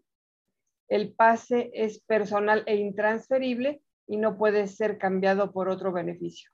El 0.89 1.13
pase 1.13 1.71
es 1.75 2.01
personal 2.01 2.63
e 2.67 2.77
intransferible 2.77 3.83
y 4.07 4.17
no 4.17 4.39
puede 4.39 4.69
ser 4.69 4.97
cambiado 4.97 5.53
por 5.53 5.69
otro 5.69 5.93
beneficio. 5.93 6.51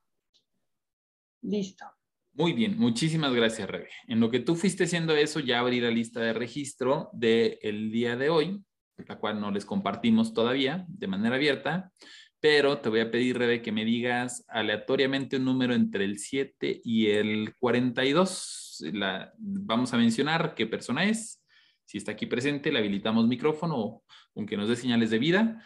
Listo. 1.42 1.86
Muy 2.32 2.52
bien, 2.52 2.78
muchísimas 2.78 3.34
gracias, 3.34 3.68
Rebe. 3.68 3.88
En 4.06 4.20
lo 4.20 4.30
que 4.30 4.40
tú 4.40 4.54
fuiste 4.54 4.84
haciendo 4.84 5.14
eso, 5.14 5.40
ya 5.40 5.58
abrí 5.58 5.80
la 5.80 5.90
lista 5.90 6.20
de 6.20 6.32
registro 6.32 7.10
del 7.12 7.90
día 7.90 8.16
de 8.16 8.30
hoy, 8.30 8.64
la 9.08 9.18
cual 9.18 9.40
no 9.40 9.50
les 9.50 9.64
compartimos 9.64 10.32
todavía 10.32 10.84
de 10.88 11.06
manera 11.06 11.36
abierta, 11.36 11.92
pero 12.38 12.78
te 12.78 12.88
voy 12.88 13.00
a 13.00 13.10
pedir, 13.10 13.36
Rebe, 13.36 13.62
que 13.62 13.72
me 13.72 13.84
digas 13.84 14.44
aleatoriamente 14.48 15.36
un 15.36 15.44
número 15.44 15.74
entre 15.74 16.04
el 16.04 16.18
7 16.18 16.80
y 16.84 17.08
el 17.08 17.54
42. 17.58 18.84
La, 18.92 19.32
vamos 19.36 19.92
a 19.92 19.98
mencionar 19.98 20.54
qué 20.54 20.66
persona 20.66 21.04
es. 21.04 21.44
Si 21.84 21.98
está 21.98 22.12
aquí 22.12 22.26
presente, 22.26 22.72
le 22.72 22.78
habilitamos 22.78 23.26
micrófono 23.26 24.02
aunque 24.34 24.56
nos 24.56 24.68
dé 24.68 24.76
señales 24.76 25.10
de 25.10 25.18
vida, 25.18 25.62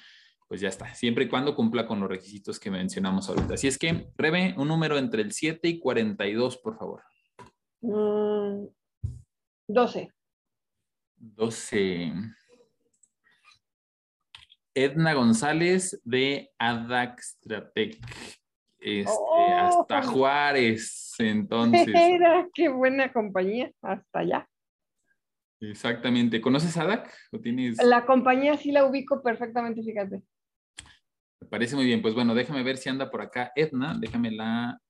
pues 0.54 0.60
ya 0.60 0.68
está, 0.68 0.94
siempre 0.94 1.24
y 1.24 1.28
cuando 1.28 1.56
cumpla 1.56 1.84
con 1.84 1.98
los 1.98 2.08
requisitos 2.08 2.60
que 2.60 2.70
mencionamos 2.70 3.28
ahorita. 3.28 3.54
Así 3.54 3.66
es 3.66 3.76
que, 3.76 4.06
Rebe, 4.16 4.54
un 4.56 4.68
número 4.68 4.98
entre 4.98 5.20
el 5.22 5.32
7 5.32 5.66
y 5.66 5.80
42, 5.80 6.58
por 6.58 6.78
favor. 6.78 7.02
12. 7.80 8.70
Mm, 9.66 11.34
12. 11.34 12.12
Edna 14.74 15.14
González 15.14 16.00
de 16.04 16.52
Adaxtratec. 16.56 17.98
Este, 18.78 19.10
oh. 19.12 19.56
hasta 19.56 20.04
Juárez, 20.04 21.14
entonces. 21.18 21.84
qué 22.54 22.68
buena 22.68 23.12
compañía, 23.12 23.72
hasta 23.82 24.20
allá. 24.20 24.48
Exactamente. 25.60 26.40
¿Conoces 26.40 26.76
ADAC? 26.76 27.12
¿O 27.32 27.40
tienes... 27.40 27.82
La 27.82 28.06
compañía 28.06 28.56
sí 28.56 28.70
la 28.70 28.84
ubico 28.84 29.20
perfectamente, 29.20 29.82
fíjate. 29.82 30.22
Me 31.44 31.50
parece 31.50 31.76
muy 31.76 31.84
bien. 31.84 32.00
Pues 32.00 32.14
bueno, 32.14 32.34
déjame 32.34 32.62
ver 32.62 32.78
si 32.78 32.88
anda 32.88 33.10
por 33.10 33.20
acá 33.20 33.52
Edna. 33.54 33.94
Déjame 34.00 34.30
la... 34.30 34.80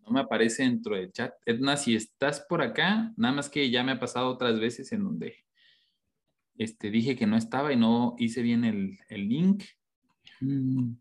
No 0.00 0.10
me 0.10 0.20
aparece 0.20 0.64
dentro 0.64 0.96
del 0.96 1.12
chat. 1.12 1.32
Edna, 1.46 1.76
si 1.76 1.94
estás 1.94 2.44
por 2.48 2.62
acá, 2.62 3.12
nada 3.16 3.32
más 3.32 3.48
que 3.48 3.70
ya 3.70 3.84
me 3.84 3.92
ha 3.92 4.00
pasado 4.00 4.28
otras 4.28 4.58
veces 4.58 4.90
en 4.90 5.04
donde 5.04 5.36
este, 6.58 6.90
dije 6.90 7.14
que 7.14 7.28
no 7.28 7.36
estaba 7.36 7.72
y 7.72 7.76
no 7.76 8.16
hice 8.18 8.42
bien 8.42 8.64
el, 8.64 8.98
el 9.08 9.28
link. 9.28 9.62
Mm. 10.40 10.94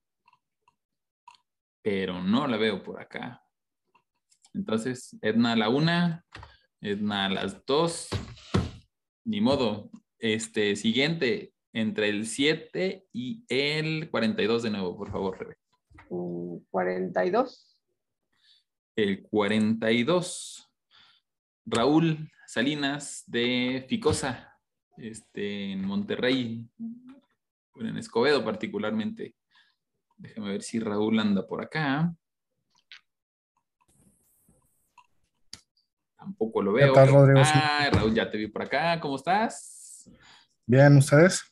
Pero 1.82 2.22
no 2.22 2.46
la 2.46 2.58
veo 2.58 2.84
por 2.84 3.02
acá. 3.02 3.42
Entonces, 4.54 5.18
Edna, 5.24 5.56
la 5.56 5.70
una, 5.70 6.24
Edna, 6.82 7.30
las 7.30 7.66
dos. 7.66 8.10
Ni 9.26 9.42
modo. 9.42 9.90
Este, 10.20 10.76
siguiente, 10.76 11.54
entre 11.74 12.10
el 12.10 12.26
7 12.26 13.08
y 13.14 13.44
el 13.48 14.10
42 14.10 14.64
de 14.64 14.70
nuevo, 14.70 14.98
por 14.98 15.12
favor, 15.12 15.40
Rebe. 15.40 15.58
42. 16.72 17.78
El 18.96 19.24
42. 19.24 20.70
Raúl 21.66 22.30
Salinas 22.48 23.24
de 23.28 23.86
Ficosa, 23.88 24.58
este, 24.98 25.72
en 25.72 25.86
Monterrey, 25.86 26.68
en 27.76 27.98
Escobedo 27.98 28.44
particularmente. 28.44 29.36
Déjame 30.18 30.50
ver 30.50 30.64
si 30.64 30.80
Raúl 30.80 31.20
anda 31.20 31.48
por 31.48 31.62
acá. 31.64 32.14
Tampoco 36.18 36.62
lo 36.62 36.74
veo. 36.74 36.94
Ah, 36.98 37.90
Raúl, 37.94 38.14
ya 38.14 38.30
te 38.30 38.38
vi 38.38 38.48
por 38.48 38.64
acá. 38.64 39.00
¿Cómo 39.00 39.16
estás? 39.16 40.10
Bien, 40.66 40.98
¿ustedes? 40.98 41.49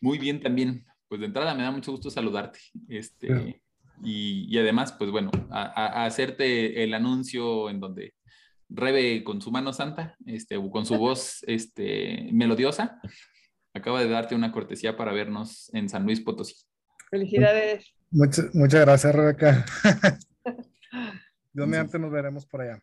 Muy 0.00 0.18
bien 0.18 0.40
también. 0.40 0.86
Pues 1.08 1.20
de 1.20 1.26
entrada 1.26 1.54
me 1.54 1.62
da 1.62 1.70
mucho 1.70 1.92
gusto 1.92 2.10
saludarte. 2.10 2.60
Este, 2.88 3.60
y, 4.02 4.56
además, 4.58 4.92
pues 4.92 5.10
bueno, 5.10 5.30
a, 5.50 6.04
hacerte 6.04 6.82
el 6.82 6.94
anuncio 6.94 7.68
en 7.68 7.80
donde 7.80 8.14
Rebe 8.68 9.24
con 9.24 9.42
su 9.42 9.50
mano 9.50 9.72
santa, 9.72 10.16
este, 10.26 10.56
con 10.70 10.86
su 10.86 10.96
voz 10.96 11.42
este, 11.48 12.28
melodiosa, 12.32 13.00
acaba 13.74 14.00
de 14.00 14.08
darte 14.08 14.36
una 14.36 14.52
cortesía 14.52 14.96
para 14.96 15.12
vernos 15.12 15.74
en 15.74 15.88
San 15.88 16.04
Luis 16.04 16.20
Potosí. 16.20 16.54
Felicidades. 17.10 17.92
Muchas, 18.10 18.54
muchas 18.54 18.80
gracias, 18.82 19.14
Rebeca. 19.14 19.66
Dios 21.52 21.72
antes 21.72 22.00
nos 22.00 22.12
veremos 22.12 22.46
por 22.46 22.60
allá. 22.60 22.80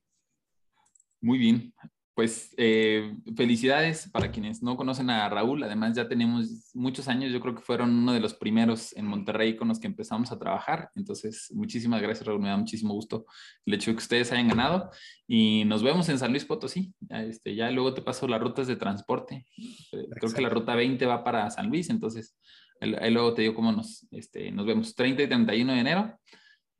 Muy 1.22 1.38
bien. 1.38 1.74
Pues 2.18 2.51
eh, 2.57 3.15
felicidades 3.36 4.09
para 4.09 4.32
quienes 4.32 4.63
no 4.63 4.76
conocen 4.76 5.11
a 5.11 5.30
Raúl. 5.30 5.61
Además, 5.61 5.95
ya 5.95 6.07
tenemos 6.07 6.72
muchos 6.74 7.07
años. 7.07 7.32
Yo 7.32 7.39
creo 7.39 7.53
que 7.53 7.61
fueron 7.61 7.91
uno 7.91 8.11
de 8.11 8.20
los 8.20 8.34
primeros 8.34 8.91
en 8.97 9.05
Monterrey 9.05 9.55
con 9.55 9.68
los 9.68 9.80
que 9.80 9.86
empezamos 9.86 10.32
a 10.32 10.39
trabajar. 10.39 10.89
Entonces, 10.95 11.51
muchísimas 11.53 12.01
gracias, 12.01 12.26
Raúl. 12.26 12.41
Me 12.41 12.47
da 12.47 12.57
muchísimo 12.57 12.95
gusto 12.95 13.28
el 13.68 13.76
hecho 13.76 13.91
de 13.91 13.97
que 13.97 14.01
ustedes 14.01 14.32
hayan 14.32 14.47
ganado. 14.47 14.89
Y 15.28 15.63
nos 15.65 15.84
vemos 15.84 16.09
en 16.09 16.18
San 16.18 16.32
Luis 16.32 16.43
Potosí. 16.43 16.91
Ya, 17.01 17.22
este, 17.22 17.53
ya 17.53 17.70
luego 17.70 17.93
te 17.93 18.01
paso 18.01 18.28
las 18.28 18.41
rutas 18.41 18.65
de 18.65 18.78
transporte. 18.78 19.45
Eh, 19.91 20.07
creo 20.09 20.34
que 20.34 20.41
la 20.41 20.49
ruta 20.49 20.74
20 20.74 21.05
va 21.05 21.24
para 21.24 21.47
San 21.51 21.70
Luis. 21.70 21.88
Entonces, 21.91 22.36
ahí 22.82 23.11
luego 23.11 23.36
te 23.36 23.43
digo 23.43 23.53
cómo 23.53 23.72
nos, 23.72 24.07
este, 24.09 24.51
nos 24.51 24.65
vemos. 24.65 24.95
30 24.95 25.22
y 25.22 25.28
31 25.28 25.72
de 25.72 25.80
enero. 25.80 26.20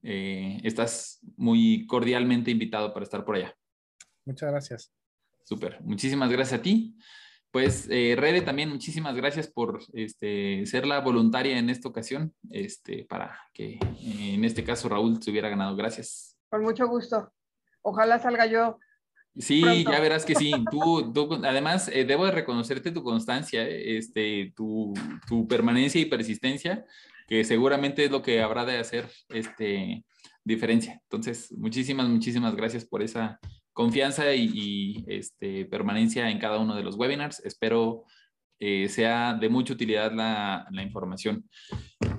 Eh, 0.02 0.62
estás 0.64 1.20
muy 1.36 1.86
cordialmente 1.86 2.50
invitado 2.50 2.92
para 2.92 3.04
estar 3.04 3.24
por 3.24 3.36
allá. 3.36 3.54
Muchas 4.26 4.50
gracias. 4.50 4.98
Súper, 5.48 5.82
muchísimas 5.82 6.30
gracias 6.30 6.60
a 6.60 6.62
ti. 6.62 6.94
Pues, 7.52 7.88
eh, 7.90 8.16
Rebe, 8.18 8.42
también 8.42 8.68
muchísimas 8.68 9.16
gracias 9.16 9.48
por 9.48 9.80
este, 9.94 10.66
ser 10.66 10.86
la 10.86 11.00
voluntaria 11.00 11.58
en 11.58 11.70
esta 11.70 11.88
ocasión, 11.88 12.34
este, 12.50 13.06
para 13.06 13.40
que 13.54 13.76
eh, 13.76 14.34
en 14.34 14.44
este 14.44 14.66
caso 14.66 14.90
Raúl 14.90 15.24
se 15.24 15.32
hubiera 15.32 15.48
ganado. 15.48 15.74
Gracias. 15.78 16.38
Con 16.50 16.64
mucho 16.64 16.86
gusto. 16.90 17.32
Ojalá 17.82 18.20
salga 18.20 18.46
yo. 18.46 18.78
Sí, 19.38 19.86
ya 19.86 20.02
verás 20.02 20.26
que 20.26 20.36
sí. 20.36 20.52
Tú, 20.70 21.40
además, 21.46 21.90
eh, 21.94 22.04
debo 22.04 22.26
de 22.26 22.32
reconocerte 22.32 22.92
tu 22.92 23.02
constancia, 23.02 23.66
este, 23.66 24.52
tu, 24.54 24.94
tu, 25.30 25.48
permanencia 25.48 26.02
y 26.02 26.06
persistencia, 26.06 26.86
que 27.26 27.46
seguramente 27.46 28.04
es 28.04 28.12
lo 28.12 28.22
que 28.22 28.42
habrá 28.42 28.66
de 28.66 28.80
hacer 28.80 29.10
este, 29.30 30.04
diferencia. 30.44 31.00
Entonces, 31.04 31.54
muchísimas, 31.54 32.10
muchísimas 32.10 32.54
gracias 32.54 32.84
por 32.84 33.02
esa 33.02 33.40
confianza 33.78 34.34
y, 34.34 35.06
este, 35.08 35.66
permanencia 35.66 36.32
en 36.32 36.40
cada 36.40 36.58
uno 36.58 36.76
de 36.76 36.82
los 36.82 36.96
webinars. 36.96 37.40
Espero 37.46 38.06
eh, 38.60 38.90
sea 38.90 39.36
de 39.36 39.50
mucha 39.50 39.74
utilidad 39.74 40.12
la, 40.12 40.82
información. 40.82 41.48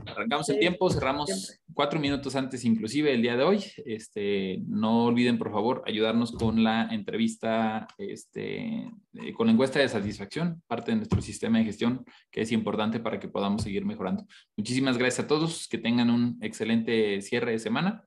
Arrancamos 0.06 0.48
el 0.50 0.60
tiempo, 0.60 0.88
cerramos 0.88 1.60
cuatro 1.74 1.98
minutos 1.98 2.36
antes 2.36 2.64
inclusive 2.64 3.12
el 3.12 3.22
día 3.22 3.36
de 3.36 3.42
hoy. 3.42 3.64
Este, 3.84 4.60
no 4.68 5.06
olviden, 5.06 5.36
por 5.36 5.50
favor, 5.50 5.82
ayudarnos 5.84 6.30
con 6.30 6.62
la 6.62 6.90
entrevista, 6.92 7.88
este, 7.98 8.92
eh, 9.14 9.32
con 9.36 9.48
la 9.48 9.52
encuesta 9.52 9.80
de 9.80 9.88
satisfacción, 9.88 10.62
parte 10.68 10.92
de 10.92 10.98
nuestro 10.98 11.20
sistema 11.20 11.58
de 11.58 11.64
gestión, 11.64 12.04
que 12.30 12.42
es 12.42 12.52
importante 12.52 13.00
para 13.00 13.18
que 13.18 13.26
podamos 13.26 13.62
seguir 13.64 13.84
mejorando. 13.84 14.24
Muchísimas 14.56 14.96
gracias 14.96 15.24
a 15.24 15.28
todos, 15.28 15.66
que 15.66 15.78
tengan 15.78 16.08
un 16.08 16.38
excelente 16.40 17.20
cierre 17.20 17.50
de 17.50 17.58
semana. 17.58 18.04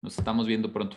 Nos 0.00 0.18
estamos 0.18 0.48
viendo 0.48 0.72
pronto. 0.72 0.96